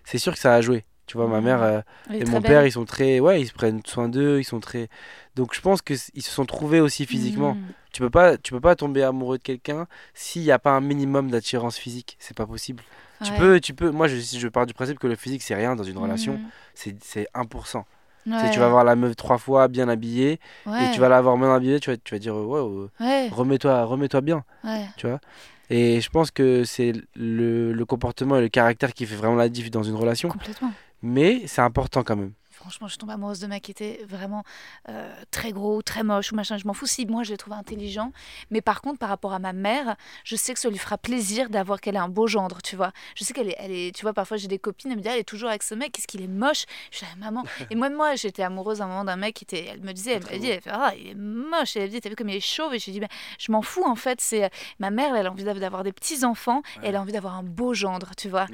[0.05, 0.85] c'est sûr que ça a joué.
[1.05, 1.81] Tu vois, ma mère euh,
[2.13, 2.51] et mon belle.
[2.51, 3.19] père, ils sont très.
[3.19, 4.87] Ouais, ils se prennent soin d'eux, ils sont très.
[5.35, 7.55] Donc, je pense qu'ils se sont trouvés aussi physiquement.
[7.55, 7.63] Mm.
[7.91, 10.81] Tu peux pas, tu peux pas tomber amoureux de quelqu'un s'il n'y a pas un
[10.81, 12.15] minimum d'attirance physique.
[12.19, 12.81] C'est pas possible.
[13.23, 13.89] Tu peux, tu peux.
[13.91, 16.33] Moi, je, je pars du principe que le physique c'est rien dans une relation.
[16.33, 16.45] Mm.
[16.73, 17.83] C'est, c'est 1%.
[18.25, 18.49] Tu sais, Ouais.
[18.51, 20.85] tu vas voir la meuf trois fois bien habillée Ouais.
[20.85, 21.81] et tu vas la voir bien habillée.
[21.81, 23.27] Tu vas, tu vas dire ouais, ouais, Ouais.
[23.29, 24.45] remets-toi, remets-toi bien.
[24.63, 24.85] Ouais.
[24.95, 25.19] Tu vois.
[25.69, 29.49] Et je pense que c'est le, le comportement et le caractère qui fait vraiment la
[29.49, 30.29] diff dans une relation.
[30.29, 30.71] Complètement.
[31.03, 32.33] Mais c'est important quand même.
[32.63, 34.43] Franchement, je tombe amoureuse de mecs qui étaient vraiment
[34.87, 36.57] euh, très gros, très moches ou machin.
[36.57, 38.13] Je m'en fous si moi je les trouve intelligents.
[38.51, 41.49] Mais par contre, par rapport à ma mère, je sais que ça lui fera plaisir
[41.49, 42.93] d'avoir qu'elle ait un beau gendre, tu vois.
[43.15, 45.11] Je sais qu'elle est, elle est, tu vois, parfois j'ai des copines, elles me disent,
[45.11, 46.63] Ah, elle est toujours avec ce mec, qu'est-ce qu'il est moche?
[46.91, 47.43] Je suis maman.
[47.69, 50.13] Et moi, moi, j'étais amoureuse à un moment d'un mec qui était, elle me disait,
[50.13, 51.75] elle m'a dit, ah, il est moche.
[51.75, 52.73] Et elle me dit, t'as vu comme il est chauve?
[52.73, 53.09] Et je lui dis, ben,
[53.39, 54.21] je m'en fous en fait.
[54.21, 54.49] C'est
[54.79, 57.43] ma mère, elle a envie d'avoir des petits enfants et elle a envie d'avoir un
[57.43, 58.47] beau gendre, tu vois.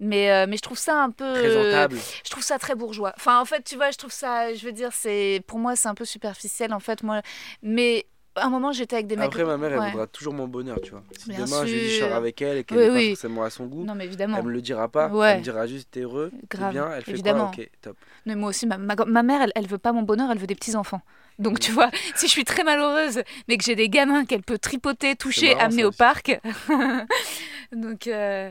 [0.00, 1.32] Mais, euh, mais je trouve ça un peu.
[1.32, 1.98] Présentable.
[2.24, 3.12] Je trouve ça très bourgeois.
[3.16, 5.88] Enfin, en fait, tu vois, je trouve ça, je veux dire, c'est pour moi, c'est
[5.88, 7.22] un peu superficiel, en fait, moi.
[7.62, 9.26] Mais à un moment, j'étais avec des mecs.
[9.26, 9.90] Après, ma mère, elle Ouais.
[9.90, 11.02] voudra toujours mon bonheur, tu vois.
[11.18, 12.06] Si Bien demain je lui dis je sûr.
[12.08, 14.36] sors avec elle et qu'elle Oui, n'est pas forcément à son goût, Non, mais évidemment.
[14.38, 15.08] elle me le dira pas.
[15.08, 15.30] Ouais.
[15.30, 16.90] Elle me dira juste t'es heureux, t'es Grave, bien.
[16.92, 17.50] Elle fait évidemment.
[17.50, 17.96] quoi Ok, top.
[18.26, 20.46] Mais moi aussi, ma, ma, ma mère, elle, elle veut pas mon bonheur, elle veut
[20.46, 21.00] des petits enfants.
[21.38, 24.58] Donc, tu vois, si je suis très malheureuse, mais que j'ai des gamins qu'elle peut
[24.58, 25.98] tripoter, toucher, marrant, amener au aussi.
[25.98, 26.38] parc.
[27.72, 28.06] Donc.
[28.06, 28.50] euh,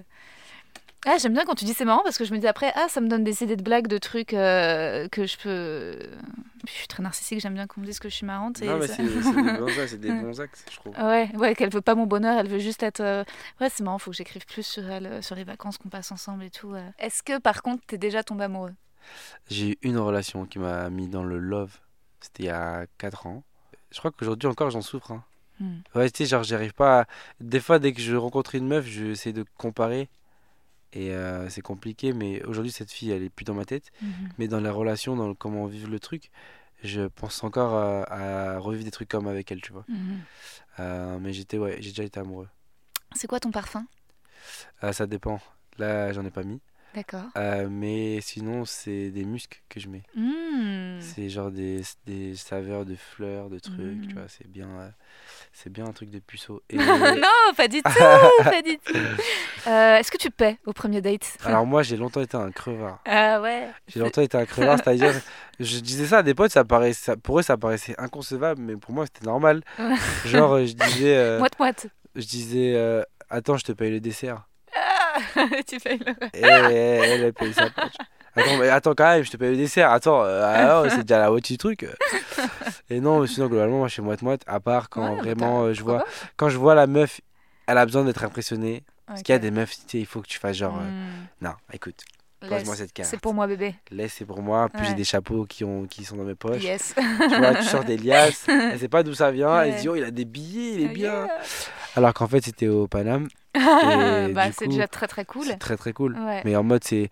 [1.08, 2.88] Ah, j'aime bien quand tu dis c'est marrant parce que je me dis après, ah,
[2.90, 6.00] ça me donne des idées de blagues, de trucs euh, que je peux.
[6.68, 8.60] Je suis très narcissique, j'aime bien qu'on me dise que je suis marrante.
[8.64, 10.96] et Non, mais ça- c'est des bons axes, c'est des bons axes, je trouve.
[10.98, 13.02] Ouais, ouais, qu'elle veut pas mon bonheur, elle veut juste être.
[13.02, 13.24] euh,
[13.62, 16.12] Ouais, c'est marrant, faut que j'écrive plus sur elle, euh, sur les vacances qu'on passe
[16.12, 16.74] ensemble et tout.
[16.74, 16.90] euh.
[16.98, 18.74] Est-ce que par contre, t'es déjà tombé amoureux
[19.50, 21.78] J'ai eu une relation qui m'a mis dans le love.
[22.20, 23.44] C'était il y a 4 ans.
[23.92, 25.12] Je crois qu'aujourd'hui encore, j'en souffre.
[25.12, 25.24] hein.
[25.60, 25.76] Hmm.
[25.94, 27.02] Ouais, tu sais, genre, j'arrive pas.
[27.02, 27.06] à-
[27.40, 30.10] Des fois, dès que je rencontre une meuf, j'essaie de comparer.
[30.96, 33.92] Et euh, c'est compliqué, mais aujourd'hui, cette fille, elle est plus dans ma tête.
[34.38, 36.32] Mais dans les relations, dans le- comment vivre le truc,
[36.84, 38.04] je pense encore à,
[38.56, 39.84] à revivre des trucs comme avec elle, tu vois.
[39.90, 40.22] Mhm.
[40.80, 42.48] Euh, mais j'étais, ouais, j'ai déjà été amoureux.
[43.14, 43.86] C'est quoi ton parfum?
[44.84, 45.40] Euh, ça dépend.
[45.78, 46.62] Là, j'en ai pas mis.
[46.96, 47.26] D'accord.
[47.38, 50.04] Euh, mais sinon, c'est des muscs que je mets.
[50.16, 51.02] Hmm.
[51.02, 54.90] C'est genre des, des saveurs de fleurs, de trucs, tu vois, c'est bien, euh,
[55.52, 56.64] c'est bien un truc de puceau.
[56.70, 58.94] Et non, pas du tout, pas du tout.
[59.68, 61.38] Euh, Est-ce que tu paies au premier date?
[61.44, 63.02] Alors moi, j'ai longtemps été un crevard.
[63.06, 63.68] Ah ouais.
[63.88, 65.14] J'ai longtemps été un crevard, c'est-à-dire,
[65.60, 68.94] je disais ça à des potes, ça paraissait, pour eux, ça paraissait inconcevable, mais pour
[68.94, 69.64] moi, c'était normal.
[70.26, 71.88] Genre, je disais, Moite moite.
[72.16, 74.48] je disais, attends, je te paye le dessert.
[75.68, 76.12] tu payes le.
[76.34, 77.94] Et elle, elle paye sa poche.
[78.36, 79.92] Attends, mais attends quand même, je te paye le dessert.
[79.92, 81.86] Attends, euh, non, c'est déjà la moitié du truc.
[82.90, 85.74] Et non, mais sinon, globalement, moi, je suis moite-moite, à part quand Ouais, vraiment, euh,
[85.74, 86.04] je vois,
[86.36, 87.22] quand je vois la meuf,
[87.68, 88.84] elle a besoin d'être impressionnée.
[89.08, 90.82] Parce qu'il y a des meufs, tu sais, il faut que tu fasses genre, euh,
[90.90, 91.28] Hmm.
[91.46, 92.02] non, écoute,
[92.42, 93.10] pose-moi cette carte.
[93.10, 93.76] C'est pour moi, bébé.
[93.92, 94.68] Laisse, c'est pour moi.
[94.74, 94.96] Puis j'ai Ouais.
[94.96, 96.62] des chapeaux qui, ont, qui sont dans mes poches.
[96.64, 96.94] Yes.
[96.96, 99.90] Tu vois, tu sors des liasses, elle sait pas d'où ça vient, elle se dit,
[99.90, 101.28] oh, il a des billets, il est bien.
[101.96, 103.28] Alors qu'en fait, c'était au Paname.
[104.34, 105.46] Bah, c'est déjà très très cool.
[105.46, 106.16] C'est très très cool.
[106.18, 106.42] Ouais.
[106.46, 107.10] Mais en mode, c'est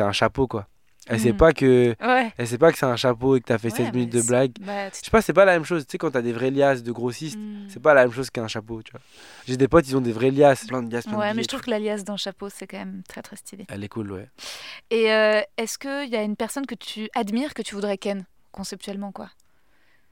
[0.00, 0.66] un chapeau quoi.
[1.08, 1.36] Elle sait Mhm.
[1.36, 2.32] pas que Ouais.
[2.38, 4.20] elle sait pas que c'est un chapeau et que t'as fait Ouais, 7 minutes mais
[4.20, 4.52] de blague.
[4.60, 5.84] Bah, tu- Je sais pas, c'est pas la même chose.
[5.84, 7.66] Tu sais, quand t'as des vrais liasses de grossistes, Hmm.
[7.68, 9.00] c'est pas la même chose qu'un chapeau, tu vois.
[9.48, 11.32] J'ai des potes, ils ont des vrais liasses, plein de liasses, plein de Ouais, mais
[11.32, 13.66] billets, je trouve que l'alias d'un chapeau, c'est quand même très très stylé.
[13.68, 14.28] Elle est cool, ouais.
[14.90, 18.24] Et euh, est-ce qu'il y a une personne que tu admires que tu voudrais ken,
[18.52, 19.28] conceptuellement, quoi?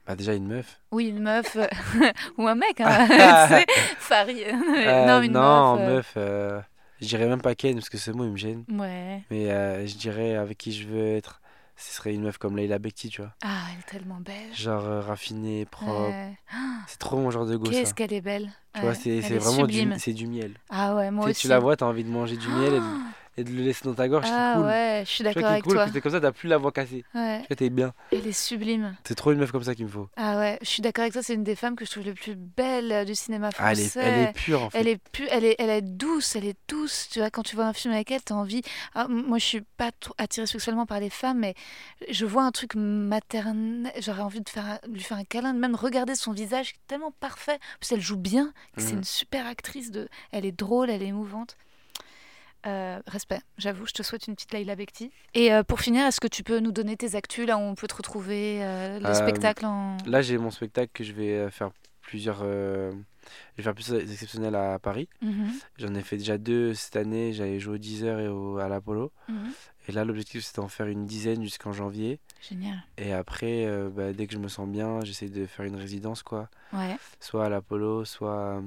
[0.07, 0.81] Bah, déjà, une meuf.
[0.91, 1.67] Oui, une meuf euh,
[2.37, 3.05] ou un mec, hein.
[4.25, 4.43] rit.
[4.45, 5.81] Euh, non, une non, meuf.
[5.81, 6.61] euh, meuf, euh,
[7.01, 8.63] je dirais même pas Ken parce que ce mot il me gêne.
[8.69, 9.21] Ouais.
[9.31, 11.41] Mais euh, je dirais avec qui je veux être,
[11.77, 13.31] ce serait une meuf comme Leila Bekti, tu vois.
[13.43, 14.53] Ah, elle est tellement belle.
[14.53, 16.09] Genre euh, raffinée, propre.
[16.09, 16.37] Ouais.
[16.87, 17.69] C'est trop mon genre de gosse.
[17.69, 17.93] Qu'est-ce ça.
[17.93, 18.49] qu'elle est belle.
[18.73, 19.97] Tu vois, Ouais, c'est vraiment du, sublime.
[20.15, 20.53] du miel.
[20.69, 21.41] Ah ouais, moi aussi.
[21.41, 22.81] tu la vois, t'as envie de manger du miel de,
[23.37, 24.67] et de le laisser dans ta gorge, Ah c'est cool.
[24.67, 25.89] ouais, je suis d'accord avec cool, toi.
[25.89, 27.03] t'es comme ça, t'as plus la voix cassée.
[27.15, 27.93] Ouais, Tu t'es bien.
[28.11, 28.95] elle est sublime.
[29.05, 30.09] C'est trop une meuf comme ça qu'il me faut.
[30.17, 32.13] Ah ouais, je suis d'accord avec toi, c'est une des femmes que je trouve les
[32.13, 33.99] plus belles euh, du cinéma Ah, elle français.
[33.99, 34.79] est, elle est pure en fait.
[34.79, 37.07] Elle est, pu- elle, est, elle est douce, elle est douce.
[37.11, 38.61] Tu vois, quand tu vois un film avec elle, t'as envie.
[38.95, 41.55] Ah, moi, je suis pas attirée sexuellement par les femmes, mais
[42.09, 43.91] je vois un truc maternel.
[43.99, 46.87] J'aurais envie de faire, lui faire un câlin, de même regarder son visage qui est
[46.87, 47.55] tellement parfait.
[47.55, 48.53] En plus, elle joue bien.
[48.77, 48.97] C'est Mhm.
[48.99, 49.91] une super actrice.
[49.91, 50.07] De...
[50.31, 51.55] Elle est drôle, elle est émouvante.
[52.67, 55.11] Euh, respect, j'avoue, je te souhaite une petite Laila Bekti.
[55.33, 57.75] Et euh, pour finir, est-ce que tu peux nous donner tes actus là où on
[57.75, 59.97] peut te retrouver euh, le spectacle en.
[60.05, 62.43] Là, j'ai mon spectacle que je vais faire plusieurs.
[62.43, 62.91] Je
[63.57, 65.07] vais faire plusieurs exceptionnels à Paris.
[65.21, 67.33] Mhm, J'en ai fait déjà deux cette année.
[67.33, 69.11] J'avais joué au 10h et au, à l'Apollo.
[69.27, 69.51] mhm.
[69.87, 72.19] Et là, l'objectif, c'est d'en faire une dizaine jusqu'en janvier.
[72.47, 72.83] Génial.
[72.99, 76.49] Et après, bah, dès que je me sens bien, j'essaie de faire une résidence, quoi.
[76.73, 76.95] Ouais.
[77.19, 78.61] Soit à l'Apollo, soit,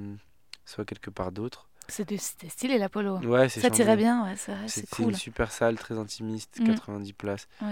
[0.64, 1.68] soit quelque part d'autre.
[1.88, 3.18] C'était stylé l'Apollo.
[3.18, 3.74] Ouais, Ça chambé.
[3.74, 4.34] tirait bien, ouais,
[4.68, 5.10] c'est cool.
[5.10, 6.64] une super salle, très intimiste, Mm.
[6.64, 7.48] 90 places.
[7.60, 7.68] Ouais.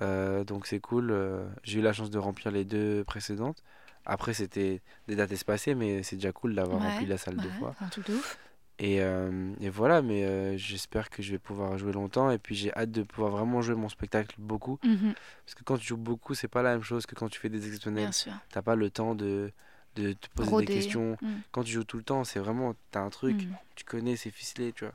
[0.00, 1.10] Euh, donc c'est cool.
[1.10, 3.62] euh, J'ai eu la chance de remplir les deux précédentes.
[4.04, 7.50] Après, c'était des dates espacées, mais c'est déjà cool d'avoir Ouais, rempli la salle deux
[7.50, 7.74] fois.
[7.80, 8.38] un truc de ouf.
[8.78, 12.30] Et, euh, et voilà, mais euh, j'espère que je vais pouvoir jouer longtemps.
[12.32, 14.80] Et puis j'ai hâte de pouvoir vraiment jouer mon spectacle beaucoup.
[14.82, 17.38] Mhm, Parce que quand tu joues beaucoup, c'est pas la même chose que quand tu
[17.38, 18.04] fais des exceptionnels.
[18.04, 18.32] Bien sûr.
[18.50, 19.52] T'as pas le temps de,
[19.96, 20.66] de te poser Broder.
[20.66, 21.16] des questions.
[21.20, 21.28] Mm.
[21.50, 23.54] Quand tu joues tout le temps, c'est vraiment, t'as un truc, Mm.
[23.76, 24.94] tu connais, c'est ficelé, tu vois.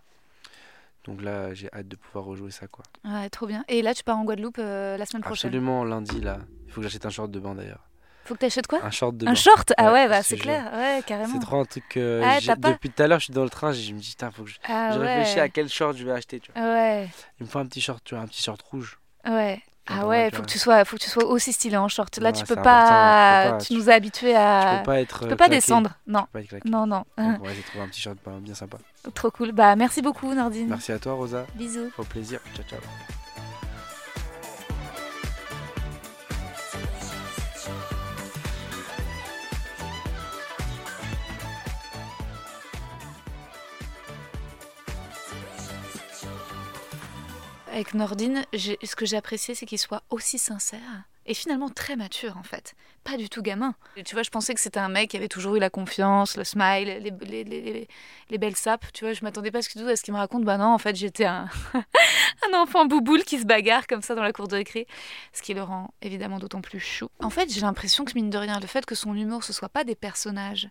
[1.06, 2.84] Donc là, j'ai hâte de pouvoir rejouer ça, quoi.
[3.06, 3.64] Ouais, trop bien.
[3.70, 5.48] Et là, tu pars en Guadeloupe euh, la semaine prochaine.
[5.50, 6.40] Absolument, lundi, là.
[6.66, 7.80] Il faut que j'achète un short de bain, d'ailleurs.
[8.26, 8.84] Faut que t'achètes quoi?
[8.84, 9.36] Un short de Un bain.
[9.36, 9.72] short?
[9.78, 10.70] Ah Ouais, ouais, bah c'est clair.
[10.74, 11.32] Ouais, carrément.
[11.34, 13.72] C'est trop un truc Ah, pas- depuis tout à l'heure, je suis dans le train,
[13.72, 15.16] je me dis, putain, faut que je, Ah je ouais.
[15.20, 16.62] réfléchis à quel short je vais acheter, tu vois.
[16.62, 17.08] Ouais,
[17.40, 19.00] Il me faut un petit short, tu vois, un petit short rouge.
[19.26, 19.62] ouais.
[19.90, 22.18] Ah ouais, faut que tu tu sois, faut que tu sois aussi stylé en short.
[22.18, 24.74] Là, Ouais, tu peux pas, tu peux pas, tu tu- nous as habitués à.
[24.74, 25.20] Je peux pas être.
[25.24, 25.92] tu peux pas descendre.
[26.08, 27.04] Non, peux pas être non, non.
[27.18, 28.78] Donc, ouais, j'ai trouvé un petit short bien, bien sympa.
[29.14, 29.52] Trop cool.
[29.52, 30.68] Bah merci beaucoup, Nordine.
[30.68, 31.46] Merci à toi, Rosa.
[31.56, 31.92] Bisous.
[31.98, 32.40] Au plaisir.
[32.56, 33.17] Ciao, ciao.
[47.78, 52.36] Avec Nordine, ce que j'ai apprécié, c'est qu'il soit aussi sincère et finalement très mature
[52.38, 52.74] en fait.
[53.04, 53.76] Pas du tout gamin.
[54.04, 56.44] Tu vois, je pensais que c'était un mec qui avait toujours eu la confiance, le
[56.44, 57.88] smile, les, les, les, les-
[58.32, 58.92] les belles sapes.
[58.94, 60.44] Tu vois, je m'attendais pas à ce qu'il me raconte.
[60.44, 64.24] Bah non, en fait, j'étais un, un enfant bouboule qui se bagarre comme ça dans
[64.24, 64.88] la cour de récré.
[65.32, 67.10] Ce qui le rend évidemment d'autant plus chou.
[67.22, 69.70] En fait, j'ai l'impression que mine de rien, le fait que son humour, ce soit
[69.70, 70.68] pas des personnages,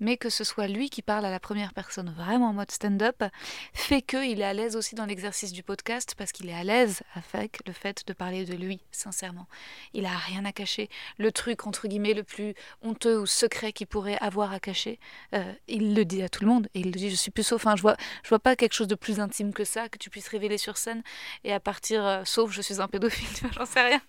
[0.00, 3.24] mais que ce soit lui qui parle à la première personne vraiment en mode stand-up,
[3.72, 7.02] fait qu'il est à l'aise aussi dans l'exercice du podcast parce qu'il est à l'aise
[7.14, 9.46] avec le fait de parler de lui, sincèrement.
[9.94, 10.88] Il a rien à cacher.
[11.18, 14.98] Le truc, entre guillemets, le plus honteux ou secret qu'il pourrait avoir à cacher,
[15.34, 16.68] euh, il le dit à tout le monde.
[16.74, 17.58] Et il le dit, je suis plus sauf.
[17.58, 20.10] Enfin, je vois, je vois pas quelque chose de plus intime que ça, que tu
[20.10, 21.02] puisses révéler sur scène
[21.44, 24.00] et à partir, euh, sauf je suis un pédophile, j'en sais rien.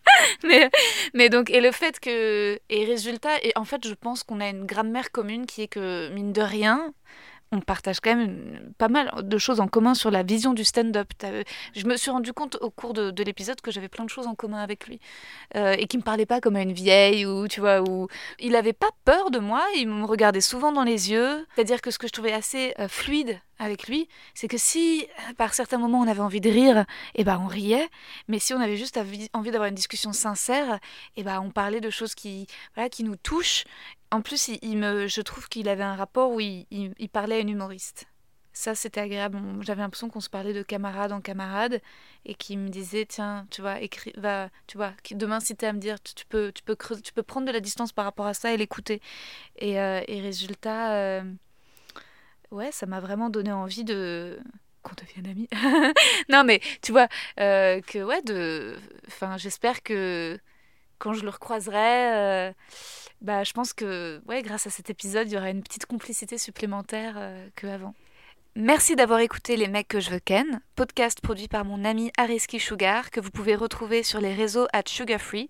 [1.13, 4.49] mais donc, et le fait que, et résultat, et en fait, je pense qu'on a
[4.49, 5.78] une grammaire commune qui est que,
[6.13, 6.93] mine de rien,
[7.51, 11.07] on partage quand même pas mal de choses en commun sur la vision du stand-up.
[11.17, 11.43] T'as-
[11.75, 14.27] Je me suis rendu compte au cours de, de l'épisode que j'avais plein de choses
[14.27, 14.99] en commun avec lui
[15.55, 18.07] Euh, et qu'il me parlait pas comme à une vieille ou tu vois où
[18.39, 19.63] il avait pas peur de moi.
[19.77, 21.47] Il me regardait souvent dans les yeux.
[21.55, 25.33] C'est-à-dire que ce que je trouvais assez euh, fluide avec lui, c'est que si euh,
[25.33, 27.89] par certains moments on avait envie de rire, et ben on riait.
[28.27, 28.97] Mais si on avait juste
[29.33, 30.79] envie d'avoir une discussion sincère,
[31.17, 32.45] et ben on parlait de choses qui
[32.99, 33.63] nous touchent.
[34.11, 37.39] En plus, il, me, je trouve qu'il avait un rapport où il, il- parlait à
[37.39, 38.05] une humoriste.
[38.53, 39.39] Ça, c'était agréable.
[39.61, 41.79] J'avais l'impression qu'on se parlait de camarade en camarade
[42.25, 45.73] et qu'il me disait tiens, tu vois, écris, va, tu vois, demain si t'es à
[45.73, 48.05] me dire, tu, tu peux, tu peux creuser- tu peux prendre de la distance par
[48.05, 49.01] rapport à ça et l'écouter.
[49.57, 51.23] Et, euh, et résultat, euh,
[52.51, 54.39] ouais, ça m'a vraiment donné envie de
[54.81, 55.49] qu'on devienne amis.
[56.29, 57.07] non, mais tu vois
[57.39, 60.39] euh, que ouais, de, enfin, j'espère que
[60.99, 62.13] quand je le recroiserai.
[62.13, 62.51] euh,
[63.21, 66.37] bah, je pense que ouais, grâce à cet épisode, il y aura une petite complicité
[66.37, 67.93] supplémentaire euh, qu'avant.
[68.55, 72.59] Merci d'avoir écouté Les mecs que je veux ken, podcast produit par mon ami Ariski
[72.59, 75.47] Sugar que vous pouvez retrouver sur les réseaux at Sugarfree.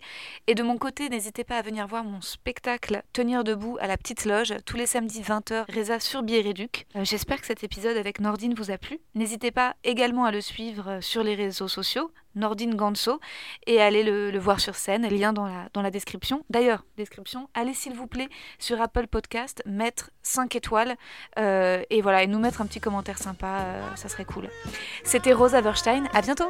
[0.48, 3.98] Et de mon côté, n'hésitez pas à venir voir mon spectacle Tenir debout à la
[3.98, 6.86] petite loge tous les samedis 20h Reza sur Biéréduc.
[6.98, 9.00] Euh, J'espère que cet épisode avec Nordine vous a plu.
[9.16, 13.20] N'hésitez pas également à le suivre euh, sur les réseaux sociaux, Nordine Ganso,
[13.68, 16.44] et à aller le, voir sur scène, lien dans la, dans la description.
[16.50, 20.96] D'ailleurs, description, allez s'il vous plaît sur Apple Podcast, mettre 5 étoiles
[21.38, 24.50] euh, et voilà, nous mettre un petit commentaire sympa, euh, ça serait cool.
[25.04, 26.50] C'était Rosa Berstein, à bientôt